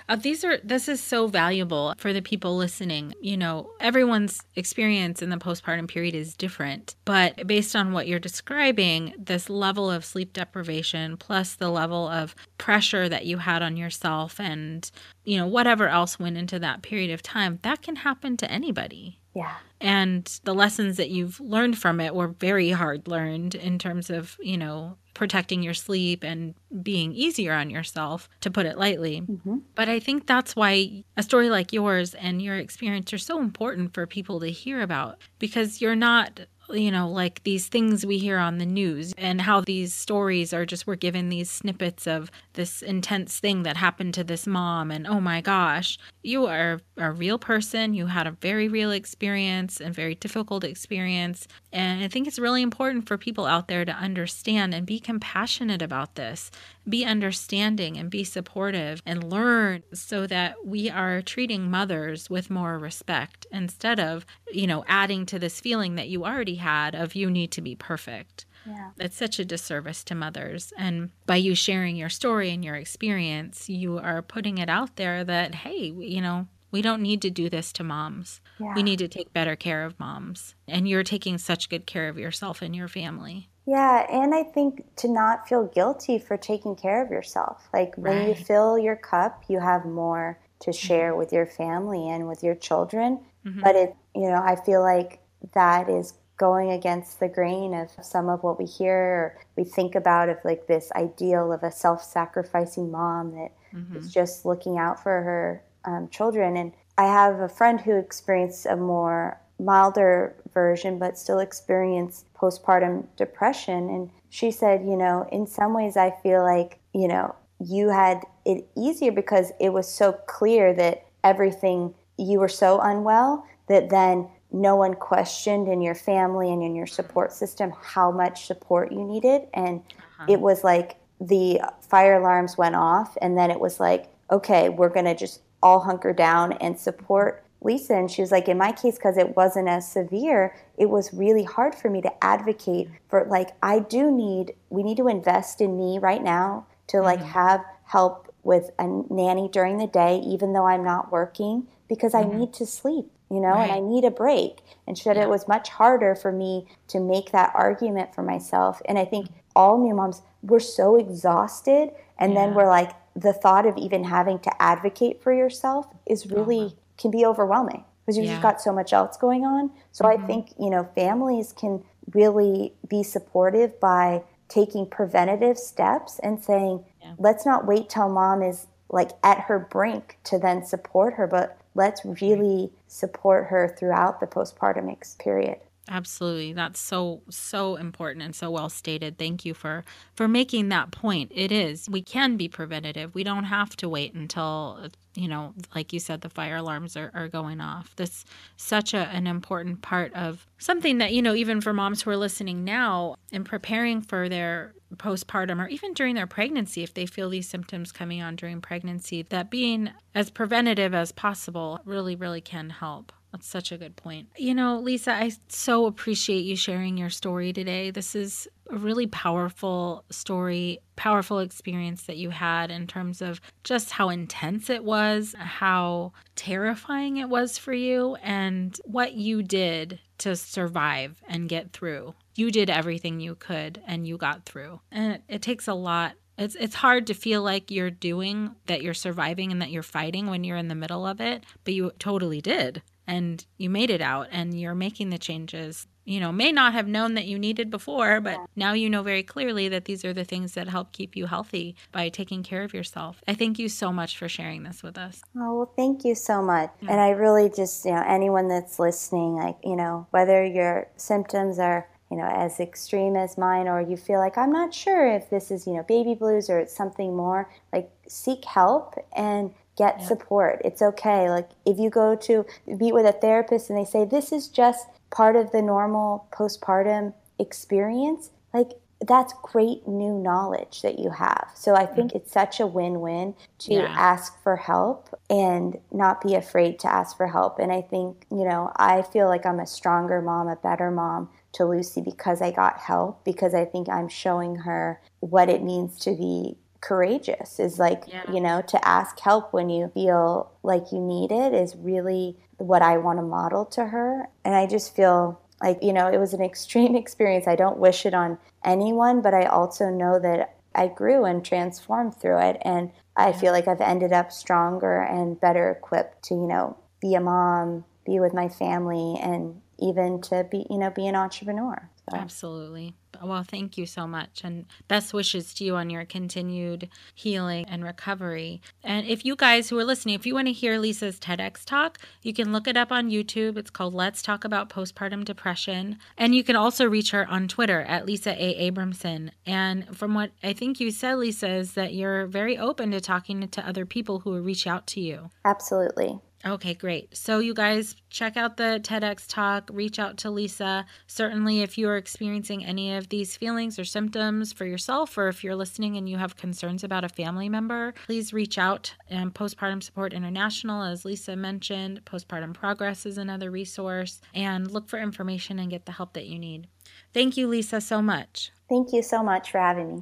Uh, 0.10 0.16
these 0.16 0.44
are 0.44 0.58
this 0.64 0.88
is 0.88 1.02
so 1.02 1.28
valuable 1.28 1.94
for 1.98 2.14
the 2.14 2.22
people 2.22 2.56
listening. 2.58 3.14
You 3.22 3.38
know, 3.38 3.70
everyone's 3.80 4.42
experience 4.56 5.22
in 5.22 5.30
the 5.30 5.38
postpartum 5.38 5.88
period 5.88 6.16
is 6.16 6.36
different, 6.36 6.96
but 7.06 7.48
based 7.48 7.76
on 7.76 7.94
what 7.94 8.08
you're 8.08 8.20
describing, 8.20 9.14
this 9.18 9.50
level 9.50 9.90
of 9.90 10.06
sleep 10.06 10.34
deprivation 10.34 11.18
plus 11.18 11.56
the 11.56 11.70
level 11.70 12.08
of 12.08 12.36
pressure 12.58 13.10
that 13.10 13.26
you 13.26 13.38
had 13.38 13.62
on 13.62 13.78
yourself 13.78 14.40
and 14.40 14.90
you 15.24 15.38
know 15.38 15.48
whatever 15.48 15.88
else 15.88 16.20
went 16.20 16.38
into 16.38 16.60
that 16.60 16.82
period 16.82 17.12
of 17.12 17.22
time, 17.22 17.60
that 17.64 17.82
can 17.82 17.98
happen 17.98 18.38
to 18.38 18.52
anybody. 18.52 19.20
Yeah. 19.36 19.56
And 19.82 20.26
the 20.44 20.54
lessons 20.54 20.98
that 20.98 21.10
you've 21.10 21.40
learned 21.40 21.78
from 21.78 22.00
it 22.00 22.16
were 22.16 22.30
very 22.30 22.70
hard 22.70 23.08
learned 23.08 23.56
in 23.56 23.80
terms 23.80 24.10
of, 24.10 24.38
you 24.42 24.58
know, 24.58 24.98
protecting 25.14 25.62
your 25.62 25.74
sleep 25.74 26.24
and 26.24 26.56
being 26.82 27.14
easier 27.14 27.54
on 27.54 27.70
yourself, 27.70 28.30
to 28.42 28.50
put 28.50 28.66
it 28.66 28.78
lightly. 28.78 29.22
Mm-hmm. 29.22 29.58
But 29.76 29.90
I 29.90 30.00
think 30.00 30.26
that's 30.26 30.56
why 30.56 31.04
a 31.18 31.24
story 31.24 31.50
like 31.50 31.74
yours 31.74 32.14
and 32.14 32.42
your 32.42 32.56
experience 32.56 33.14
are 33.14 33.18
so 33.18 33.40
important 33.40 33.94
for 33.94 34.08
people 34.08 34.40
to 34.40 34.50
hear 34.50 34.82
about 34.82 35.18
because 35.38 35.82
you're 35.82 35.96
not 35.96 36.42
you 36.70 36.92
know, 36.92 37.10
like 37.10 37.44
these 37.44 37.68
things 37.68 38.06
we 38.06 38.18
hear 38.18 38.38
on 38.38 38.58
the 38.58 38.66
news 38.66 39.14
and 39.18 39.42
how 39.42 39.62
these 39.62 39.94
stories 39.94 40.54
are 40.54 40.66
just, 40.66 40.88
we're 40.88 40.96
given 40.96 41.30
these 41.30 41.50
snippets 41.50 42.08
of 42.08 42.32
this 42.54 42.82
intense 42.82 43.40
thing 43.40 43.64
that 43.64 43.78
happened 43.78 44.14
to 44.14 44.24
this 44.24 44.48
mom. 44.48 44.92
And 44.92 45.06
oh 45.08 45.20
my 45.20 45.42
gosh, 45.42 45.98
you 46.22 46.46
are 46.46 46.82
a 46.98 47.12
real 47.12 47.38
person. 47.38 47.94
You 47.94 48.08
had 48.08 48.28
a 48.28 48.32
very 48.32 48.68
real 48.68 48.92
experience 48.92 49.82
and 49.82 49.94
very 49.94 50.16
difficult 50.16 50.64
experience. 50.64 51.48
And 51.72 52.04
I 52.04 52.08
think 52.08 52.28
it's 52.28 52.40
really 52.40 52.62
important 52.62 53.08
for 53.08 53.18
people 53.18 53.46
out 53.46 53.68
there 53.68 53.86
to 53.86 53.92
understand 53.92 54.74
and 54.74 54.86
be 54.86 55.00
compassionate 55.00 55.82
about 55.82 56.16
this, 56.16 56.52
be 56.88 57.06
understanding 57.06 57.98
and 57.98 58.10
be 58.10 58.24
supportive 58.24 59.02
and 59.06 59.24
learn 59.24 59.84
so 59.94 60.28
that 60.28 60.66
we 60.66 60.90
are 60.90 61.22
treating 61.22 61.70
mothers 61.70 62.30
with 62.30 62.50
more 62.50 62.78
respect 62.78 63.46
instead 63.52 64.00
of, 64.00 64.26
you 64.52 64.68
know, 64.68 64.86
adding 64.88 65.26
to 65.26 65.40
this 65.40 65.60
feeling 65.60 65.96
that 65.96 66.10
you 66.10 66.26
already 66.26 66.53
had 66.56 66.96
of 66.96 67.16
you 67.16 67.30
need 67.30 67.52
to 67.52 67.62
be 67.62 67.76
perfect. 67.76 68.46
Yeah. 68.66 68.92
It's 69.00 69.18
such 69.18 69.40
a 69.40 69.46
disservice 69.46 70.04
to 70.06 70.16
mothers. 70.16 70.72
And 70.78 71.10
by 71.26 71.36
you 71.36 71.54
sharing 71.56 71.96
your 71.96 72.10
story 72.10 72.50
and 72.52 72.64
your 72.64 72.76
experience, 72.76 73.70
you 73.70 73.98
are 74.00 74.22
putting 74.22 74.58
it 74.58 74.70
out 74.70 74.96
there 74.96 75.24
that, 75.24 75.54
hey, 75.56 75.94
you 75.98 76.22
know, 76.22 76.48
we 76.72 76.82
don't 76.82 77.02
need 77.02 77.22
to 77.22 77.30
do 77.30 77.50
this 77.50 77.72
to 77.74 77.84
moms. 77.84 78.42
Yeah. 78.60 78.74
We 78.74 78.84
need 78.84 79.00
to 79.00 79.08
take 79.08 79.34
better 79.34 79.56
care 79.56 79.86
of 79.86 80.00
moms. 80.00 80.56
And 80.68 80.88
you're 80.88 81.04
taking 81.04 81.38
such 81.38 81.70
good 81.70 81.86
care 81.86 82.10
of 82.10 82.18
yourself 82.18 82.62
and 82.62 82.76
your 82.76 82.88
family. 82.88 83.50
Yeah, 83.66 84.06
and 84.10 84.36
I 84.36 84.44
think 84.44 84.84
to 84.98 85.08
not 85.08 85.48
feel 85.48 85.68
guilty 85.68 86.20
for 86.20 86.36
taking 86.36 86.76
care 86.76 87.02
of 87.04 87.12
yourself. 87.12 87.68
Like 87.74 87.96
when 87.96 88.18
right. 88.18 88.28
you 88.28 88.36
fill 88.36 88.78
your 88.78 88.98
cup, 88.98 89.44
you 89.48 89.60
have 89.60 89.86
more 89.86 90.40
to 90.62 90.72
mm-hmm. 90.72 90.88
share 90.88 91.10
mm-hmm. 91.12 91.20
with 91.20 91.32
your 91.32 91.46
family 91.46 92.10
and 92.10 92.28
with 92.28 92.44
your 92.44 92.56
children. 92.56 93.20
Mm-hmm. 93.46 93.62
But 93.62 93.76
it, 93.76 93.96
you 94.16 94.30
know, 94.30 94.42
I 94.44 94.56
feel 94.56 94.82
like 94.82 95.20
that 95.54 95.90
is 95.90 96.14
going 96.44 96.72
against 96.72 97.22
the 97.22 97.30
grain 97.30 97.74
of 97.74 97.90
some 98.02 98.28
of 98.28 98.44
what 98.44 98.60
we 98.60 98.66
hear 98.66 98.98
or 98.98 99.38
we 99.56 99.64
think 99.64 99.96
about 99.96 100.28
of 100.28 100.38
like 100.44 100.68
this 100.68 100.92
ideal 100.94 101.54
of 101.54 101.64
a 101.64 101.72
self-sacrificing 101.72 102.92
mom 102.92 103.32
that 103.32 103.52
mm-hmm. 103.74 103.96
is 103.96 104.14
just 104.14 104.46
looking 104.46 104.78
out 104.78 105.02
for 105.02 105.22
her 105.22 105.64
um, 105.86 106.10
children. 106.10 106.58
And 106.58 106.74
I 106.98 107.06
have 107.06 107.40
a 107.40 107.48
friend 107.48 107.80
who 107.80 107.98
experienced 107.98 108.66
a 108.66 108.76
more 108.76 109.40
milder 109.58 110.36
version, 110.54 111.00
but 111.00 111.18
still 111.18 111.40
experienced 111.40 112.26
postpartum 112.34 113.08
depression. 113.16 113.90
And 113.90 114.10
she 114.30 114.52
said, 114.52 114.82
you 114.82 114.98
know, 114.98 115.26
in 115.32 115.48
some 115.48 115.74
ways, 115.74 115.96
I 115.96 116.12
feel 116.24 116.44
like, 116.44 116.78
you 116.94 117.08
know, 117.08 117.36
you 117.62 117.88
had 117.88 118.20
it 118.44 118.68
easier 118.76 119.14
because 119.14 119.54
it 119.62 119.72
was 119.72 119.88
so 119.88 120.12
clear 120.28 120.74
that 120.74 121.06
everything, 121.24 121.94
you 122.18 122.40
were 122.42 122.50
so 122.50 122.82
unwell 122.82 123.48
that 123.70 123.90
then 123.90 124.28
no 124.54 124.76
one 124.76 124.94
questioned 124.94 125.68
in 125.68 125.82
your 125.82 125.96
family 125.96 126.52
and 126.52 126.64
in 126.64 126.76
your 126.76 126.88
support 126.88 127.34
system 127.34 127.74
how 127.82 128.12
much 128.12 128.46
support 128.46 128.92
you 128.92 129.04
needed. 129.04 129.48
And 129.54 129.80
uh-huh. 129.80 130.26
it 130.30 130.40
was 130.40 130.64
like 130.64 130.98
the 131.20 131.62
fire 131.82 132.16
alarms 132.16 132.58
went 132.58 132.76
off, 132.76 133.18
and 133.22 133.38
then 133.38 133.50
it 133.52 133.60
was 133.60 133.80
like, 133.80 134.14
okay, 134.32 134.70
we're 134.70 134.90
going 134.90 135.06
to 135.06 135.16
just 135.16 135.42
all 135.62 135.80
hunker 135.80 136.14
down 136.14 136.54
and 136.54 136.78
support 136.78 137.44
Lisa. 137.62 137.96
And 137.96 138.12
she 138.12 138.22
was 138.22 138.32
like, 138.32 138.48
in 138.50 138.58
my 138.58 138.72
case, 138.72 138.96
because 138.96 139.18
it 139.18 139.36
wasn't 139.36 139.70
as 139.70 139.90
severe, 139.90 140.54
it 140.78 140.90
was 140.90 141.14
really 141.14 141.44
hard 141.44 141.74
for 141.74 141.90
me 141.90 142.02
to 142.02 142.24
advocate 142.24 142.90
for, 143.08 143.26
like, 143.30 143.52
I 143.62 143.80
do 143.80 144.12
need, 144.12 144.54
we 144.70 144.84
need 144.84 144.98
to 144.98 145.08
invest 145.08 145.62
in 145.62 145.78
me 145.78 145.98
right 146.00 146.22
now 146.22 146.66
to, 146.88 147.02
like, 147.02 147.20
mm-hmm. 147.20 147.30
have 147.30 147.64
help 147.86 148.34
with 148.44 148.72
a 148.80 148.88
nanny 149.10 149.48
during 149.48 149.78
the 149.78 149.88
day, 149.88 150.18
even 150.20 150.52
though 150.52 150.68
I'm 150.68 150.84
not 150.84 151.12
working, 151.12 151.68
because 151.88 152.12
mm-hmm. 152.12 152.36
I 152.36 152.40
need 152.40 152.54
to 152.56 152.66
sleep, 152.66 153.10
you 153.34 153.40
know, 153.40 153.50
right. 153.50 153.70
and 153.70 153.72
I 153.72 153.80
need 153.80 154.04
a 154.04 154.12
break. 154.12 154.60
And 154.88 154.98
she 154.98 155.04
said 155.04 155.16
yeah. 155.16 155.24
it 155.24 155.30
was 155.30 155.48
much 155.48 155.70
harder 155.70 156.16
for 156.16 156.32
me 156.32 156.68
to 156.90 157.00
make 157.00 157.32
that 157.32 157.52
argument 157.56 158.14
for 158.14 158.22
myself. 158.22 158.82
And 158.86 158.98
I 159.00 159.06
think 159.06 159.28
all 159.56 159.82
new 159.82 159.96
moms, 159.96 160.22
we're 160.42 160.60
so 160.60 160.96
exhausted. 160.96 161.90
And 162.20 162.34
yeah. 162.34 162.46
then 162.46 162.54
we're 162.54 162.68
like, 162.68 162.92
the 163.16 163.34
thought 163.34 163.66
of 163.66 163.78
even 163.78 164.04
having 164.04 164.40
to 164.40 164.62
advocate 164.62 165.22
for 165.22 165.34
yourself 165.34 165.88
is 166.06 166.28
really 166.28 166.66
uh-huh. 166.66 166.76
can 166.98 167.12
be 167.12 167.26
overwhelming 167.26 167.84
because 168.06 168.18
you've 168.18 168.26
yeah. 168.28 168.42
got 168.42 168.62
so 168.62 168.74
much 168.74 168.92
else 168.94 169.18
going 169.18 169.46
on. 169.46 169.72
So 169.92 170.06
mm-hmm. 170.06 170.24
I 170.24 170.28
think, 170.28 170.50
you 170.60 170.70
know, 170.70 170.84
families 170.96 171.54
can 171.54 171.84
really 172.14 172.74
be 172.88 173.04
supportive 173.04 173.80
by 173.80 174.24
taking 174.50 174.86
preventative 174.86 175.58
steps 175.58 176.20
and 176.20 176.44
saying, 176.44 176.84
yeah. 177.02 177.14
let's 177.18 177.46
not 177.46 177.66
wait 177.66 177.90
till 177.90 178.10
mom 178.10 178.44
is 178.44 178.68
like 178.90 179.12
at 179.24 179.40
her 179.42 179.60
brink 179.60 180.18
to 180.26 180.38
then 180.38 180.66
support 180.66 181.16
her, 181.16 181.26
but 181.26 181.58
let's 181.76 182.04
really 182.22 182.72
support 182.88 183.48
her 183.48 183.76
throughout 183.78 184.20
the 184.20 184.28
postpartum 184.28 185.18
period. 185.20 185.60
Absolutely. 185.90 186.54
That's 186.54 186.80
so 186.80 187.24
so 187.30 187.76
important 187.76 188.24
and 188.24 188.34
so 188.34 188.50
well 188.50 188.70
stated. 188.70 189.18
Thank 189.18 189.44
you 189.44 189.54
for 189.54 189.84
for 190.16 190.30
making 190.30 190.70
that 190.70 190.92
point. 190.92 191.32
It 191.36 191.52
is. 191.52 191.90
We 191.90 192.02
can 192.02 192.38
be 192.38 192.48
preventative. 192.48 193.14
We 193.14 193.26
don't 193.26 193.44
have 193.44 193.76
to 193.78 193.90
wait 193.90 194.14
until 194.14 194.88
you 195.16 195.28
know, 195.28 195.54
like 195.76 195.94
you 195.94 196.00
said, 196.00 196.22
the 196.22 196.30
fire 196.30 196.56
alarms 196.56 196.98
are, 196.98 197.12
are 197.14 197.28
going 197.28 197.62
off. 197.62 197.96
That's 197.96 198.26
such 198.58 198.94
a, 198.94 199.10
an 199.10 199.28
important 199.28 199.82
part 199.82 200.14
of 200.14 200.48
something 200.58 200.98
that, 200.98 201.14
you 201.14 201.22
know, 201.22 201.36
even 201.36 201.62
for 201.62 201.72
moms 201.72 202.02
who 202.02 202.10
are 202.10 202.18
listening 202.18 202.64
now 202.64 203.18
in 203.32 203.44
preparing 203.44 204.02
for 204.02 204.28
their 204.28 204.74
postpartum 204.98 205.64
or 205.64 205.68
even 205.68 205.94
during 205.94 206.16
their 206.16 206.28
pregnancy, 206.28 206.84
if 206.84 206.94
they 206.94 207.06
feel 207.06 207.30
these 207.30 207.50
symptoms 207.50 207.92
coming 207.92 208.22
on 208.22 208.36
during 208.36 208.62
pregnancy, 208.62 209.24
that 209.24 209.50
being 209.50 209.90
as 210.16 210.30
preventative 210.30 210.94
as 210.94 211.12
possible 211.12 211.80
really, 211.86 212.16
really 212.16 212.42
can 212.42 212.70
help. 212.70 213.12
That's 213.32 213.48
such 213.48 213.72
a 213.72 213.78
good 213.80 213.96
point. 213.96 214.28
You 214.38 214.54
know, 214.54 214.80
Lisa, 214.80 215.12
I 215.12 215.32
so 215.48 215.88
appreciate 215.88 216.46
you 216.46 216.56
sharing 216.56 216.98
your 216.98 217.10
story 217.10 217.52
today. 217.52 217.90
This 217.90 218.16
is 218.16 218.48
a 218.70 218.78
really 218.78 219.08
powerful 219.08 220.06
story, 220.12 220.80
powerful 220.96 221.40
experience 221.40 222.04
that 222.04 222.18
you 222.18 222.30
had 222.30 222.70
in 222.70 222.86
terms 222.86 223.24
of 223.24 223.42
just 223.64 223.90
how 223.90 224.10
intense 224.10 224.70
it 224.70 224.84
was, 224.84 225.34
how 225.40 226.14
terrifying 226.36 227.18
it 227.18 227.28
was 227.28 227.58
for 227.58 227.74
you, 227.74 228.16
and 228.22 228.80
what 228.86 229.14
you 229.14 229.42
did 229.42 230.00
to 230.20 230.36
survive 230.36 231.20
and 231.28 231.50
get 231.50 231.74
through. 231.74 232.14
You 232.36 232.52
did 232.52 232.70
everything 232.70 233.20
you 233.20 233.36
could 233.36 233.82
and 233.88 234.08
you 234.08 234.18
got 234.18 234.46
through. 234.46 234.82
And 234.92 235.14
it, 235.14 235.24
it 235.28 235.42
takes 235.42 235.68
a 235.68 235.74
lot. 235.74 236.14
It's 236.38 236.56
it's 236.56 236.76
hard 236.76 237.06
to 237.08 237.14
feel 237.14 237.44
like 237.44 237.70
you're 237.70 237.92
doing 237.92 238.56
that 238.66 238.82
you're 238.82 238.96
surviving 238.96 239.52
and 239.52 239.62
that 239.62 239.70
you're 239.70 239.84
fighting 239.84 240.28
when 240.28 240.44
you're 240.44 240.58
in 240.58 240.68
the 240.68 240.76
middle 240.76 241.06
of 241.06 241.22
it, 241.22 241.44
but 241.64 241.74
you 241.76 241.92
totally 242.00 242.42
did. 242.42 242.82
And 243.06 243.46
you 243.58 243.70
made 243.70 243.92
it 243.92 244.02
out 244.02 244.30
and 244.32 244.60
you're 244.60 244.74
making 244.74 245.10
the 245.10 245.18
changes. 245.20 245.86
You 246.06 246.20
know 246.20 246.32
may 246.32 246.52
not 246.52 246.74
have 246.74 246.88
known 246.88 247.14
that 247.14 247.28
you 247.28 247.40
needed 247.40 247.70
before 247.70 248.20
but 248.20 248.38
now 248.58 248.74
you 248.74 248.90
know 248.90 249.04
very 249.04 249.24
clearly 249.24 249.70
that 249.70 249.86
these 249.86 250.04
are 250.04 250.12
the 250.12 250.26
things 250.26 250.54
that 250.56 250.68
help 250.68 250.92
keep 250.92 251.16
you 251.16 251.28
healthy 251.28 251.78
by 251.94 252.10
taking 252.10 252.44
care 252.44 252.64
of 252.64 252.74
yourself. 252.74 253.22
I 253.26 253.36
thank 253.36 253.58
you 253.58 253.70
so 253.70 253.94
much 253.94 254.18
for 254.18 254.28
sharing 254.28 254.64
this 254.64 254.84
with 254.84 254.98
us. 254.98 255.22
Oh 255.38 255.56
well 255.56 255.74
thank 255.78 256.04
you 256.04 256.14
so 256.16 256.42
much. 256.42 256.72
Yeah. 256.82 256.92
and 256.92 257.00
i 257.00 257.12
really 257.12 257.50
just 257.50 257.86
you 257.86 257.92
know 257.92 258.04
anyone 258.06 258.50
that's 258.50 258.80
listening 258.80 259.36
like 259.36 259.56
you 259.64 259.78
know 259.78 260.08
whether 260.12 260.44
your 260.44 260.88
symptoms 260.98 261.58
are 261.58 261.88
you 262.14 262.20
know 262.20 262.30
as 262.32 262.60
extreme 262.60 263.16
as 263.16 263.40
mine 263.40 263.68
or 263.68 263.82
you 263.82 263.98
feel 263.98 264.20
like 264.20 264.38
i'm 264.38 264.52
not 264.52 264.72
sure 264.72 265.08
if 265.08 265.30
this 265.32 265.50
is 265.50 265.66
you 265.66 265.74
know 265.74 265.84
baby 265.88 266.14
blues 266.14 266.48
or 266.48 266.60
it's 266.60 266.76
something 266.76 267.16
more 267.16 267.50
like 267.72 267.90
seek 268.08 268.46
help 268.46 268.94
and 269.16 269.52
get 269.78 270.00
yeah. 270.00 270.08
support. 270.08 270.62
It's 270.64 270.82
okay. 270.82 271.30
Like 271.30 271.50
if 271.66 271.80
you 271.80 271.90
go 271.90 272.16
to 272.16 272.46
meet 272.68 272.94
with 272.94 273.06
a 273.06 273.12
therapist 273.12 273.70
and 273.70 273.80
they 273.80 273.86
say 273.86 274.06
this 274.06 274.32
is 274.32 274.48
just 274.48 274.88
part 275.10 275.36
of 275.36 275.52
the 275.52 275.62
normal 275.62 276.28
postpartum 276.32 277.14
experience, 277.40 278.30
like 278.54 278.72
that's 279.06 279.34
great 279.42 279.88
new 279.88 280.18
knowledge 280.18 280.82
that 280.82 281.00
you 281.00 281.10
have. 281.10 281.50
So 281.56 281.76
I 281.76 281.86
think 281.86 282.10
mm-hmm. 282.10 282.18
it's 282.18 282.32
such 282.32 282.60
a 282.60 282.68
win-win 282.68 283.36
to 283.60 283.74
yeah. 283.74 283.94
ask 283.98 284.42
for 284.44 284.56
help 284.56 285.10
and 285.30 285.78
not 285.92 286.22
be 286.22 286.36
afraid 286.36 286.80
to 286.80 286.92
ask 286.92 287.18
for 287.18 287.28
help. 287.28 287.60
And 287.60 287.72
I 287.72 287.82
think, 287.82 288.26
you 288.32 288.46
know, 288.46 288.72
I 288.78 289.02
feel 289.02 289.28
like 289.28 289.46
I'm 289.46 289.60
a 289.60 289.68
stronger 289.68 290.22
mom, 290.22 290.48
a 290.48 290.56
better 290.56 290.90
mom 290.90 291.30
to 291.54 291.66
Lucy 291.66 292.02
because 292.02 292.42
I 292.42 292.52
got 292.52 292.80
help 292.80 293.24
because 293.24 293.54
I 293.54 293.66
think 293.66 293.90
I'm 293.90 294.10
showing 294.10 294.56
her 294.58 295.02
what 295.20 295.50
it 295.50 295.64
means 295.64 295.98
to 296.00 296.16
be 296.16 296.58
courageous 296.84 297.62
is 297.62 297.80
like 297.80 298.04
yeah. 298.08 298.30
you 298.30 298.42
know 298.42 298.62
to 298.62 298.86
ask 298.86 299.18
help 299.22 299.54
when 299.54 299.70
you 299.70 299.90
feel 299.94 300.52
like 300.64 300.92
you 300.92 301.00
need 301.00 301.32
it 301.32 301.54
is 301.54 301.78
really 301.78 302.36
what 302.58 302.82
i 302.82 302.98
want 302.98 303.18
to 303.18 303.24
model 303.24 303.64
to 303.66 303.86
her 303.86 304.28
and 304.44 304.54
i 304.54 304.68
just 304.68 304.94
feel 304.94 305.40
like 305.62 305.82
you 305.82 305.94
know 305.94 306.10
it 306.10 306.18
was 306.18 306.34
an 306.34 306.42
extreme 306.42 306.94
experience 307.04 307.48
i 307.48 307.56
don't 307.56 307.78
wish 307.78 308.06
it 308.06 308.14
on 308.14 308.38
anyone 308.66 309.22
but 309.22 309.34
i 309.34 309.46
also 309.46 309.90
know 309.90 310.20
that 310.20 310.58
i 310.76 310.86
grew 310.86 311.24
and 311.24 311.46
transformed 311.46 312.14
through 312.14 312.40
it 312.40 312.58
and 312.64 312.92
i 313.16 313.30
yeah. 313.30 313.40
feel 313.40 313.54
like 313.54 313.70
i've 313.70 313.80
ended 313.80 314.12
up 314.12 314.30
stronger 314.30 315.02
and 315.04 315.40
better 315.40 315.72
equipped 315.72 316.22
to 316.22 316.34
you 316.34 316.48
know 316.48 316.76
be 317.02 317.16
a 317.16 317.22
mom 317.22 317.86
be 318.06 318.20
with 318.20 318.34
my 318.34 318.50
family 318.50 319.18
and 319.22 319.62
even 319.80 320.22
to 320.22 320.46
be 320.50 320.66
you 320.70 320.78
know 320.78 320.90
be 320.90 321.08
an 321.08 321.16
entrepreneur 321.16 321.90
so. 322.10 322.18
absolutely 322.18 322.96
well, 323.22 323.44
thank 323.44 323.78
you 323.78 323.86
so 323.86 324.08
much. 324.08 324.42
And 324.44 324.66
best 324.88 325.14
wishes 325.14 325.54
to 325.56 325.64
you 325.64 325.76
on 325.76 325.90
your 325.90 326.06
continued 326.06 326.90
healing 327.14 327.66
and 327.68 327.84
recovery. 327.84 328.62
And 328.84 329.06
if 329.08 329.26
you 329.26 329.36
guys 329.36 329.70
who 329.70 329.78
are 329.80 329.84
listening, 329.84 330.16
if 330.16 330.26
you 330.26 330.34
want 330.34 330.48
to 330.48 330.54
hear 330.54 330.78
Lisa's 330.78 331.20
TEDx 331.20 331.64
talk, 331.64 332.00
you 332.22 332.34
can 332.34 332.52
look 332.52 332.68
it 332.68 332.78
up 332.78 332.92
on 332.92 333.10
YouTube. 333.10 333.58
It's 333.58 333.70
called 333.70 333.94
Let's 333.94 334.22
Talk 334.22 334.44
About 334.44 334.70
Postpartum 334.70 335.26
Depression. 335.26 336.00
And 336.18 336.36
you 336.36 336.44
can 336.44 336.56
also 336.56 336.86
reach 336.86 337.12
her 337.12 337.30
on 337.30 337.48
Twitter 337.48 337.82
at 337.82 338.06
Lisa 338.06 338.32
A. 338.32 338.70
Abramson. 338.70 339.32
And 339.46 339.96
from 339.96 340.14
what 340.14 340.32
I 340.44 340.54
think 340.54 340.80
you 340.80 340.92
said, 340.92 341.18
Lisa, 341.18 341.50
is 341.50 341.74
that 341.74 341.94
you're 341.94 342.26
very 342.26 342.58
open 342.58 342.92
to 342.92 343.02
talking 343.02 343.48
to 343.48 343.68
other 343.68 343.86
people 343.86 344.20
who 344.20 344.32
will 344.32 344.42
reach 344.42 344.68
out 344.68 344.88
to 344.88 345.02
you. 345.02 345.30
Absolutely. 345.46 346.20
Okay, 346.46 346.74
great. 346.74 347.16
So, 347.16 347.40
you 347.40 347.54
guys 347.54 347.96
check 348.10 348.36
out 348.36 348.58
the 348.58 348.82
TEDx 348.84 349.26
talk, 349.30 349.70
reach 349.72 349.98
out 349.98 350.18
to 350.18 350.30
Lisa. 350.30 350.86
Certainly, 351.08 351.62
if 351.62 351.78
you 351.78 351.88
are 351.88 351.96
experiencing 351.96 352.66
any 352.66 352.94
of 352.96 353.08
these 353.08 353.38
feelings 353.38 353.80
or 353.80 353.86
symptoms 353.86 354.52
for 354.52 354.66
yourself, 354.66 355.18
or 355.18 355.30
if 355.30 355.42
you're 355.42 355.56
listening 355.56 355.96
and 355.96 356.10
you 356.10 356.18
have 356.18 356.36
concerns 356.36 356.84
about 356.84 357.06
a 357.06 357.10
family 357.10 357.48
member, 357.48 357.94
please 358.06 358.34
reach 358.34 358.58
out. 358.58 358.94
And 359.10 359.34
Postpartum 359.34 359.82
Support 359.82 360.12
International, 360.12 360.84
as 360.84 361.06
Lisa 361.06 361.38
mentioned, 361.38 362.04
Postpartum 362.04 362.54
Progress 362.54 363.06
is 363.06 363.18
another 363.18 363.50
resource, 363.50 364.20
and 364.34 364.70
look 364.70 364.90
for 364.90 365.00
information 365.00 365.60
and 365.60 365.70
get 365.70 365.86
the 365.86 365.94
help 365.94 366.12
that 366.14 366.26
you 366.26 366.38
need. 366.38 366.68
Thank 367.14 367.38
you, 367.38 367.48
Lisa, 367.48 367.80
so 367.80 368.02
much. 368.02 368.52
Thank 368.70 368.92
you 368.92 369.04
so 369.04 369.22
much 369.24 369.52
for 369.52 369.60
having 369.60 369.96
me. 369.96 370.02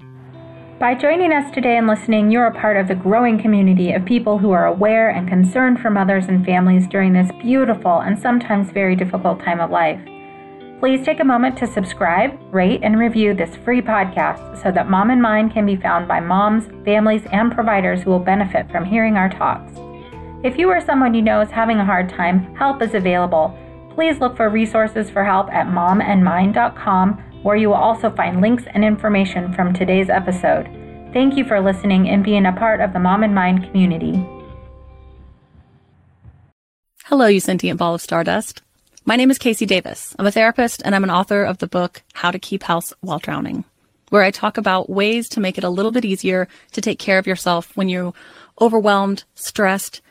By 0.79 0.95
joining 0.95 1.31
us 1.33 1.53
today 1.53 1.77
and 1.77 1.85
listening, 1.85 2.31
you're 2.31 2.47
a 2.47 2.59
part 2.59 2.77
of 2.77 2.87
the 2.87 2.95
growing 2.95 3.39
community 3.39 3.91
of 3.91 4.03
people 4.05 4.37
who 4.37 4.51
are 4.51 4.65
aware 4.65 5.09
and 5.09 5.27
concerned 5.27 5.79
for 5.79 5.91
mothers 5.91 6.25
and 6.25 6.43
families 6.43 6.87
during 6.87 7.13
this 7.13 7.29
beautiful 7.41 7.99
and 7.99 8.17
sometimes 8.17 8.71
very 8.71 8.95
difficult 8.95 9.39
time 9.41 9.59
of 9.59 9.69
life. 9.69 9.99
Please 10.79 11.05
take 11.05 11.19
a 11.19 11.23
moment 11.23 11.55
to 11.57 11.67
subscribe, 11.67 12.31
rate, 12.51 12.79
and 12.81 12.97
review 12.97 13.35
this 13.35 13.55
free 13.57 13.81
podcast 13.81 14.63
so 14.63 14.71
that 14.71 14.89
Mom 14.89 15.11
and 15.11 15.21
Mind 15.21 15.53
can 15.53 15.67
be 15.67 15.75
found 15.75 16.07
by 16.07 16.19
moms, 16.19 16.65
families, 16.83 17.21
and 17.31 17.51
providers 17.51 18.01
who 18.01 18.09
will 18.09 18.19
benefit 18.19 18.71
from 18.71 18.85
hearing 18.85 19.17
our 19.17 19.29
talks. 19.29 19.71
If 20.43 20.57
you 20.57 20.69
or 20.69 20.81
someone 20.81 21.13
you 21.13 21.21
know 21.21 21.41
is 21.41 21.51
having 21.51 21.77
a 21.77 21.85
hard 21.85 22.09
time, 22.09 22.55
help 22.55 22.81
is 22.81 22.95
available. 22.95 23.55
Please 23.95 24.19
look 24.19 24.37
for 24.37 24.49
resources 24.49 25.09
for 25.09 25.23
help 25.23 25.49
at 25.51 25.67
momandmind.com 25.67 27.23
where 27.43 27.55
you 27.55 27.69
will 27.69 27.75
also 27.75 28.09
find 28.09 28.41
links 28.41 28.63
and 28.73 28.85
information 28.85 29.53
from 29.53 29.73
today's 29.73 30.09
episode. 30.09 30.69
Thank 31.13 31.35
you 31.35 31.43
for 31.43 31.59
listening 31.59 32.07
and 32.07 32.23
being 32.23 32.45
a 32.45 32.53
part 32.53 32.79
of 32.79 32.93
the 32.93 32.99
Mom 32.99 33.23
and 33.23 33.35
Mind 33.35 33.63
community. 33.63 34.23
Hello, 37.05 37.27
you 37.27 37.39
sentient 37.39 37.79
ball 37.79 37.95
of 37.95 38.01
stardust. 38.01 38.61
My 39.03 39.15
name 39.15 39.31
is 39.31 39.39
KC 39.39 39.67
Davis. 39.67 40.15
I'm 40.17 40.27
a 40.27 40.31
therapist 40.31 40.81
and 40.85 40.95
I'm 40.95 41.03
an 41.03 41.09
author 41.09 41.43
of 41.43 41.57
the 41.57 41.67
book 41.67 42.03
How 42.13 42.31
to 42.31 42.39
Keep 42.39 42.63
House 42.63 42.93
While 43.01 43.19
Drowning, 43.19 43.65
where 44.09 44.23
I 44.23 44.31
talk 44.31 44.57
about 44.57 44.89
ways 44.89 45.27
to 45.29 45.41
make 45.41 45.57
it 45.57 45.63
a 45.63 45.69
little 45.69 45.91
bit 45.91 46.05
easier 46.05 46.47
to 46.71 46.81
take 46.81 46.99
care 46.99 47.17
of 47.17 47.27
yourself 47.27 47.75
when 47.75 47.89
you're 47.89 48.13
overwhelmed, 48.61 49.23
stressed, 49.35 50.01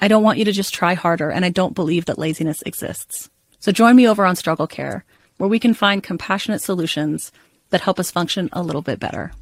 I 0.00 0.08
don't 0.08 0.22
want 0.22 0.38
you 0.38 0.44
to 0.44 0.52
just 0.52 0.74
try 0.74 0.94
harder, 0.94 1.30
and 1.30 1.44
I 1.44 1.50
don't 1.50 1.74
believe 1.74 2.04
that 2.04 2.18
laziness 2.18 2.62
exists. 2.62 3.28
So 3.58 3.72
join 3.72 3.96
me 3.96 4.06
over 4.06 4.24
on 4.24 4.36
Struggle 4.36 4.66
Care, 4.66 5.04
where 5.38 5.48
we 5.48 5.58
can 5.58 5.74
find 5.74 6.02
compassionate 6.02 6.62
solutions 6.62 7.32
that 7.70 7.80
help 7.80 7.98
us 7.98 8.10
function 8.10 8.48
a 8.52 8.62
little 8.62 8.82
bit 8.82 9.00
better. 9.00 9.32